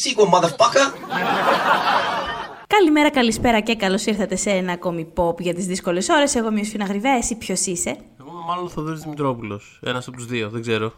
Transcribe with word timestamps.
that 0.00 0.08
sequel, 0.08 0.26
motherfucker! 0.26 0.92
Καλημέρα, 2.66 3.10
καλησπέρα 3.10 3.60
και 3.60 3.76
καλώς 3.76 4.06
ήρθατε 4.06 4.36
σε 4.36 4.50
ένα 4.50 4.72
ακόμη 4.72 5.12
pop 5.16 5.40
για 5.40 5.54
τις 5.54 5.66
δύσκολες 5.66 6.08
ώρες. 6.08 6.34
Εγώ 6.34 6.48
είμαι 6.48 6.60
η 6.60 6.64
Ιωσηφίνα 6.64 6.84
Γριβέα, 6.84 7.16
εσύ 7.16 7.34
ποιος 7.34 7.66
είσαι; 7.66 7.96
Εγώ 8.20 8.30
είμαι 8.30 8.44
μάλλον 8.46 8.64
ο 8.64 8.68
Θοδωρής 8.68 9.00
Δημητρόπουλος. 9.00 9.80
Ένας 9.82 10.06
από 10.06 10.16
τους 10.16 10.26
δύο, 10.26 10.48
δεν 10.48 10.60
ξέρω. 10.60 10.92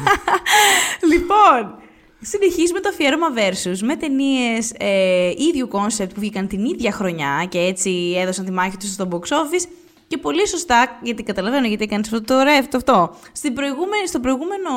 λοιπόν, 1.12 1.74
συνεχίζουμε 2.20 2.80
το 2.80 2.88
αφιέρωμα 2.88 3.26
Versus 3.36 3.78
με 3.80 3.96
ταινίες 3.96 4.72
ε, 4.78 5.28
ίδιου 5.28 5.68
κόνσεπτ 5.68 6.14
που 6.14 6.20
βγήκαν 6.20 6.48
την 6.48 6.64
ίδια 6.64 6.92
χρονιά 6.92 7.46
και 7.48 7.58
έτσι 7.58 8.14
έδωσαν 8.16 8.44
τη 8.44 8.50
μάχη 8.50 8.76
τους 8.76 8.92
στο 8.92 9.08
box 9.10 9.24
office. 9.24 9.66
Και 10.10 10.18
πολύ 10.18 10.48
σωστά, 10.48 10.98
γιατί 11.02 11.22
καταλαβαίνω 11.22 11.66
γιατί 11.66 11.84
έκανες 11.84 12.06
αυτό 12.12 12.22
το 12.22 12.42
ρεύτο 12.42 12.76
αυτό. 12.76 13.16
Στην 13.32 13.54
προηγούμενη, 13.54 14.06
στο 14.06 14.20
προηγούμενο 14.20 14.70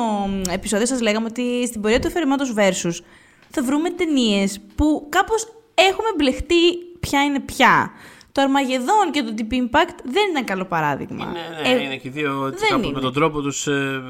επεισόδιο 0.50 0.86
σας 0.86 1.00
λέγαμε 1.00 1.26
ότι 1.30 1.66
στην 1.66 1.80
πορεία 1.80 2.00
του 2.00 2.06
αφιερωμάτο 2.06 2.44
Versus 2.56 3.04
θα 3.50 3.62
βρούμε 3.62 3.90
ταινίες 3.90 4.60
που 4.74 5.06
κάπως 5.08 5.46
έχουμε 5.74 6.08
μπλεχτεί 6.16 6.74
ποια 7.00 7.24
είναι 7.24 7.40
ποια. 7.40 7.90
Το 8.32 8.42
Αρμαγεδόν 8.42 9.10
και 9.10 9.22
το 9.22 9.34
Deep 9.38 9.52
Impact 9.52 9.94
δεν 10.04 10.30
ήταν 10.30 10.44
καλό 10.44 10.64
παράδειγμα. 10.64 11.24
Είναι, 11.24 11.74
ναι, 11.74 11.82
είναι 11.82 11.96
και 11.96 12.08
οι 12.08 12.10
δύο 12.10 12.46
έτσι, 12.46 12.58
δεν 12.58 12.68
κάπως 12.68 12.84
είναι. 12.84 12.94
με 12.94 13.00
τον 13.00 13.12
τρόπο 13.12 13.40
τους 13.40 13.66
ε, 13.66 14.02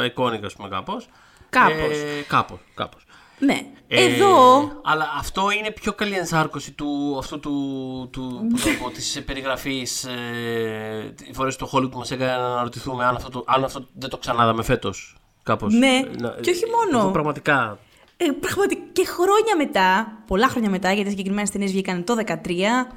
ε, 0.00 0.04
εικόνικα, 0.04 0.46
α 0.46 0.50
πούμε, 0.56 0.68
κάπως. 0.68 1.08
Κάπως. 1.50 1.96
Ε, 1.96 2.24
κάπως, 2.28 2.58
κάπως. 2.74 3.05
Ναι. 3.38 3.60
Ε, 3.88 4.04
Εδώ. 4.04 4.58
Αλλά 4.84 5.14
αυτό 5.18 5.50
είναι 5.50 5.70
πιο 5.70 5.92
καλή 5.92 6.14
ενσάρκωση 6.14 6.72
του, 6.72 7.16
αυτού 7.18 7.40
του, 7.40 8.08
του, 8.12 8.46
πώς 8.50 8.64
να 8.64 8.72
το 8.72 8.78
πω, 8.84 8.90
της 8.90 9.22
περιγραφής 9.26 10.04
ε, 10.04 11.14
οι 11.28 11.32
φορές 11.32 11.54
στο 11.54 11.68
Hollywood 11.72 11.90
που 11.90 11.98
μας 11.98 12.10
έκανε 12.10 12.30
να 12.30 12.46
αναρωτηθούμε 12.46 13.04
αν 13.04 13.14
αυτό, 13.16 13.30
το, 13.30 13.44
αν 13.46 13.64
αυτό 13.64 13.86
δεν 13.94 14.10
το 14.10 14.16
ξανάδαμε 14.18 14.62
φέτος. 14.62 15.16
Κάπως. 15.42 15.74
Ναι, 15.74 16.00
Να- 16.18 16.28
και 16.40 16.50
όχι 16.50 16.64
μόνο. 16.76 16.98
εδώ 17.02 17.10
πραγματικά. 17.10 17.78
Ε, 18.16 18.24
πραγματικά 18.40 18.82
και 18.92 19.04
χρόνια 19.06 19.56
μετά, 19.56 20.18
πολλά 20.26 20.48
χρόνια 20.48 20.70
μετά, 20.70 20.92
γιατί 20.92 21.10
συγκεκριμένες 21.10 21.50
ταινίες 21.50 21.70
βγήκαν 21.70 22.04
το 22.04 22.14
2013, 22.14 22.92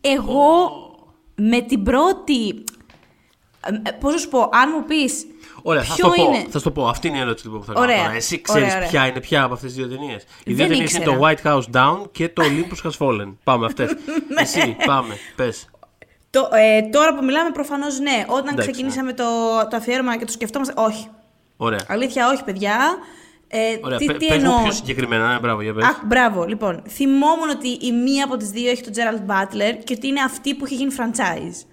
εγώ 0.00 0.70
με 1.34 1.60
την 1.60 1.82
πρώτη. 1.82 2.64
Ε, 3.66 3.90
Πώς 3.90 4.12
να 4.12 4.18
σου 4.18 4.28
πω, 4.28 4.40
αν 4.52 4.70
μου 4.74 4.84
πεις. 4.84 5.26
Ωραία, 5.62 5.82
θα 5.82 5.94
ποιο 5.94 6.04
σου 6.08 6.14
το 6.16 6.22
πω. 6.22 6.32
είναι. 6.32 6.46
Θα 6.50 6.58
σου 6.58 6.64
το 6.64 6.70
πω. 6.70 6.88
Αυτή 6.88 7.08
είναι 7.08 7.16
η 7.16 7.20
ερώτηση 7.20 7.44
λοιπόν, 7.46 7.60
που 7.60 7.66
θα 7.66 7.72
κάνω 7.72 7.84
Ωραία. 7.86 8.02
τώρα. 8.02 8.14
Εσύ 8.16 8.40
ξέρεις 8.40 8.62
Ωραία, 8.62 8.76
ωραία. 8.76 8.88
ποια 8.88 9.06
είναι 9.06 9.20
ποια 9.20 9.42
από 9.42 9.54
αυτές 9.54 9.72
τις 9.74 9.86
δύο 9.86 9.96
ταινίες. 9.96 10.22
Οι 10.22 10.26
δύο 10.52 10.54
Δεν 10.56 10.66
ταινίε 10.68 10.76
είναι 10.76 10.84
ήξερα. 10.84 11.04
το 11.04 11.20
White 11.26 11.52
House 11.52 11.76
Down 11.80 12.10
και 12.12 12.28
το 12.28 12.42
Olympus 12.44 12.88
Has 12.90 13.06
Fallen. 13.06 13.34
Πάμε 13.44 13.66
αυτές. 13.66 13.90
Ναι. 14.34 14.40
Εσύ, 14.40 14.76
πάμε. 14.86 15.14
Πες. 15.36 15.68
Το, 16.30 16.48
ε, 16.52 16.82
τώρα 16.82 17.14
που 17.14 17.24
μιλάμε, 17.24 17.50
προφανώς 17.50 17.98
ναι. 17.98 18.24
Όταν 18.26 18.38
Εντάξει, 18.38 18.54
ναι. 18.54 18.62
ξεκινήσαμε 18.72 19.12
το, 19.12 19.24
το 19.70 19.76
αφιέρωμα 19.76 20.16
και 20.18 20.24
το 20.24 20.32
σκεφτόμαστε. 20.32 20.74
Όχι. 20.76 21.08
Ωραία. 21.56 21.78
Αλήθεια, 21.88 22.28
όχι, 22.28 22.44
παιδιά. 22.44 22.76
Ε, 23.48 23.58
Ωραία. 23.82 23.98
τι, 23.98 24.04
Πε- 24.04 24.16
τι 24.16 24.26
πες 24.26 24.36
μου 24.42 24.44
εννοώ; 24.44 24.62
πιο 24.62 24.72
συγκεκριμένα. 24.72 25.32
Ναι, 25.32 25.38
μπράβο, 25.38 25.62
για 25.62 25.72
πες. 25.74 25.84
Α, 25.84 25.96
μπράβο. 26.04 26.44
Λοιπόν, 26.44 26.82
θυμόμουν 26.88 27.48
ότι 27.50 27.68
η 27.68 27.92
μία 27.92 28.24
από 28.24 28.36
τις 28.36 28.50
δύο 28.50 28.70
έχει 28.70 28.82
τον 28.82 28.92
Gerald 28.92 29.30
Butler 29.30 29.74
και 29.84 29.94
ότι 29.96 30.06
είναι 30.06 30.20
αυτή 30.20 30.54
που 30.54 30.64
έχει 30.64 30.74
γίνει 30.74 30.92
franchise. 30.98 31.66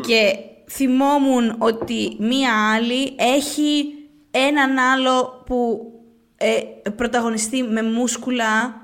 Και 0.00 0.34
θυμόμουν 0.70 1.54
ότι 1.58 2.16
μία 2.18 2.72
άλλη 2.74 3.14
έχει 3.16 3.84
έναν 4.30 4.78
άλλο 4.78 5.42
που 5.46 5.88
ε, 6.36 6.60
πρωταγωνιστεί 6.96 7.62
με 7.62 7.82
μούσκουλα 7.82 8.82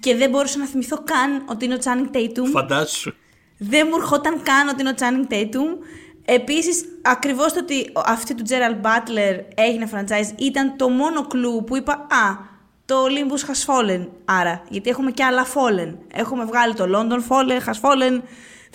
και 0.00 0.16
δεν 0.16 0.30
μπορούσα 0.30 0.58
να 0.58 0.66
θυμηθώ 0.66 0.96
καν 1.04 1.44
ότι 1.48 1.64
είναι 1.64 1.74
ο 1.74 1.78
Channing 1.84 2.16
Tatum. 2.16 2.48
Φαντάσου. 2.52 3.12
Δεν 3.58 3.86
μου 3.90 3.96
ερχόταν 3.96 4.42
καν 4.42 4.68
ότι 4.68 4.80
είναι 4.80 4.90
ο 4.90 4.94
Channing 4.98 5.32
Tatum. 5.32 5.78
Επίσης, 6.24 6.84
ακριβώς 7.02 7.52
το 7.52 7.58
ότι 7.58 7.92
αυτή 8.06 8.34
του 8.34 8.44
Gerald 8.48 8.86
Butler 8.86 9.40
έγινε 9.54 9.88
franchise 9.92 10.38
ήταν 10.40 10.76
το 10.76 10.88
μόνο 10.88 11.26
κλου 11.26 11.64
που 11.66 11.76
είπα 11.76 11.92
Α, 11.92 12.54
το 12.84 12.94
Olympus 13.04 13.50
has 13.50 13.64
fallen. 13.66 14.06
Άρα, 14.24 14.62
γιατί 14.68 14.90
έχουμε 14.90 15.10
και 15.10 15.24
άλλα 15.24 15.46
fallen. 15.46 15.94
Έχουμε 16.12 16.44
βγάλει 16.44 16.74
το 16.74 16.84
London 16.94 17.18
fallen, 17.28 17.60
has 17.68 17.80
fallen. 17.80 18.20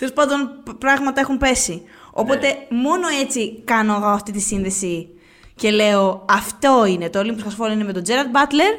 Τέλος 0.02 0.14
πάντων, 0.14 0.50
π- 0.64 0.74
πράγματα 0.78 1.20
έχουν 1.20 1.38
πέσει. 1.38 1.82
Οπότε, 2.12 2.56
μόνο 2.70 3.06
έτσι 3.22 3.62
κάνω 3.64 3.94
εγώ 3.94 4.06
αυτή 4.06 4.32
τη 4.32 4.40
σύνδεση 4.40 5.08
και 5.54 5.70
λέω 5.70 6.24
Αυτό 6.28 6.84
είναι. 6.86 7.10
Το 7.10 7.20
Olympus 7.20 7.24
has 7.48 7.66
fallen 7.66 7.72
είναι 7.72 7.84
με 7.84 7.92
τον 7.92 8.02
Gerald 8.06 8.36
Butler 8.36 8.78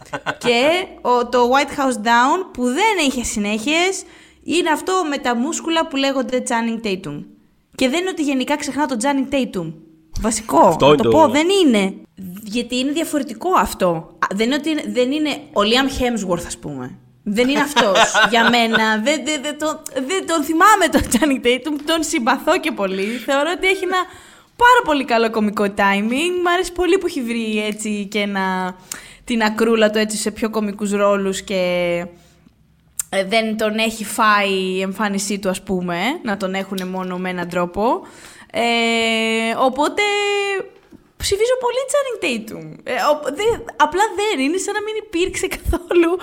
και 0.44 0.86
ο, 1.00 1.26
το 1.28 1.38
White 1.52 1.78
House 1.80 1.96
Down 2.06 2.46
που 2.52 2.62
δεν 2.64 3.06
είχε 3.06 3.22
συνέχειες 3.24 4.02
είναι 4.44 4.70
αυτό 4.70 4.92
με 5.10 5.18
τα 5.18 5.34
μούσκουλα 5.36 5.86
που 5.86 5.96
λέγονται 5.96 6.42
Channing 6.48 6.86
Tatum. 6.86 7.24
Και 7.74 7.88
δεν 7.88 8.00
είναι 8.00 8.10
ότι 8.10 8.22
γενικά 8.22 8.56
ξεχνά 8.56 8.86
το 8.86 8.96
Channing 9.02 9.34
Tatum. 9.34 9.72
Βασικό. 10.20 10.58
Αυτό 10.66 10.84
να 10.86 10.92
είναι 10.92 11.02
το 11.02 11.10
το- 11.10 11.16
πω, 11.16 11.28
δεν 11.28 11.46
είναι. 11.64 11.94
Γιατί 12.44 12.76
είναι 12.78 12.92
διαφορετικό 12.92 13.48
αυτό. 13.56 13.88
Α, 14.18 14.26
Δεν 14.34 14.46
είναι, 14.46 14.54
ότι 14.54 14.70
είναι, 14.70 14.82
δεν 14.86 15.12
είναι 15.12 15.30
ο 15.52 15.60
Liam 15.60 16.00
Hemsworth, 16.02 16.44
ας 16.46 16.58
πούμε. 16.58 16.98
Δεν 17.24 17.48
είναι 17.48 17.60
αυτός 17.60 17.98
για 18.30 18.50
μένα. 18.50 18.98
Δεν, 19.04 19.24
δεν, 19.24 19.42
δεν, 19.42 19.58
τον, 19.58 19.80
δεν 20.06 20.26
τον 20.26 20.42
θυμάμαι 20.44 20.88
τον 20.88 21.00
Channing 21.12 21.46
Tatum. 21.46 21.80
Τον 21.86 22.02
συμπαθώ 22.02 22.58
και 22.60 22.72
πολύ. 22.72 23.04
Θεωρώ 23.04 23.50
ότι 23.56 23.66
έχει 23.66 23.84
ένα 23.84 23.96
πάρα 24.56 24.80
πολύ 24.84 25.04
καλό 25.04 25.30
κομικό 25.30 25.64
timing. 25.76 26.40
Μ' 26.42 26.48
αρέσει 26.54 26.72
πολύ 26.72 26.98
που 26.98 27.06
έχει 27.06 27.22
βρει 27.22 27.64
έτσι 27.66 28.06
και 28.10 28.18
ένα, 28.18 28.76
την 29.24 29.42
ακρούλα 29.42 29.90
του 29.90 29.98
έτσι 29.98 30.16
σε 30.16 30.30
πιο 30.30 30.50
κομικούς 30.50 30.90
ρόλους 30.92 31.42
και 31.42 31.60
ε, 33.08 33.24
δεν 33.24 33.56
τον 33.56 33.78
έχει 33.78 34.04
φάει 34.04 34.50
η 34.52 34.80
εμφάνισή 34.80 35.38
του 35.38 35.48
ας 35.48 35.62
πούμε, 35.62 35.96
να 36.22 36.36
τον 36.36 36.54
έχουν 36.54 36.88
μόνο 36.88 37.16
με 37.18 37.30
έναν 37.30 37.48
τρόπο. 37.48 38.06
Ε, 38.52 38.60
οπότε 39.58 40.02
ψηφίζω 41.16 41.56
πολύ 41.60 41.78
Channing 41.92 42.24
Tatum. 42.24 42.76
Ε, 42.84 42.92
ο- 42.92 43.34
δε- 43.34 43.64
απλά 43.76 44.02
δεν 44.16 44.44
είναι 44.44 44.56
σαν 44.56 44.74
να 44.74 44.82
μην 44.82 44.94
υπήρξε 45.06 45.46
καθόλου 45.46 46.18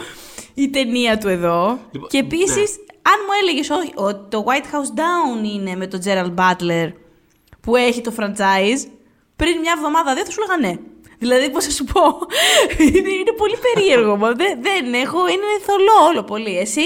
η 0.62 0.70
ταινία 0.70 1.18
του 1.18 1.28
εδώ. 1.28 1.80
Λοιπόν, 1.92 2.10
και 2.10 2.18
επίσης, 2.18 2.76
αν 3.02 3.16
μου 3.26 3.34
έλεγες 3.42 3.70
όχι, 3.70 3.92
ότι 3.96 4.30
το 4.30 4.46
White 4.48 4.76
House 4.76 5.00
Down 5.00 5.46
είναι 5.54 5.76
με 5.76 5.88
τον 5.88 6.00
Gerald 6.06 6.34
Butler 6.36 6.92
που 7.62 7.76
έχει 7.76 8.02
το 8.02 8.14
franchise, 8.18 8.88
πριν 9.36 9.60
μια 9.60 9.74
εβδομάδα 9.78 10.14
δεν 10.14 10.26
θα 10.26 10.32
σου 10.32 10.40
έλεγα 10.48 10.68
ναι. 10.68 10.80
Δηλαδή, 11.20 11.50
πώς 11.50 11.66
θα 11.66 11.72
σου 11.72 11.84
πω, 11.84 12.02
είναι, 12.86 13.10
είναι 13.10 13.32
πολύ 13.38 13.56
περίεργο. 13.74 14.16
μα 14.16 14.32
δεν, 14.32 14.62
δεν 14.62 14.94
έχω, 14.94 15.28
είναι 15.28 15.44
θολό 15.66 16.08
όλο 16.10 16.24
πολύ. 16.24 16.58
Εσύ, 16.58 16.82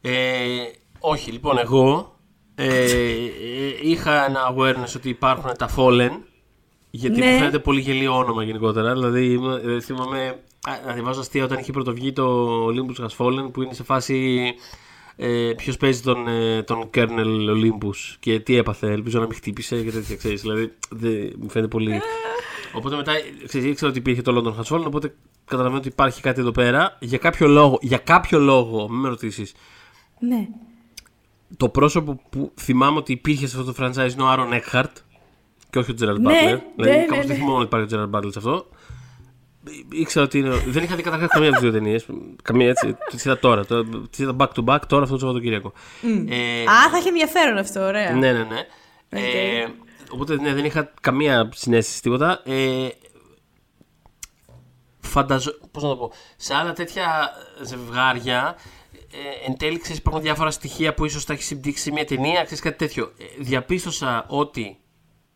Ε, 0.00 0.10
όχι, 1.00 1.30
λοιπόν, 1.30 1.58
εγώ 1.58 2.14
ε, 2.54 2.82
ε, 2.84 3.28
είχα 3.82 4.24
ένα 4.24 4.54
awareness 4.56 4.92
ότι 4.96 5.08
υπάρχουν 5.08 5.50
τα 5.58 5.70
Fallen. 5.76 6.10
Γιατί 6.90 7.18
Ναι. 7.20 7.26
μου 7.32 7.38
φαίνεται 7.38 7.58
πολύ 7.58 7.80
γελίο 7.80 8.16
όνομα 8.16 8.42
γενικότερα. 8.42 8.92
Δηλαδή, 8.92 9.40
ε, 9.64 9.80
θυμάμαι 9.80 10.26
α, 10.28 10.34
να 10.86 10.92
διαβάζω 10.92 11.20
αστεία 11.20 11.44
όταν 11.44 11.58
είχε 11.58 11.72
πρωτοβγεί 11.72 12.12
το 12.12 12.66
Olympus 12.66 13.04
Has 13.04 13.16
Fallen 13.16 13.52
που 13.52 13.62
είναι 13.62 13.74
σε 13.74 13.84
φάση. 13.84 14.40
Ε, 15.16 15.52
Ποιος 15.56 15.76
παίζει 15.76 16.00
τον, 16.00 16.28
ε, 16.28 16.62
τον 16.62 16.90
Kernel 16.94 17.50
Olympus 17.50 18.16
και 18.20 18.40
τι 18.40 18.56
έπαθε, 18.56 18.92
ελπίζω 18.92 19.18
να 19.20 19.26
μην 19.26 19.34
χτύπησε 19.34 19.82
και 19.82 19.90
τέτοια 19.90 20.16
ξέρεις. 20.16 20.40
Δηλαδή, 20.40 20.72
δεν, 20.90 21.32
μου 21.40 21.48
φαίνεται 21.50 21.70
πολύ. 21.70 22.00
Οπότε 22.76 22.96
μετά 22.96 23.12
ξέρεις, 23.46 23.66
ήξερα 23.66 23.90
ότι 23.90 23.98
υπήρχε 23.98 24.22
το 24.22 24.36
London 24.36 24.60
Has 24.60 24.76
Fallen, 24.76 24.84
οπότε 24.86 25.14
καταλαβαίνω 25.44 25.78
ότι 25.78 25.88
υπάρχει 25.88 26.20
κάτι 26.20 26.40
εδώ 26.40 26.50
πέρα. 26.50 26.96
Για 27.00 27.18
κάποιο 27.18 27.48
λόγο, 27.48 27.78
για 27.80 27.98
κάποιο 27.98 28.38
λόγο, 28.38 28.88
μην 28.88 29.00
με 29.00 29.08
ρωτήσεις, 29.08 29.54
ναι. 30.18 30.48
το 31.56 31.68
πρόσωπο 31.68 32.20
που 32.30 32.52
θυμάμαι 32.60 32.98
ότι 32.98 33.12
υπήρχε 33.12 33.46
σε 33.46 33.58
αυτό 33.58 33.72
το 33.72 33.84
franchise 33.84 34.12
είναι 34.12 34.22
ο 34.22 34.28
Άρον 34.28 34.48
Eckhart 34.52 34.92
και 35.70 35.78
όχι 35.78 35.90
ο 35.90 35.94
Gerald 36.00 36.18
Ναι, 36.20 36.32
Butler. 36.32 36.44
ναι, 36.44 36.62
δηλαδή, 36.76 36.98
ναι, 36.98 37.04
κάπως 37.04 37.16
ναι. 37.16 37.32
δεν 37.32 37.36
θυμόμαι 37.36 37.64
ότι 37.64 37.64
υπάρχει 37.64 37.94
ο 37.94 37.98
Gerald 37.98 38.16
Butler 38.18 38.32
σε 38.32 38.38
αυτό. 38.38 38.66
Ήξερα 39.90 40.24
ότι 40.24 40.38
είναι. 40.38 40.62
δεν 40.66 40.82
είχα 40.82 40.96
δει 40.96 41.02
καταρχάς 41.02 41.28
καμία 41.28 41.48
από 41.48 41.58
τις 41.60 41.70
δύο 41.70 41.78
ταινίες. 41.80 42.06
Καμία 42.42 42.68
έτσι. 42.68 42.96
Τις 43.10 43.24
είδα 43.24 43.38
τώρα. 43.38 43.64
Το- 43.66 43.84
Τις 43.84 44.18
είδα 44.18 44.36
back 44.38 44.48
to 44.54 44.64
back 44.64 44.78
τώρα 44.86 45.02
αυτό 45.02 45.14
το 45.14 45.20
Σαββατοκύριακο. 45.20 45.72
Ε, 46.28 46.62
Α, 46.62 46.90
θα 46.90 46.96
έχει 46.96 47.08
ενδιαφέρον 47.08 47.56
αυτό, 47.58 47.80
ωραία. 47.80 48.10
ναι, 48.12 48.32
ναι, 48.32 48.42
ναι. 48.44 48.66
Ε, 49.08 49.66
οπότε 50.10 50.36
ναι, 50.36 50.54
δεν 50.54 50.64
είχα 50.64 50.92
καμία 51.00 51.48
συνέστηση 51.54 52.02
τίποτα. 52.02 52.42
Ε, 52.44 52.88
φανταζω... 55.00 55.50
Πώς 55.70 55.82
να 55.82 55.88
το 55.88 55.96
πω. 55.96 56.12
Σε 56.36 56.54
άλλα 56.54 56.72
τέτοια 56.72 57.30
ζευγάρια, 57.64 58.56
ε, 58.92 59.46
εν 59.50 59.56
τέλει 59.58 59.78
ξέρεις, 59.78 59.98
υπάρχουν 59.98 60.22
διάφορα 60.22 60.50
στοιχεία 60.50 60.94
που 60.94 61.04
ίσως 61.04 61.24
τα 61.24 61.32
έχει 61.32 61.42
συμπτύξει 61.42 61.82
σε 61.82 61.90
μια 61.92 62.04
ταινία, 62.04 62.42
ξέρεις 62.42 62.60
κάτι 62.60 62.76
τέτοιο. 62.76 63.12
Ε, 63.18 63.24
διαπίστωσα 63.38 64.24
ότι 64.28 64.78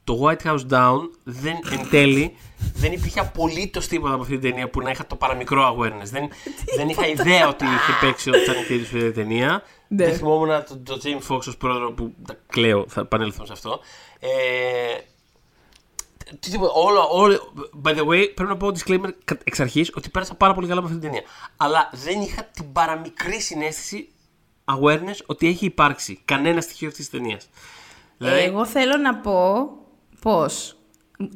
το 0.05 0.21
White 0.23 0.47
House 0.47 0.67
Down 0.71 0.99
δεν, 1.25 1.57
εν 1.73 1.89
τέλει 1.91 2.37
δεν 2.75 2.93
υπήρχε 2.93 3.21
απολύτως 3.21 3.87
τίποτα 3.87 4.13
από 4.15 4.23
αυτή 4.23 4.39
την 4.39 4.51
ταινία 4.51 4.71
που 4.71 4.81
να 4.81 4.91
είχα 4.91 5.07
το 5.07 5.17
παραμικρό 5.17 5.77
awareness. 5.79 6.05
Δεν, 6.11 6.29
δεν 6.77 6.89
είχα 6.89 7.07
ιδέα 7.09 7.49
ότι 7.49 7.65
είχε 7.65 7.93
παίξει 8.01 8.31
ο 8.31 8.33
Channing 8.33 8.71
Tatum 8.71 8.77
σε 8.77 8.81
αυτή 8.83 8.99
την 8.99 9.15
ταινία. 9.15 9.63
Ναι. 9.89 10.05
Δεν 10.05 10.15
θυμόμουν 10.15 10.49
το, 10.49 10.79
το 10.79 11.01
James 11.05 11.35
Fox 11.35 11.39
ως 11.39 11.57
πρόεδρο 11.57 11.93
που 11.93 12.15
τα 12.27 12.37
κλαίω, 12.47 12.85
θα 12.89 13.01
επανέλθουμε 13.01 13.47
σε 13.47 13.53
αυτό. 13.53 13.81
Ε, 14.19 14.29
τι 16.41 16.51
τίποτα, 16.51 16.73
όλο, 16.73 17.09
όλο, 17.11 17.53
by 17.85 17.91
the 17.91 18.07
way, 18.07 18.31
πρέπει 18.35 18.43
να 18.51 18.57
πω 18.57 18.67
disclaimer 18.69 19.11
κα- 19.25 19.39
εξ 19.45 19.61
αρχής 19.61 19.91
ότι 19.95 20.11
πέρασα 20.11 20.35
πάρα 20.35 20.55
πολύ 20.55 20.67
καλά 20.69 20.81
με 20.81 20.87
αυτή 20.87 20.99
την 20.99 21.09
ταινία. 21.11 21.27
Αλλά 21.57 21.91
δεν 21.93 22.21
είχα 22.21 22.45
την 22.45 22.73
παραμικρή 22.73 23.41
συνέστηση 23.41 24.09
awareness 24.65 25.17
ότι 25.27 25.47
έχει 25.47 25.65
υπάρξει 25.65 26.21
κανένα 26.25 26.61
στοιχείο 26.61 26.89
αυτής 26.89 27.09
της 27.09 27.21
ταινίας. 27.21 27.49
Δηλαδή, 28.19 28.43
Εγώ 28.43 28.67
θέλω 28.67 28.97
να 28.97 29.17
πω 29.17 29.69
πως 30.25 30.77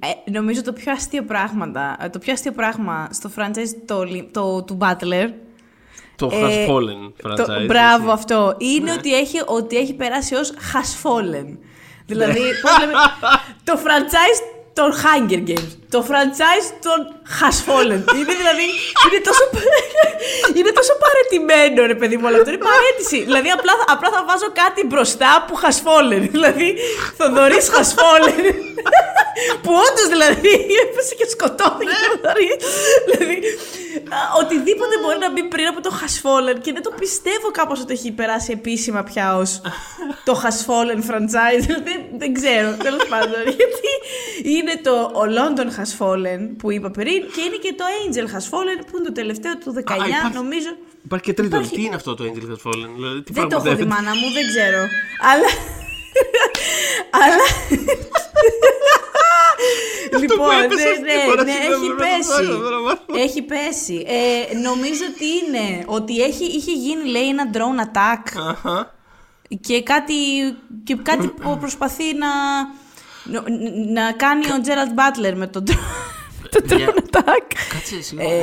Ε, 0.01 0.31
νομίζω 0.31 0.63
το 0.63 0.73
πιο 0.73 0.93
αστείο 0.93 1.23
πράγμα, 1.23 1.71
το 2.13 2.19
πιο 2.19 2.33
αστείο 2.33 2.53
πράγμα 2.53 3.09
στο 3.13 3.31
franchise 3.37 3.73
το, 3.87 4.05
το, 4.33 4.63
του 4.63 4.79
Butler 4.81 5.29
το 6.17 6.31
Has 6.33 6.51
ε, 6.51 6.67
Fallen 6.69 7.03
franchise. 7.23 7.37
Το, 7.37 7.65
μπράβο 7.67 8.11
αυτό. 8.11 8.55
Είναι 8.59 8.91
ναι. 8.91 8.97
ότι, 8.99 9.15
έχει, 9.15 9.39
ότι 9.47 9.77
έχει 9.77 9.95
περάσει 9.95 10.35
ως 10.35 10.49
Has 10.71 10.91
Fallen. 11.03 11.49
Δηλαδή, 12.07 12.41
πώς 12.63 12.73
λέμε, 12.81 12.93
το 13.69 13.75
franchise 13.85 14.41
των 14.79 14.89
Hunger 15.03 15.43
Games. 15.51 15.71
Το 15.95 16.01
franchise 16.09 16.69
των 16.87 16.99
Has 17.39 17.59
Fallen. 17.67 18.03
Είναι 18.19 18.35
δηλαδή. 18.43 18.67
Είναι 19.05 19.21
τόσο, 19.29 19.45
είναι 20.59 20.73
τόσο 20.79 20.93
παρετημένο, 21.29 21.87
ρε 21.87 21.95
παιδί 21.95 22.17
μου, 22.17 22.25
όλο 22.27 22.37
αυτό. 22.37 22.51
Είναι 22.51 22.65
παρέτηση. 22.73 23.19
δηλαδή, 23.25 23.51
απλά, 23.51 23.73
απλά 23.95 24.09
θα 24.11 24.25
βάζω 24.29 24.49
κάτι 24.63 24.87
μπροστά 24.87 25.45
που 25.47 25.55
Has 25.63 25.79
Fallen. 25.87 26.23
Δηλαδή, 26.31 26.77
Θοδωρής 27.17 27.71
Has 27.75 27.91
Fallen. 27.99 28.55
που 29.63 29.73
όντως 29.87 30.09
δηλαδή 30.09 30.53
έπεσε 30.83 31.15
και 31.19 31.27
σκοτώθηκε 31.35 31.95
ο 32.05 32.09
Θοδωρής. 32.13 32.57
δηλαδή, 33.07 33.37
οτιδήποτε 34.41 34.95
μπορεί 35.03 35.19
να 35.19 35.31
μπει 35.33 35.43
πριν 35.45 35.67
από 35.67 35.81
το 35.81 35.91
Has 36.01 36.15
Fallen 36.25 36.57
και 36.61 36.73
δεν 36.73 36.83
το 36.83 36.93
πιστεύω 36.99 37.51
κάπως 37.51 37.81
ότι 37.81 37.93
έχει 37.93 38.11
περάσει 38.13 38.53
επίσημα 38.53 39.03
πια 39.03 39.37
ως 39.37 39.61
το 40.25 40.43
Has 40.43 40.59
Fallen 40.67 41.01
franchise. 41.11 41.61
Δηλαδή, 41.67 41.95
δεν 42.19 42.33
ξέρω, 42.33 42.69
τέλος 42.83 43.05
πάντων. 43.09 43.43
Γιατί 43.61 43.91
είναι 44.57 44.75
το 44.83 44.95
ο 45.21 45.23
London 45.39 45.69
Has 45.79 45.93
Fallen 45.99 46.41
που 46.59 46.71
είπα 46.71 46.91
πριν 46.91 47.19
και 47.35 47.41
είναι 47.47 47.59
και 47.65 47.75
το 47.77 47.85
Angel 48.01 48.27
Has 48.35 48.45
Fallen 48.53 48.81
που 48.87 48.97
είναι 48.97 49.07
το 49.07 49.13
τελευταίο 49.13 49.59
του 49.59 49.75
19 49.87 49.91
Α, 49.93 50.31
νομίζω. 50.35 50.71
Υπάρχει 51.09 51.27
και 51.27 51.33
τρίτο. 51.33 51.61
Τι 51.61 51.83
είναι 51.85 51.95
αυτό 51.95 52.15
το 52.15 52.25
Angel 52.25 52.51
Has 52.51 52.71
Fallen, 52.71 52.91
δηλαδή, 52.95 53.23
τι 53.23 53.33
Δεν 53.33 53.49
το 53.49 53.63
έχω 53.65 53.77
δει 53.77 53.85
μάνα 53.85 54.11
μου, 54.11 54.33
δεν 54.33 54.47
ξέρω. 54.47 54.81
Αλλά. 55.31 55.51
Αλλά. 57.25 57.47
λοιπόν, 60.21 60.57
ναι, 60.57 60.65
ναι, 60.65 61.43
ναι, 61.43 61.53
έχει 61.53 61.91
πέσει. 61.99 62.49
Έχει 63.25 63.43
πέσει. 63.43 64.05
Ε, 64.07 64.57
νομίζω 64.57 65.03
ότι 65.15 65.27
είναι 65.27 65.85
ότι 65.87 66.23
έχει, 66.23 66.45
είχε 66.45 66.73
γίνει, 66.73 67.05
λέει, 67.05 67.29
ένα 67.29 67.51
drone 67.53 67.81
attack. 67.87 68.23
Και 69.61 69.83
κάτι, 69.83 70.15
και 70.85 70.97
κάτι 71.03 71.29
που 71.29 71.59
προσπαθεί 71.59 72.15
να 72.15 72.29
να 73.93 74.13
κάνει 74.13 74.53
ο 74.53 74.61
Τζέραλτ 74.61 74.93
Μπάτλερ 74.93 75.37
με 75.37 75.47
τον 75.47 75.65
το 76.53 76.65
Drone 76.69 76.99
Attack. 76.99 77.47
Κάτσε, 77.73 78.15
ε, 78.17 78.43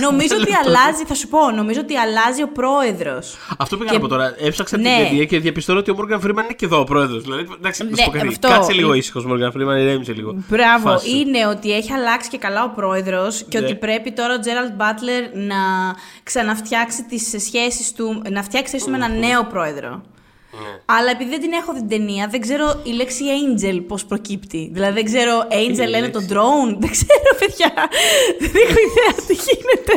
νομίζω 0.00 0.34
ότι 0.40 0.52
αλλάζει, 0.64 1.04
θα 1.04 1.14
σου 1.14 1.28
πω, 1.28 1.50
νομίζω 1.50 1.80
ότι 1.80 1.96
αλλάζει 1.96 2.42
ο 2.42 2.48
πρόεδρος. 2.48 3.36
Αυτό 3.58 3.76
πήγα 3.76 3.92
να 3.92 3.98
πω 3.98 4.08
τώρα. 4.08 4.34
Έψαξα 4.38 4.76
την 4.76 4.84
ταινία 4.84 5.24
και 5.24 5.40
διαπιστώνω 5.40 5.78
ότι 5.78 5.90
ο 5.90 5.94
Μόργαν 5.94 6.20
Φρήμαν 6.20 6.44
είναι 6.44 6.54
και 6.54 6.64
εδώ 6.64 6.80
ο 6.80 6.84
πρόεδρος. 6.84 7.22
Δηλαδή, 7.22 7.46
εντάξει, 7.58 7.84
να 7.84 7.96
σου 7.96 8.04
πω 8.04 8.10
κάτι. 8.10 8.38
Κάτσε 8.38 8.72
λίγο 8.72 8.94
ήσυχος, 8.94 9.24
Μόργαν 9.24 9.52
Φρήμαν, 9.52 9.78
ηρέμησε 9.78 10.12
λίγο. 10.12 10.44
Μπράβο, 10.48 11.00
είναι 11.16 11.46
ότι 11.46 11.72
έχει 11.72 11.92
αλλάξει 11.92 12.28
και 12.28 12.38
καλά 12.38 12.64
ο 12.64 12.68
πρόεδρος 12.68 13.44
και 13.48 13.58
ότι 13.58 13.74
πρέπει 13.74 14.12
τώρα 14.12 14.34
ο 14.34 14.38
Τζέραλτ 14.38 14.72
Μπάτλερ 14.72 15.22
να 15.34 15.56
ξαναφτιάξει 16.22 17.04
τις 17.04 17.34
σχέσει 17.38 17.94
του, 17.94 18.22
να 18.30 18.42
φτιάξει 18.42 18.82
με 18.90 18.96
έναν 18.96 19.18
νέο 19.18 19.44
πρόεδρο. 19.44 20.02
Ναι. 20.62 20.80
Αλλά 20.84 21.10
επειδή 21.10 21.30
δεν 21.30 21.40
την 21.40 21.52
έχω 21.52 21.72
δει 21.72 21.78
την 21.78 21.88
ταινία, 21.88 22.28
δεν 22.30 22.40
ξέρω 22.40 22.80
η 22.82 22.90
λέξη 22.90 23.24
angel 23.40 23.84
πώς 23.88 24.04
προκύπτει. 24.04 24.70
Δηλαδή 24.72 24.92
δεν 24.92 25.04
ξέρω, 25.04 25.46
angel 25.50 25.88
λένε 25.88 26.08
το 26.08 26.20
drone. 26.30 26.76
Δεν 26.82 26.90
ξέρω, 26.90 27.30
παιδιά. 27.38 27.72
Δεν 28.38 28.50
έχω 28.64 28.78
ιδέα 28.88 29.12
τι 29.26 29.34
γίνεται. 29.46 29.96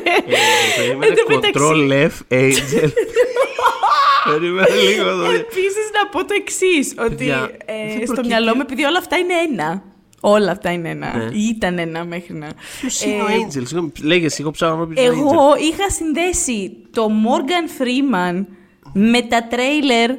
Περίμενε, 0.76 1.16
control 1.28 2.10
F, 2.10 2.38
angel. 2.38 2.92
Περίμενε 4.32 4.76
λίγο 4.76 5.08
εδώ. 5.10 5.26
Επίσης 5.26 5.86
να 5.94 6.10
πω 6.12 6.20
το 6.26 6.34
εξής, 6.38 6.94
ότι 6.98 7.30
ε, 7.66 8.06
στο 8.06 8.22
μυαλό 8.26 8.56
μου, 8.56 8.62
επειδή 8.62 8.84
όλα 8.84 8.98
αυτά 8.98 9.18
είναι 9.18 9.34
ένα. 9.52 9.84
Όλα 10.20 10.52
αυτά 10.52 10.72
είναι 10.72 10.90
ένα. 10.90 11.18
Ναι. 11.18 11.24
Ή 11.24 11.48
ήταν 11.56 11.78
ένα 11.80 12.06
μέχρι 12.06 12.34
να. 12.34 12.48
Ποιος 12.80 13.04
είναι 13.04 13.22
ο 13.22 13.28
ε, 13.28 13.48
Angel, 13.74 13.92
λέγες, 14.02 14.40
εγώ 14.40 14.52
ψάχνω 14.52 14.86
να 14.86 15.02
Εγώ 15.02 15.56
είχα 15.60 15.90
συνδέσει 15.90 16.78
το 16.92 17.10
Morgan 17.26 17.82
Freeman 17.82 18.46
με 18.94 19.22
τα 19.22 19.48
τρέιλερ 19.48 20.12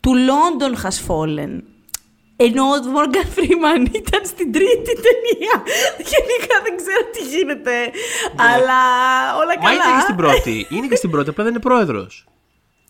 του 0.00 0.12
London 0.28 0.74
Has 0.84 0.96
Fallen. 1.08 1.62
Ενώ 2.40 2.62
ο 2.64 2.88
Μόργαν 2.88 3.26
Φρήμαν 3.34 3.84
ήταν 4.02 4.20
στην 4.24 4.52
τρίτη 4.52 4.92
ταινία. 5.06 5.54
Γενικά 5.96 6.54
δεν 6.64 6.76
ξέρω 6.76 7.02
τι 7.12 7.36
γίνεται. 7.36 7.70
Ναι. 7.70 8.42
Αλλά 8.52 8.80
όλα 9.36 9.54
καλά. 9.56 9.62
Μα 9.62 9.72
είναι 9.72 9.94
και 9.94 10.00
στην 10.00 10.16
πρώτη. 10.16 10.66
Είναι 10.74 10.86
και 10.86 10.96
στην 10.96 11.10
πρώτη, 11.10 11.28
απλά 11.28 11.44
δεν 11.44 11.52
είναι 11.52 11.62
πρόεδρος. 11.62 12.26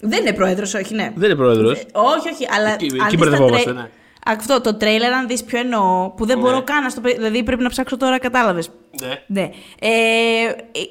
Δεν 0.01 0.21
είναι 0.21 0.33
πρόεδρος, 0.33 0.75
όχι, 0.75 0.95
ναι. 0.95 1.13
Δεν 1.15 1.31
είναι 1.31 1.39
πρόεδρος. 1.39 1.87
Όχι, 1.93 2.29
όχι. 2.33 2.49
Αλλά 2.51 2.73
εκεί, 2.73 2.87
εκεί 3.07 3.17
μπερδευόμαστε, 3.17 3.73
ναι. 3.73 3.91
Αυτό 4.29 4.61
το 4.61 4.75
τρέιλερ, 4.75 5.13
αν 5.13 5.27
δεις 5.27 5.45
ποιο 5.45 5.59
εννοώ, 5.59 6.11
που 6.11 6.27
δεν 6.27 6.37
ναι. 6.37 6.43
μπορώ 6.43 6.63
καν 6.63 6.83
να 6.83 6.89
στο. 6.89 7.01
Δηλαδή 7.01 7.43
πρέπει 7.43 7.63
να 7.63 7.69
ψάξω 7.69 7.97
τώρα, 7.97 8.19
κατάλαβες. 8.19 8.71
Ναι. 9.01 9.23
ναι. 9.27 9.51
Ε, 9.79 9.91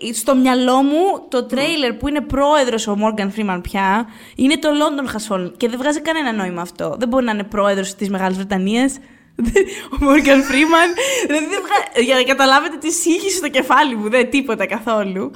ε, 0.10 0.14
στο 0.14 0.36
μυαλό 0.36 0.82
μου 0.82 1.26
το 1.30 1.44
τρέιλερ 1.44 1.94
που 1.94 2.08
είναι 2.08 2.22
πρόεδρος 2.22 2.88
ο 2.88 2.98
Morgan 3.02 3.30
Freeman 3.38 3.60
πια 3.62 4.08
είναι 4.36 4.58
το 4.58 4.70
London 4.70 5.16
Has 5.16 5.36
Fallen. 5.36 5.52
Και 5.58 5.70
δεν 5.70 5.80
βγάζει 5.80 6.02
κανένα 6.02 6.34
νόημα 6.34 6.62
αυτό. 6.62 6.96
Δεν 7.00 7.08
μπορεί 7.08 7.26
να 7.26 7.32
είναι 7.32 7.44
πρόεδρος 7.44 7.96
της 7.96 8.10
Μεγάλης 8.10 8.38
Βρετανίας. 8.38 8.98
Ο 9.94 9.98
Morgan 10.02 10.42
Freeman. 10.50 10.90
δηλαδή 11.28 11.46
βγα... 11.46 12.02
Για 12.04 12.16
να 12.16 12.24
καταλάβετε 12.24 12.78
τι 12.78 12.92
σύγχυση 12.92 13.36
στο 13.36 13.50
κεφάλι 13.50 13.96
μου, 13.96 14.10
δεν 14.10 14.30
τίποτα 14.30 14.66
καθόλου. 14.66 15.32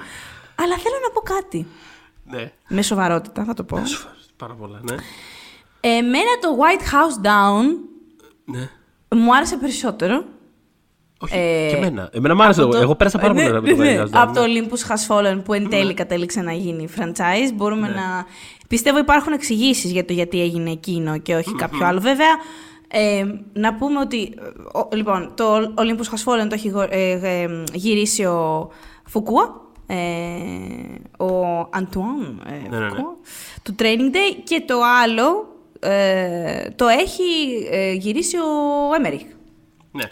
Αλλά 0.56 0.78
θέλω 0.78 0.96
να 1.04 1.10
πω 1.14 1.20
κάτι. 1.20 1.68
Ναι. 2.24 2.52
Με 2.68 2.82
σοβαρότητα, 2.82 3.44
θα 3.44 3.54
το 3.54 3.64
πω. 3.64 3.82
Πάρα 4.38 4.54
πολλά, 4.54 4.80
ναι. 4.82 4.96
Εμένα 5.82 6.38
το 6.42 6.58
White 6.60 6.82
House 6.82 7.26
Down 7.26 7.91
ναι. 8.52 8.70
μου 9.20 9.36
άρεσε 9.36 9.58
περισσότερο. 9.58 10.24
Όχι, 11.24 11.38
ε, 11.38 11.70
και 11.70 11.76
εμένα. 11.76 12.10
Εμένα 12.14 12.36
μου 12.36 12.44
άρεσε. 12.44 12.62
Το... 12.62 12.78
Εγώ 12.78 12.96
πέρασα 12.96 13.18
πάρα 13.18 13.34
πολύ 13.34 13.52
ναι, 13.52 13.74
ναι, 13.74 13.94
ναι. 13.94 14.04
Από 14.12 14.34
το 14.34 14.42
Olympus 14.42 14.92
Has 14.92 15.08
Fallen 15.08 15.42
που 15.44 15.54
εν 15.54 15.70
τέλει 15.70 15.86
ναι. 15.86 15.94
κατέληξε 15.94 16.42
να 16.42 16.52
γίνει 16.52 16.88
franchise. 16.98 17.54
Μπορούμε 17.54 17.88
ναι. 17.88 17.94
να. 17.94 18.26
Πιστεύω 18.68 18.98
υπάρχουν 18.98 19.34
εξηγήσεις 19.34 19.92
για 19.92 20.06
το 20.06 20.14
γιατί 20.14 20.42
έγινε 20.42 20.72
εκείνο 20.72 21.18
και 21.18 21.36
όχι 21.36 21.56
κάποιο 21.56 21.86
άλλο. 21.86 22.00
Βέβαια, 22.00 22.36
ε, 22.88 23.26
να 23.54 23.76
πούμε 23.76 24.00
ότι. 24.00 24.34
Ο, 24.74 24.96
λοιπόν, 24.96 25.32
το 25.36 25.74
Olympus 25.76 26.16
Has 26.16 26.24
Fallen 26.26 26.48
το 26.50 26.54
έχει 26.54 26.72
ε, 26.90 27.12
ε, 27.12 27.64
γυρίσει 27.74 28.24
ο 28.24 28.70
Φουκούα. 29.06 29.70
Ε, 29.88 31.24
ο 31.24 31.60
Αντουάν 31.70 32.42
ε, 32.48 32.88
του 33.64 33.76
Training 33.80 34.16
Day 34.16 34.42
και 34.44 34.64
το 34.68 34.76
άλλο 35.04 35.51
ε, 35.82 36.70
το 36.76 36.88
έχει 36.88 37.24
ε, 37.72 37.92
γυρίσει 37.92 38.38
ο 38.38 38.94
Έμεριχ. 38.98 39.22
Ναι. 39.92 40.04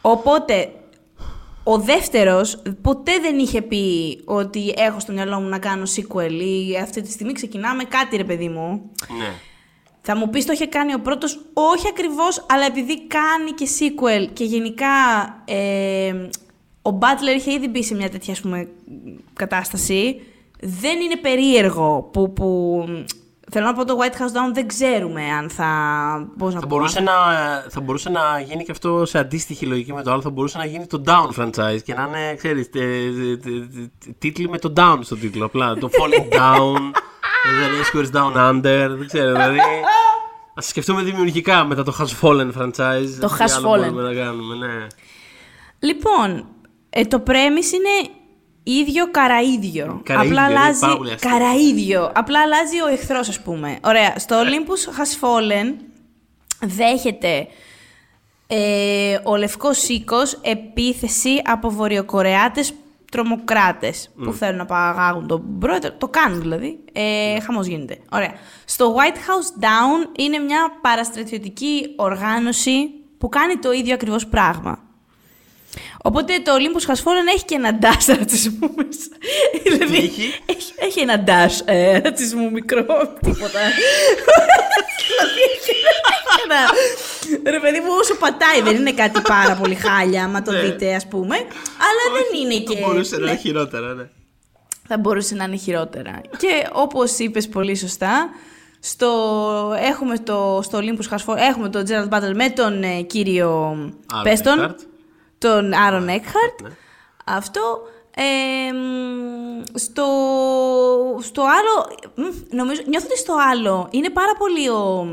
Οπότε, 0.00 0.72
ο 1.64 1.78
δεύτερος 1.78 2.62
ποτέ 2.82 3.18
δεν 3.18 3.38
είχε 3.38 3.62
πει 3.62 4.18
ότι 4.24 4.74
έχω 4.76 5.00
στο 5.00 5.12
μυαλό 5.12 5.40
μου 5.40 5.48
να 5.48 5.58
κάνω 5.58 5.82
sequel 5.96 6.30
ή 6.30 6.76
αυτή 6.82 7.00
τη 7.00 7.10
στιγμή 7.10 7.32
ξεκινάμε 7.32 7.84
κάτι 7.84 8.16
ρε 8.16 8.24
παιδί 8.24 8.48
μου. 8.48 8.90
Ναι. 9.18 9.32
Θα 10.00 10.16
μου 10.16 10.30
πεις 10.30 10.46
το 10.46 10.52
είχε 10.52 10.66
κάνει 10.66 10.94
ο 10.94 11.00
πρώτος, 11.00 11.44
όχι 11.52 11.88
ακριβώς, 11.88 12.46
αλλά 12.48 12.64
επειδή 12.64 13.06
κάνει 13.06 13.50
και 13.50 13.68
sequel 13.78 14.28
και 14.32 14.44
γενικά 14.44 14.86
ε, 15.44 16.12
ο 16.82 16.98
Butler 17.00 17.36
είχε 17.36 17.52
ήδη 17.52 17.68
μπει 17.68 17.84
σε 17.84 17.94
μια 17.94 18.10
τέτοια 18.10 18.34
πούμε, 18.42 18.68
κατάσταση, 19.32 20.20
δεν 20.60 21.00
είναι 21.00 21.16
περίεργο 21.16 22.08
που, 22.12 22.32
που 22.32 22.84
Θέλω 23.50 23.66
να 23.66 23.74
πω 23.74 23.84
το 23.84 23.96
White 24.00 24.20
House 24.20 24.50
Down 24.50 24.52
δεν 24.52 24.66
ξέρουμε 24.66 25.22
αν 25.22 25.50
θα. 25.50 25.68
Πώς 26.38 26.54
να 26.54 26.60
θα, 26.60 26.66
μπορούσε 26.66 27.00
να, 27.00 27.12
θα 27.68 27.80
μπορούσε 27.80 28.10
να 28.10 28.40
γίνει 28.40 28.64
και 28.64 28.70
αυτό 28.70 29.04
σε 29.04 29.18
αντίστοιχη 29.18 29.66
λογική 29.66 29.92
με 29.92 30.02
το 30.02 30.12
άλλο. 30.12 30.20
Θα 30.20 30.30
μπορούσε 30.30 30.58
να 30.58 30.64
γίνει 30.64 30.86
το 30.86 31.02
Down 31.06 31.40
franchise 31.40 31.82
και 31.84 31.94
να 31.94 32.02
είναι, 32.02 32.34
ξέρεις, 32.34 32.68
τίτλοι 34.18 34.48
με 34.48 34.58
το 34.58 34.72
Down 34.76 34.98
στο 35.00 35.16
τίτλο. 35.16 35.44
Απλά 35.44 35.74
το 35.74 35.90
Falling 35.92 36.34
Down, 36.34 36.78
The 37.60 37.98
Rescuers 37.98 38.10
Down 38.16 38.50
Under. 38.50 38.96
Δεν 38.96 39.06
ξέρω, 39.06 39.32
δηλαδή. 39.32 39.58
Α 40.54 40.62
σκεφτούμε 40.62 41.02
δημιουργικά 41.02 41.64
μετά 41.64 41.82
το 41.82 41.96
Has 41.98 42.24
Fallen 42.24 42.52
franchise. 42.58 43.08
Το 43.20 43.36
Has 43.38 43.66
Fallen. 43.66 43.92
Να 43.92 44.14
κάνουμε, 44.14 44.54
ναι. 44.54 44.86
Λοιπόν, 45.78 46.46
ε, 46.90 47.04
το 47.04 47.22
premise 47.26 47.72
είναι 47.72 48.10
ίδιο 48.64 49.10
καραίδιο. 49.10 50.02
Απλά 50.08 50.42
αλλάζει. 50.42 50.86
Καραίδιο. 51.20 52.12
Απλά 52.14 52.40
αλλάζει 52.40 52.80
ο 52.80 52.86
εχθρός, 52.86 53.28
ας 53.28 53.40
πούμε. 53.40 53.78
Ωραία. 53.84 54.14
Στο 54.18 54.36
Olympus 54.42 55.00
Has 55.00 55.24
Fallen 55.24 55.74
δέχεται 56.60 57.46
ε, 58.46 59.18
ο 59.22 59.36
Λευκός 59.36 59.78
Σίκος 59.78 60.38
επίθεση 60.42 61.42
από 61.44 61.70
βορειοκορεάτες 61.70 62.74
τρομοκράτες 63.10 64.10
που 64.24 64.32
θέλουν 64.32 64.56
να 64.56 64.64
παγάγουν 64.64 65.26
τον 65.26 65.58
πρόεδρο. 65.58 65.92
Το 65.92 66.08
κάνουν 66.08 66.40
δηλαδή. 66.40 66.78
Ε, 66.92 67.40
χαμός 67.40 67.66
γίνεται. 67.66 67.98
Ωραία. 68.12 68.32
Στο 68.64 68.94
White 68.94 69.16
House 69.16 69.62
Down 69.62 70.18
είναι 70.18 70.38
μια 70.38 70.78
παραστρατιωτική 70.80 71.92
οργάνωση 71.96 72.90
που 73.18 73.28
κάνει 73.28 73.56
το 73.56 73.72
ίδιο 73.72 73.94
ακριβώς 73.94 74.26
πράγμα. 74.26 74.83
Οπότε 76.02 76.32
το 76.44 76.52
Olympus 76.54 76.90
Has 76.90 76.96
Fallen 76.98 77.26
έχει 77.34 77.44
και 77.44 77.54
ένα 77.54 77.78
dash 77.82 78.14
ρατσισμού 78.18 78.70
μέσα. 78.76 79.08
δηλαδή, 79.64 79.96
έχει; 79.96 80.34
έχει, 80.46 80.72
έχει 80.76 81.00
ένα 81.00 81.24
dash 81.26 81.60
ε, 81.64 81.98
ρατσισμού 81.98 82.50
μικρό, 82.50 82.84
τίποτα. 83.20 83.60
δηλαδή, 85.06 85.42
έχει 85.54 85.72
ένα... 86.44 86.56
Ρε 87.50 87.60
παιδί 87.60 87.80
μου, 87.80 87.86
όσο 88.00 88.14
πατάει 88.14 88.62
δεν 88.62 88.76
είναι 88.76 88.92
κάτι 88.92 89.20
πάρα 89.20 89.54
πολύ 89.54 89.74
χάλια, 89.74 90.24
άμα 90.24 90.42
το 90.42 90.50
Ναι. 90.52 90.60
δείτε 90.60 90.94
ας 90.94 91.06
πούμε. 91.08 91.36
Αλλά 91.86 92.04
δεν 92.12 92.40
είναι 92.40 92.54
και... 92.54 92.74
Θα 92.76 92.86
μπορούσε 92.86 93.16
να 93.16 93.24
ναι 93.24 93.30
είναι 93.30 93.40
χειρότερα, 93.40 93.94
ναι. 93.94 94.08
θα 94.88 94.98
μπορούσε 94.98 95.34
να 95.34 95.44
είναι 95.44 95.56
χειρότερα. 95.56 96.20
Και 96.36 96.68
όπως 96.72 97.18
είπες 97.18 97.48
πολύ 97.48 97.76
σωστά, 97.76 98.28
στο, 98.80 99.10
έχουμε 99.90 100.18
το, 100.18 100.60
στο 100.62 100.78
Olympus 100.78 101.14
Has 101.16 101.24
Fallen, 101.26 101.38
έχουμε 101.38 101.68
τον 101.68 101.84
Gerald 101.88 102.08
Butler 102.08 102.34
με 102.34 102.50
τον 102.50 102.82
ε, 102.82 103.00
κύριο 103.00 103.72
Aaron 104.12 104.20
Πέστον, 104.22 104.76
Eckhart. 105.44 105.50
τον 105.50 105.72
Aaron 105.88 106.08
Eckhart. 106.08 106.62
Ναι. 106.62 106.68
Αυτό. 107.24 107.60
ε, 108.16 108.72
μ, 108.72 109.62
στο, 109.74 110.06
στο 111.20 111.42
άλλο, 111.42 111.96
μ, 112.14 112.54
νομίζω, 112.56 112.82
νιώθω 112.86 113.06
ότι 113.10 113.18
στο 113.18 113.34
άλλο 113.50 113.88
είναι 113.90 114.10
πάρα 114.10 114.32
πολύ 114.38 114.68
ο, 114.68 115.06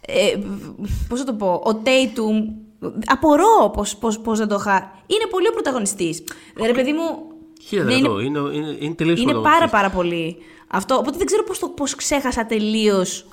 ε, 0.00 0.38
πώς 1.08 1.18
θα 1.18 1.24
το 1.24 1.32
πω, 1.34 1.62
ο 1.66 1.82
Tatum, 1.84 2.44
απορώ 3.06 3.70
πώς, 3.72 3.96
πώς, 3.96 4.18
πώς 4.18 4.38
δεν 4.38 4.48
το 4.48 4.54
είχα, 4.54 4.92
είναι 5.06 5.26
πολύ 5.30 5.48
ο 5.48 5.52
πρωταγωνιστής. 5.52 6.24
Ρε 6.64 6.72
παιδί 6.72 6.92
μου, 6.92 7.18
Χίλια 7.62 7.84
ναι, 7.84 7.92
είναι- 7.94 8.00
δεκατό. 8.08 8.20
Είναι, 8.20 8.38
είναι, 8.38 8.76
είναι 8.80 8.94
τελείως 8.94 9.20
είναι 9.20 9.32
πρωταγωνιστής. 9.32 9.42
πάρα 9.42 9.68
πάρα 9.68 9.90
πολύ 9.90 10.36
αυτό. 10.68 10.94
Οπότε 10.94 11.16
δεν 11.16 11.26
ξέρω 11.26 11.42
πώς, 11.44 11.58
το, 11.58 11.68
πώς 11.68 11.94
ξέχασα 11.94 12.46
τελείως. 12.46 13.26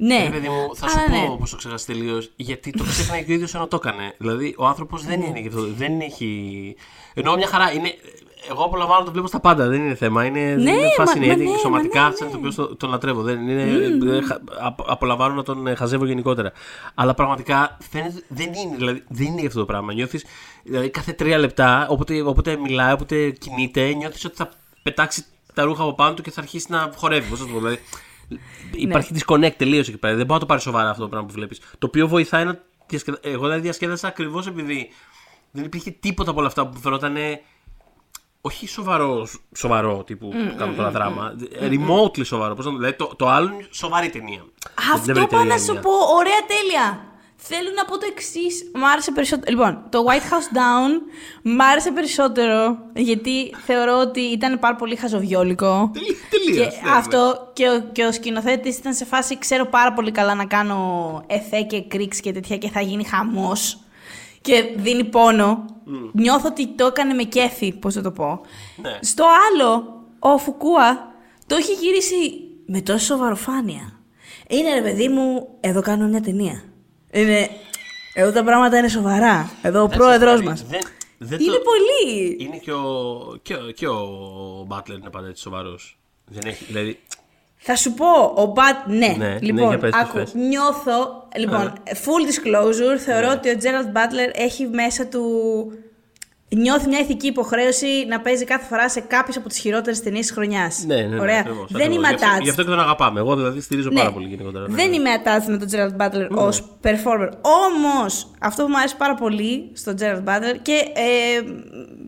Ναι. 0.00 0.22
Ρε 0.22 0.30
παιδί 0.30 0.48
μου, 0.48 0.74
θα 0.76 0.86
Αλλά 0.86 1.04
σου 1.04 1.10
ναι. 1.10 1.26
πω 1.26 1.36
πώς 1.40 1.50
το 1.50 1.56
ξέχασε 1.56 1.86
τελείως. 1.86 2.30
Γιατί 2.36 2.70
το 2.70 2.84
ξέχναγε 2.84 3.22
και 3.24 3.30
ο 3.30 3.34
ίδιος 3.34 3.54
ενώ 3.54 3.66
το 3.66 3.76
έκανε. 3.76 4.14
Δηλαδή, 4.18 4.54
ο 4.58 4.66
άνθρωπος 4.66 5.04
δεν 5.04 5.20
είναι 5.22 5.38
γι' 5.40 5.48
αυτό. 5.48 5.66
Δεν 5.76 6.00
έχει. 6.00 6.74
Ενώ 7.14 7.34
μια 7.36 7.46
χαρά 7.46 7.72
είναι. 7.72 7.94
Εγώ 8.50 8.62
απολαμβάνω 8.64 8.98
να 9.00 9.04
το 9.06 9.12
βλέπω 9.12 9.26
στα 9.26 9.40
πάντα, 9.40 9.66
δεν 9.68 9.80
είναι 9.84 9.94
θέμα. 9.94 10.24
Είναι, 10.24 10.40
Ναι, 10.54 10.70
είναι 10.70 10.88
μα- 10.98 11.04
fascinating. 11.04 11.26
μα 11.28 11.36
ναι, 11.36 11.44
μα 11.50 11.56
σωματικά, 11.56 12.08
ναι, 12.08 12.14
σαν 12.14 12.26
ναι. 12.26 12.32
το 12.32 12.38
οποίος 12.38 12.54
το- 12.54 12.76
τον 12.76 12.90
λατρεύω. 12.90 13.22
Δεν 13.22 13.48
είναι, 13.48 13.88
δεν 14.04 14.24
χα- 14.24 14.40
απο- 14.66 14.84
απολαμβάνω 14.88 15.34
να 15.34 15.42
τον 15.42 15.66
ε, 15.66 15.74
χαζεύω 15.74 16.04
γενικότερα. 16.04 16.52
Αλλά 16.94 17.14
πραγματικά 17.14 17.76
φαίνεται 17.90 18.22
δεν 18.28 18.52
είναι, 18.52 18.76
δηλαδή, 18.76 19.04
δεν 19.08 19.26
είναι 19.26 19.46
αυτό 19.46 19.58
το 19.58 19.64
πράγμα. 19.66 19.92
Νιώθεις, 19.92 20.24
δηλαδή, 20.64 20.88
κάθε 20.90 21.12
τρία 21.12 21.38
λεπτά, 21.38 21.86
όποτε, 21.88 22.22
όποτε 22.22 22.56
μιλάει, 22.56 22.92
όποτε 22.92 23.30
κινείται, 23.30 23.92
νιώθεις 23.92 24.24
ότι 24.24 24.36
θα 24.36 24.48
πετάξει 24.82 25.24
τα 25.54 25.62
ρούχα 25.62 25.82
από 25.82 25.94
πάνω 25.94 26.14
του 26.14 26.22
και 26.22 26.30
θα 26.30 26.40
αρχίσει 26.40 26.66
να 26.70 26.92
χορεύει. 26.96 27.28
Πώς 27.30 27.40
να 27.40 27.46
το 27.46 27.52
πω, 27.52 27.58
δηλαδή, 27.58 27.78
Υπάρχει 28.72 29.12
disconnect 29.14 29.54
τελείως 29.56 29.88
εκεί 29.88 29.98
πέρα. 29.98 30.14
Δεν 30.14 30.22
μπορεί 30.26 30.32
να 30.34 30.38
το 30.40 30.46
πάρει 30.46 30.60
σοβαρά 30.60 30.90
αυτό 30.90 31.02
το 31.02 31.08
πράγμα 31.08 31.26
που 31.26 31.32
βλέπεις. 31.34 31.58
Το 31.78 31.86
οποίο 31.86 32.08
βοηθάει 32.08 32.44
να. 32.44 32.62
διασκεδα- 32.86 33.18
Εγώ 33.22 33.42
δηλαδή 33.42 33.60
διασκέδασα 33.60 34.08
ακριβώς 34.08 34.46
επειδή 34.46 34.88
δεν 35.50 35.64
υπήρχε 35.64 35.90
τίποτα 35.90 36.30
από 36.30 36.38
όλα 36.38 36.48
αυτά 36.48 36.66
που 36.66 36.78
φαινόταν. 36.80 37.16
Όχι 38.40 38.68
σοβαρό, 38.68 39.28
σοβαρό 39.56 40.04
τύπου 40.04 40.28
που 40.28 40.54
κάνω 40.56 40.72
τώρα 40.72 40.90
δράμα. 40.90 41.34
Remotely 41.60 42.26
σοβαρό. 42.26 42.54
Πώς 42.54 42.64
να 42.64 42.70
το 42.70 42.76
δηλαδή 42.76 42.96
το, 42.96 43.12
το 43.16 43.28
άλλο 43.28 43.52
είναι 43.54 43.66
σοβαρή 43.70 44.10
ταινία. 44.10 44.44
Δεν 44.76 44.92
Αυτό 44.92 45.12
βρει 45.12 45.14
πάω 45.14 45.26
ταινία 45.26 45.44
να 45.54 45.58
σου 45.60 45.72
μια. 45.72 45.80
πω. 45.80 45.90
Ωραία, 45.90 46.40
τέλεια. 46.46 47.07
Θέλω 47.40 47.70
να 47.76 47.84
πω 47.84 47.98
το 47.98 48.06
εξής. 48.10 48.70
Μ' 48.74 48.84
άρεσε 48.84 49.12
περισσότερο. 49.12 49.50
Λοιπόν, 49.56 49.82
το 49.88 50.04
White 50.08 50.32
House 50.32 50.56
Down 50.56 51.00
μ' 51.42 51.60
άρεσε 51.60 51.90
περισσότερο 51.90 52.78
γιατί 52.96 53.54
θεωρώ 53.66 53.98
ότι 53.98 54.20
ήταν 54.20 54.58
πάρα 54.58 54.76
πολύ 54.76 54.96
χαζοβιόλικο. 54.96 55.90
Τελεί- 55.92 56.16
τελείως, 56.30 56.74
Και 56.74 56.80
ναι, 56.84 56.90
αυτό 56.96 57.50
και 57.52 57.68
ο, 57.68 57.80
και 57.92 58.04
ο 58.04 58.12
σκηνοθέτης 58.12 58.76
ήταν 58.78 58.94
σε 58.94 59.04
φάση. 59.04 59.38
Ξέρω 59.38 59.66
πάρα 59.66 59.92
πολύ 59.92 60.10
καλά 60.10 60.34
να 60.34 60.44
κάνω 60.44 61.22
εφέ 61.26 61.62
και 61.62 61.82
κρίξ 61.82 62.20
και 62.20 62.32
τέτοια 62.32 62.56
και 62.56 62.68
θα 62.68 62.80
γίνει 62.80 63.04
χαμός. 63.04 63.78
Και 64.40 64.64
δίνει 64.76 65.04
πόνο. 65.04 65.64
Νιώθω 66.12 66.48
ότι 66.48 66.66
το 66.66 66.86
έκανε 66.86 67.14
με 67.14 67.22
κέφι, 67.22 67.72
πώς 67.72 67.94
θα 67.94 68.00
το 68.02 68.10
πω. 68.10 68.40
Ναι. 68.76 68.98
Στο 69.00 69.24
άλλο, 69.50 70.02
ο 70.18 70.38
Φουκούα 70.38 71.12
το 71.46 71.54
έχει 71.56 71.72
γυρίσει 71.72 72.40
με 72.66 72.80
τόσο 72.80 73.04
σοβαροφάνεια. 73.04 73.92
Είναι 74.48 74.74
ρε 74.74 74.82
παιδί 74.82 75.08
μου, 75.08 75.48
εδώ 75.60 75.80
κάνω 75.82 76.06
μια 76.06 76.20
ταινία. 76.20 76.62
Είναι. 77.10 77.50
Εδώ 78.14 78.32
τα 78.32 78.44
πράγματα 78.44 78.78
είναι 78.78 78.88
σοβαρά. 78.88 79.50
Εδώ 79.62 79.82
ο 79.82 79.88
πρόεδρός 79.88 80.38
Δηλαδή, 80.38 80.44
μας. 80.44 80.64
δεν- 80.68 80.80
δεν 81.18 81.40
Είναι 81.40 81.52
το- 81.52 81.62
πολύ. 81.62 82.36
Είναι 82.38 82.56
και 82.56 82.72
ο, 82.72 83.38
και, 83.42 83.54
ο, 83.54 83.70
και 83.74 83.88
ο 83.88 84.66
Butler 84.70 84.98
είναι 85.00 85.10
πάντα 85.10 85.28
έτσι 85.28 85.42
σοβαρός. 85.42 85.98
Δεν 86.26 86.42
έχει. 86.50 86.64
Δηλαδή. 86.64 86.98
Θα 87.56 87.76
σου 87.76 87.92
πω, 87.92 88.06
ο 88.36 88.46
Μπατ. 88.46 88.86
Ναι, 88.86 88.96
Ναι, 88.96 89.14
ναι, 89.16 89.38
λοιπόν, 89.40 89.68
για 89.68 89.78
πες, 89.78 89.90
τι 89.92 89.98
άκου, 90.00 90.16
θες. 90.18 90.34
νιώθω. 90.34 91.28
Λοιπόν, 91.36 91.72
full 91.86 92.24
disclosure, 92.30 92.98
θεωρώ 92.98 93.30
ότι 93.30 93.50
ο 93.50 93.54
Gerald 93.62 93.96
Butler 93.96 94.30
έχει 94.34 94.66
μέσα 94.66 95.06
του. 95.06 95.22
Νιώθει 96.56 96.88
μια 96.88 96.98
ηθική 96.98 97.26
υποχρέωση 97.26 97.86
να 98.08 98.20
παίζει 98.20 98.44
κάθε 98.44 98.64
φορά 98.66 98.88
σε 98.88 99.00
κάποιες 99.00 99.36
από 99.36 99.48
τις 99.48 99.58
χειρότερες 99.58 100.02
ταινίες 100.02 100.26
της 100.26 100.34
χρονιάς. 100.34 100.84
Ναι, 100.86 100.94
ναι, 100.94 101.02
ναι, 101.02 101.20
Ωραία. 101.20 101.38
ακριβώς, 101.38 101.66
Δεν 101.72 101.80
ακριβώς. 101.80 101.96
είμαι 101.96 102.08
Γι' 102.08 102.14
αυτό- 102.14 102.26
attached. 102.36 102.42
Γι' 102.42 102.48
αυτό 102.50 102.62
και 102.62 102.68
τον 102.68 102.80
αγαπάμε. 102.80 103.20
Εγώ 103.20 103.36
δηλαδή 103.36 103.60
στηρίζω 103.60 103.88
Ναι. 103.90 103.98
πάρα 103.98 104.12
πολύ 104.12 104.28
γενικότερα. 104.28 104.68
ναι, 104.68 104.74
Δεν 104.74 104.88
ναι. 104.88 104.94
είμαι 104.96 105.10
attached 105.24 105.46
με 105.46 105.56
τον 105.58 105.68
Gerard 105.72 105.96
Butler 106.06 106.28
ως 106.30 106.78
performer. 106.82 107.28
Όμως, 107.40 108.30
αυτό 108.40 108.62
που 108.64 108.68
μου 108.70 108.78
αρέσει 108.78 108.96
πάρα 108.96 109.14
πολύ 109.14 109.70
στον 109.74 109.94
Gerard 110.00 110.24
Butler 110.28 110.56
και 110.62 110.72
ε, 110.94 111.42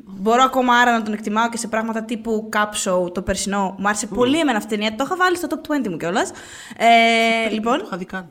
μπορώ 0.07 0.43
ακόμα 0.43 0.75
άρα 0.75 0.93
να 0.93 1.03
τον 1.03 1.13
εκτιμάω 1.13 1.49
και 1.49 1.57
σε 1.57 1.69
πράγματα 1.69 2.05
τύπου 2.05 2.49
Copshop 2.53 3.15
το 3.15 3.23
περσινό. 3.23 3.75
Μου 3.79 3.87
άρεσε 3.89 4.07
πολύ 4.07 4.39
εμένα 4.39 4.59
αυτή 4.59 4.75
η 4.75 4.77
ταινία. 4.77 4.95
Το 4.97 5.05
είχα 5.07 5.17
βάλει 5.17 5.37
στο 5.37 5.47
top 5.51 5.71
20 5.87 5.89
μου 5.91 5.97
κιόλας. 5.97 6.31
Ε, 6.77 7.51
λοιπόν, 7.53 7.79
Το 7.79 7.85
είχα 7.87 7.97
δει 7.97 8.05
καν. 8.05 8.29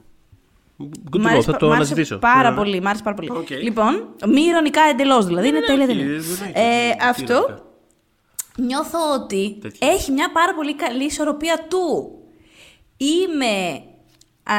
Good 1.11 1.19
Μ' 1.19 1.21
to 1.21 1.25
know, 1.25 1.29
άρεσε, 1.31 1.41
θα 1.45 1.51
πα- 1.51 1.57
το 1.57 1.65
μ' 1.67 1.71
άρεσε 1.71 1.91
αναζητήσω. 1.91 2.17
πάρα 2.17 2.43
Ναι, 2.43 2.49
ναι. 2.49 2.55
πολύ. 2.55 2.81
Μ' 2.81 2.87
άρεσε 2.87 3.03
πάρα 3.03 3.15
πολύ. 3.15 3.29
Οκ. 3.31 3.49
Λοιπόν, 3.49 4.07
μη 4.27 4.41
ειρωνικά 4.41 4.81
εντελώς 4.81 5.25
δηλαδή. 5.25 5.47
είναι 5.47 5.59
τέλεια 5.59 5.85
όχι, 5.85 5.95
ταινία. 5.95 6.05
δεν 6.19 6.47
έχει, 6.47 6.51
Ε, 6.53 6.91
τι 6.91 6.97
αυτό 7.09 7.33
ειρωνικά. 7.33 7.63
νιώθω 8.57 8.99
ότι 9.13 9.57
Τέτοια. 9.61 9.87
έχει 9.91 10.11
μια 10.11 10.31
πάρα 10.31 10.53
πολύ 10.55 10.75
καλή 10.75 11.03
ισορροπία 11.03 11.65
του. 11.69 12.13
Είμαι 12.97 13.81
α, 14.43 14.55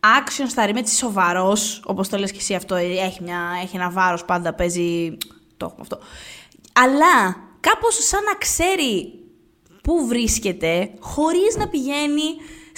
action 0.00 0.54
star, 0.64 0.68
είμαι 0.68 0.78
έτσι 0.80 0.94
σοβαρός, 0.96 1.82
όπως 1.86 2.08
το 2.08 2.16
λες 2.18 2.30
και 2.32 2.38
εσύ 2.38 2.54
αυτό, 2.54 2.74
ε, 2.74 2.82
έχει, 2.84 3.22
μια, 3.22 3.40
έχει 3.62 3.76
ένα 3.76 3.90
βάρος 3.90 4.24
πάντα, 4.24 4.54
παίζει, 4.54 5.16
το 5.56 5.64
έχουμε 5.66 5.80
αυτό. 5.80 5.98
Αλλά 6.72 7.36
κάπως 7.60 7.94
σαν 8.06 8.22
να 8.24 8.34
ξέρει 8.34 9.12
πού 9.82 10.06
βρίσκεται, 10.06 10.90
χωρίς 11.00 11.56
να 11.56 11.68
πηγαίνει 11.68 12.22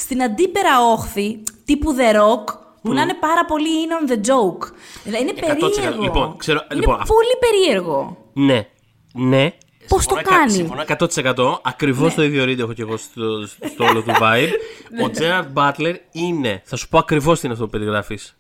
στην 0.00 0.22
αντίπερα 0.22 0.80
όχθη, 0.92 1.42
τύπου 1.64 1.94
The 1.98 2.14
Rock, 2.16 2.54
που 2.82 2.92
να 2.92 3.02
είναι 3.02 3.14
πάρα 3.14 3.44
πολύ 3.44 3.68
in 3.86 4.08
on 4.08 4.10
the 4.12 4.16
joke. 4.16 4.68
Δηλαδή 5.04 5.22
είναι 5.22 5.32
100%. 5.34 5.70
περίεργο. 5.70 6.02
Λοιπόν, 6.02 6.36
ξέρω- 6.36 6.64
είναι 6.70 6.80
λοιπόν, 6.80 7.00
αυτό- 7.00 7.14
πολύ 7.14 7.28
περίεργο. 7.40 8.16
Ναι. 8.32 8.68
Ναι. 9.14 9.52
Πώς 9.88 10.00
Συμφωνώ 10.02 10.22
το 10.22 10.28
εκα- 10.28 10.38
κάνει; 10.38 10.50
Ναι. 10.50 10.56
Συμφωνώ 10.56 10.82
100%. 10.82 11.60
Ακριβώς 11.62 12.14
το 12.14 12.22
ίδιο 12.22 12.44
read 12.44 12.58
έχω 12.58 12.72
και 12.72 12.82
εγώ 12.82 12.96
στο, 12.96 13.46
στο 13.46 13.84
όλο 13.84 14.02
του 14.02 14.10
vibe. 14.20 14.48
Ναι. 14.96 15.04
ο 15.04 15.10
Gerard 15.18 15.52
Butler 15.54 15.94
είναι. 16.12 16.62
Θα 16.64 16.76
σου 16.76 16.88
πω 16.88 16.98
ακριβώς 16.98 17.34
τι 17.40 17.44
είναι 17.44 17.54
αυτό 17.54 17.64
που 17.66 17.70
περιγράφεις. 17.70 18.36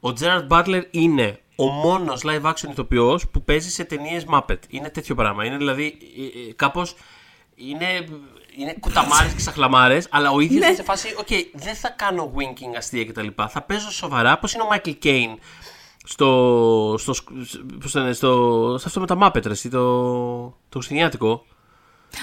Ο 0.00 0.08
Gerard 0.20 0.48
Butler 0.48 0.82
είναι 0.90 1.38
ο 1.56 1.64
μόνος 1.64 2.22
live 2.24 2.42
action 2.50 2.70
ηθοποιός 2.70 3.28
που 3.28 3.42
παίζει 3.42 3.70
σε 3.70 3.84
ταινίες 3.84 4.24
Muppet. 4.32 4.58
Είναι 4.68 4.88
τέτοιο 4.90 5.14
πράγμα. 5.14 5.44
Είναι 5.44 5.56
δηλαδή 5.56 5.98
κάπως. 6.56 6.94
Είναι, 7.54 7.86
είναι 8.58 8.76
κουταμάρες 8.80 9.32
και 9.32 9.40
σαχλαμάρες, 9.40 9.98
αλλά 10.10 10.30
ο 10.30 10.40
ίδιος 10.40 10.60
Ναι. 10.60 10.66
είναι 10.66 10.74
σε 10.76 10.82
φάση. 10.82 11.14
Οκ, 11.18 11.26
δεν 11.54 11.74
θα 11.74 11.88
κάνω 11.88 12.32
winking 12.36 12.76
αστεία 12.76 13.04
κτλ. 13.04 13.26
Θα 13.48 13.62
παίζω 13.62 13.90
σοβαρά. 13.90 14.38
Πώ 14.38 14.48
είναι 14.54 14.62
ο 14.62 14.68
Michael 14.74 15.04
Caine 15.06 15.38
στο, 16.06 16.94
στο, 16.98 17.14
πώς 17.80 17.92
το 17.92 18.00
λένε, 18.00 18.12
στο, 18.12 18.74
σε 18.78 18.84
αυτό 18.88 19.00
με 19.00 19.06
τα 19.06 19.18
Muppet, 19.22 19.44
ρε, 19.46 19.50
εσύ, 19.52 19.68
το, 19.68 19.80
το 20.42 20.54
χριστουγεννιάτικο. 20.74 21.44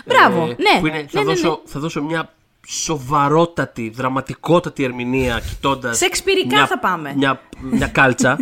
Μπράβο, 0.06 0.42
Ε, 0.44 0.46
ναι. 0.46 0.80
Που 0.80 0.88
είναι, 0.88 0.98
θα, 1.10 1.20
Ναι, 1.20 1.20
ναι, 1.20 1.24
ναι. 1.24 1.24
δώσω, 1.24 1.62
θα 1.66 1.80
δώσω 1.80 2.04
μια 2.04 2.34
σοβαρότατη, 2.68 3.90
δραματικότατη 3.90 4.84
ερμηνεία 4.84 5.40
κοιτώντας. 5.40 5.98
Σεξπυρικά 5.98 6.68
θα 6.68 6.80
πάμε. 6.80 7.14
Μια, 7.16 7.42
μια 7.60 7.88
κάλτσα. 7.88 8.38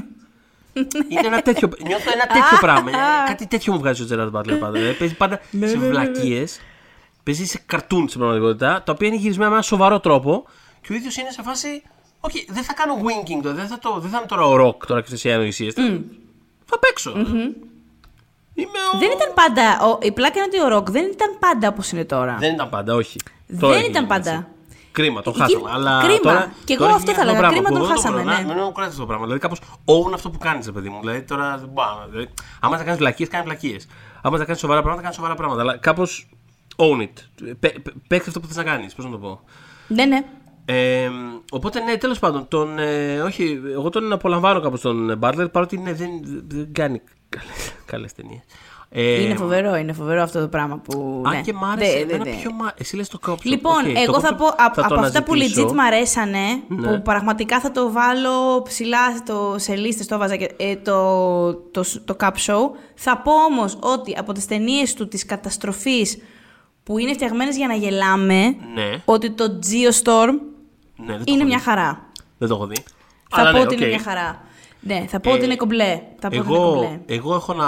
είναι 1.09 1.27
ένα 1.27 1.41
τέτοιο. 1.41 1.69
Νιώθω 1.87 2.11
ένα 2.13 2.25
τέτοιο 2.27 2.57
πράγμα. 2.67 2.91
Κάτι 3.27 3.47
τέτοιο 3.47 3.73
μου 3.73 3.79
βγάζει 3.79 4.01
ο 4.01 4.05
Τζέραρντ 4.05 4.29
Μπάτλερ 4.31 4.57
πάντα. 4.57 4.79
Ε, 4.79 4.91
Παίζει 4.91 5.15
πάντα 5.15 5.39
Ναι, 5.51 5.67
σε 5.67 5.77
βλακίες. 5.77 6.59
Παίζει 7.29 7.45
σε 7.45 7.61
καρτούν 7.65 8.07
στην 8.07 8.19
πραγματικότητα, 8.19 8.81
τα 8.85 8.91
οποία 8.91 9.07
είναι 9.07 9.17
γυρισμένα 9.17 9.49
με 9.49 9.55
ένα 9.55 9.63
σοβαρό 9.63 9.99
τρόπο 9.99 10.45
και 10.81 10.93
ο 10.93 10.95
ίδιος 10.95 11.17
είναι 11.17 11.29
σε 11.31 11.41
φάση. 11.41 11.83
Οκ, 12.19 12.31
δεν 12.49 12.63
θα 12.63 12.73
κάνω 12.73 12.93
winking 12.95 13.39
τώρα, 13.43 13.55
δεν 13.55 13.67
θα, 13.67 13.79
το, 13.79 13.99
δεν 13.99 14.09
θα 14.09 14.17
είμαι 14.17 14.25
τώρα 14.27 14.45
ο 14.45 14.55
ροκ 14.55 14.85
τώρα 14.85 15.01
και 15.01 15.15
στις 15.15 15.31
ανοησίες. 15.31 15.71
Θα 16.65 16.79
παίξω. 16.79 17.11
Είμαι 18.53 18.79
ο... 18.93 18.97
Δεν 18.99 19.09
ήταν 19.11 19.33
πάντα. 19.33 19.81
Ο, 19.85 19.97
η 20.01 20.11
πλάκα 20.11 20.39
είναι 20.39 20.47
ότι 20.53 20.61
ο 20.61 20.67
ροκ 20.77 20.89
δεν 20.91 21.05
ήταν 21.11 21.37
πάντα 21.39 21.67
όπως 21.67 21.91
είναι 21.91 22.05
τώρα. 22.05 22.35
Δεν 22.39 22.53
ήταν 22.53 22.69
πάντα, 22.69 22.95
όχι. 22.95 23.17
Δεν 23.47 23.59
Τώρα 23.59 23.75
έχει 23.75 23.89
ήταν 23.89 24.03
γίνει 24.03 24.13
έτσι. 24.15 24.29
πάντα. 24.31 24.47
Κρίμα, 24.91 25.21
το 25.21 25.29
Εκεί- 25.29 25.39
χάσαμε. 25.41 25.69
Αλλά 25.71 25.99
κρίμα. 26.03 26.19
Τώρα, 26.19 26.51
Κι 26.65 26.73
εγώ 26.73 26.83
τώρα 26.83 26.95
αυτό 26.95 27.11
έχει 27.11 27.19
θα 27.19 27.25
γίνει 27.25 27.37
έλεγα. 27.37 27.49
πράγμα 27.49 27.55
Κρίμα 27.55 27.69
που 27.69 27.75
τον 27.75 27.87
δεν 27.87 27.95
χάσαμε, 27.95 28.21
μπορώ 28.23 28.29
να- 28.35 28.41
ναι. 28.41 28.53
Μην 28.53 28.63
μου 28.63 28.71
κουράζει 28.71 28.89
αυτό 28.89 29.01
το 29.01 29.07
πράγμα. 29.07 29.23
Δηλαδή 29.25 29.41
κάπως 29.41 29.59
own 29.85 30.11
αυτό 30.13 30.29
που 30.29 30.37
κάνεις, 30.37 30.71
παιδί 30.71 30.89
μου. 30.89 30.99
Δηλαδή 30.99 31.21
τώρα 31.21 31.57
δεν 31.57 31.69
μπορώ. 31.73 31.87
να- 31.99 32.07
Δηλαδή, 32.11 32.29
άμα 32.59 32.77
θα 32.77 32.83
κάνεις 32.83 32.99
βλακίες, 32.99 33.29
κάνεις 33.29 33.45
βλακίες. 33.45 33.87
Άμα 34.21 34.37
θα 34.37 34.45
κάνεις 34.45 34.59
σοβαρά 34.61 34.79
πράγματα, 34.79 35.01
κάνεις 35.01 35.15
σοβαρά 35.17 35.35
πράγματα. 35.35 35.61
Αλλά 35.61 35.77
κάπως 35.77 36.29
own 36.79 37.01
it. 37.01 37.09
Πε- 37.59 37.79
πε- 37.79 37.93
Παίξε 38.07 38.27
αυτό 38.29 38.39
που 38.39 38.47
θες 38.47 38.55
να 38.55 38.63
κάνεις. 38.63 38.93
Πώς 38.93 39.05
να 39.05 39.11
το 39.11 39.17
πω. 39.17 39.41
Ναι, 39.87 40.05
ναι. 40.05 40.23
Ε, 40.65 41.09
οπότε 41.51 41.79
ναι, 41.79 41.97
τέλος 41.97 42.19
πάντων. 42.19 42.47
Τον, 42.47 42.79
ε, 42.79 43.19
όχι, 43.21 43.61
εγώ 43.73 43.89
τον 43.89 44.11
απολαμβάνω 44.13 44.59
κάπως 44.59 44.81
τον 44.81 45.19
Butler 45.21 45.47
παρότι 45.51 45.77
ναι, 45.77 45.93
δεν, 45.93 46.09
δεν 46.47 46.73
κάνει 46.73 47.01
καλές 47.85 48.13
ταινίες. 48.13 48.41
Ε, 48.91 49.21
είναι 49.21 49.35
φοβερό, 49.35 49.75
είναι 49.75 49.93
φοβερό 49.93 50.21
αυτό 50.21 50.39
το 50.39 50.47
πράγμα 50.47 50.77
που. 50.77 51.21
Αν 51.25 51.35
ναι. 51.35 51.41
και 51.41 51.53
μ' 51.53 51.63
άρεσε. 51.63 51.91
Δε, 51.91 51.99
εμένα 51.99 52.23
δε, 52.23 52.29
δε. 52.31 52.35
πιο 52.37 52.51
μ' 52.53 52.67
Εσύ 52.77 52.95
λες 52.95 53.07
το 53.07 53.19
κόψω. 53.19 53.49
Λοιπόν, 53.49 53.85
Οκ, 53.85 53.97
εγώ 53.97 54.13
το 54.13 54.19
θα 54.19 54.27
κόψω, 54.29 54.43
πω 54.45 54.63
απ- 54.63 54.73
θα 54.75 54.81
το 54.87 54.95
από 54.95 55.03
αυτά 55.05 55.23
που 55.23 55.33
αναζητήσω. 55.33 55.67
legit 55.67 55.71
μ' 55.73 55.79
αρέσανε, 55.79 56.37
Ναι. 56.67 56.87
που 56.87 57.01
πραγματικά 57.01 57.59
θα 57.59 57.71
το 57.71 57.91
βάλω 57.91 58.61
ψηλά 58.61 59.15
στο, 59.17 59.55
σε 59.57 59.75
λίστες, 59.75 60.07
το 60.07 60.15
έβαζα 60.15 60.35
και, 60.35 60.51
ε, 60.57 60.75
το, 60.75 61.53
το, 61.55 61.83
το 62.05 62.15
Copshop. 62.19 62.59
Θα 62.95 63.17
πω 63.17 63.31
όμως 63.49 63.77
ότι 63.81 64.15
από 64.17 64.33
τις 64.33 64.45
ταινίες 64.45 64.93
του 64.93 65.07
της 65.07 65.25
καταστροφής 65.25 66.17
που 66.83 66.97
είναι 66.97 67.13
φτιαγμένες 67.13 67.57
για 67.57 67.67
να 67.67 67.73
γελάμε, 67.73 68.55
Ναι, 68.73 69.01
ότι 69.05 69.31
το 69.31 69.43
Geostorm 69.63 70.33
ναι, 70.95 71.05
δεν 71.05 71.17
το 71.17 71.23
είναι 71.25 71.37
έχω 71.39 71.47
μια 71.47 71.57
δει. 71.57 71.63
χαρά. 71.63 72.09
Δεν 72.37 72.47
το 72.47 72.55
έχω 72.55 72.65
δει. 72.67 72.75
Θα 73.29 73.41
Αλλά 73.41 73.51
πω 73.51 73.57
ναι, 73.57 73.63
ότι 73.63 73.73
είναι 73.75 73.83
οκ. 73.85 73.89
μια 73.89 73.99
χαρά. 74.01 74.41
Ναι, 74.81 75.05
θα 75.07 75.19
πω 75.19 75.31
ότι 75.31 75.41
Ε, 75.41 75.45
είναι 75.45 75.55
κομπλέ. 75.55 76.01
Θα 76.19 76.29
πω 76.29 76.37
ότι 76.39 76.47
είναι 76.49 76.55
Εγώ, 76.55 76.71
κομπλέ. 76.73 76.99
εγώ 77.05 77.33
έχω 77.35 77.53
να 77.53 77.67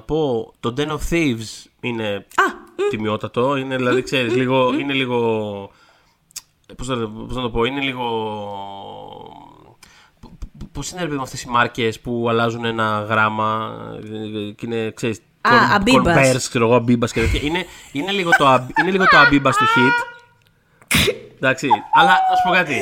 πω 0.00 0.52
το 0.60 0.74
Den 0.76 0.88
of 0.88 0.98
Thieves 1.10 1.66
είναι 1.80 2.14
Α, 2.14 2.44
τιμιότατο. 2.90 3.56
Είναι 3.56 3.76
δηλαδή, 3.76 4.02
ξέρεις, 4.02 4.34
λίγο, 4.36 4.74
είναι 4.78 4.92
λίγο. 4.92 5.70
Πώς 6.76 6.88
να, 6.88 7.08
πώς 7.10 7.36
να 7.36 7.42
το 7.42 7.50
πω, 7.50 7.64
είναι 7.64 7.80
λίγο. 7.80 8.04
Πώς 10.72 10.90
είναι 10.90 11.00
ρε 11.00 11.06
παιδί 11.06 11.16
με 11.16 11.22
αυτές 11.22 11.42
οι 11.42 11.48
μάρκες 11.48 12.00
που 12.00 12.26
αλλάζουν 12.28 12.64
ένα 12.64 13.06
γράμμα 13.08 13.76
ε, 14.04 14.50
και 14.52 14.66
είναι, 14.66 14.90
ξέρεις, 14.90 15.20
Α, 15.48 15.80
κορ- 15.90 16.06
Abibas. 16.06 16.16
Converse, 16.34 16.36
ξέρω 16.48 16.64
εγώ, 16.66 16.76
Abibas 16.76 17.10
και 17.10 17.20
τέτοια. 17.20 17.40
Είναι, 17.42 17.66
είναι, 17.92 18.10
λίγο 18.12 18.30
το, 18.38 18.54
Ab- 18.54 18.78
είναι 18.80 18.90
λίγο 18.90 19.04
το 19.04 19.16
Abibas 19.26 19.52
του 19.58 19.64
Heat. 19.76 20.06
Εντάξει, 21.36 21.68
αλλά 21.94 22.08
να 22.30 22.36
σου 22.36 22.42
πω 22.48 22.50
κάτι. 22.50 22.80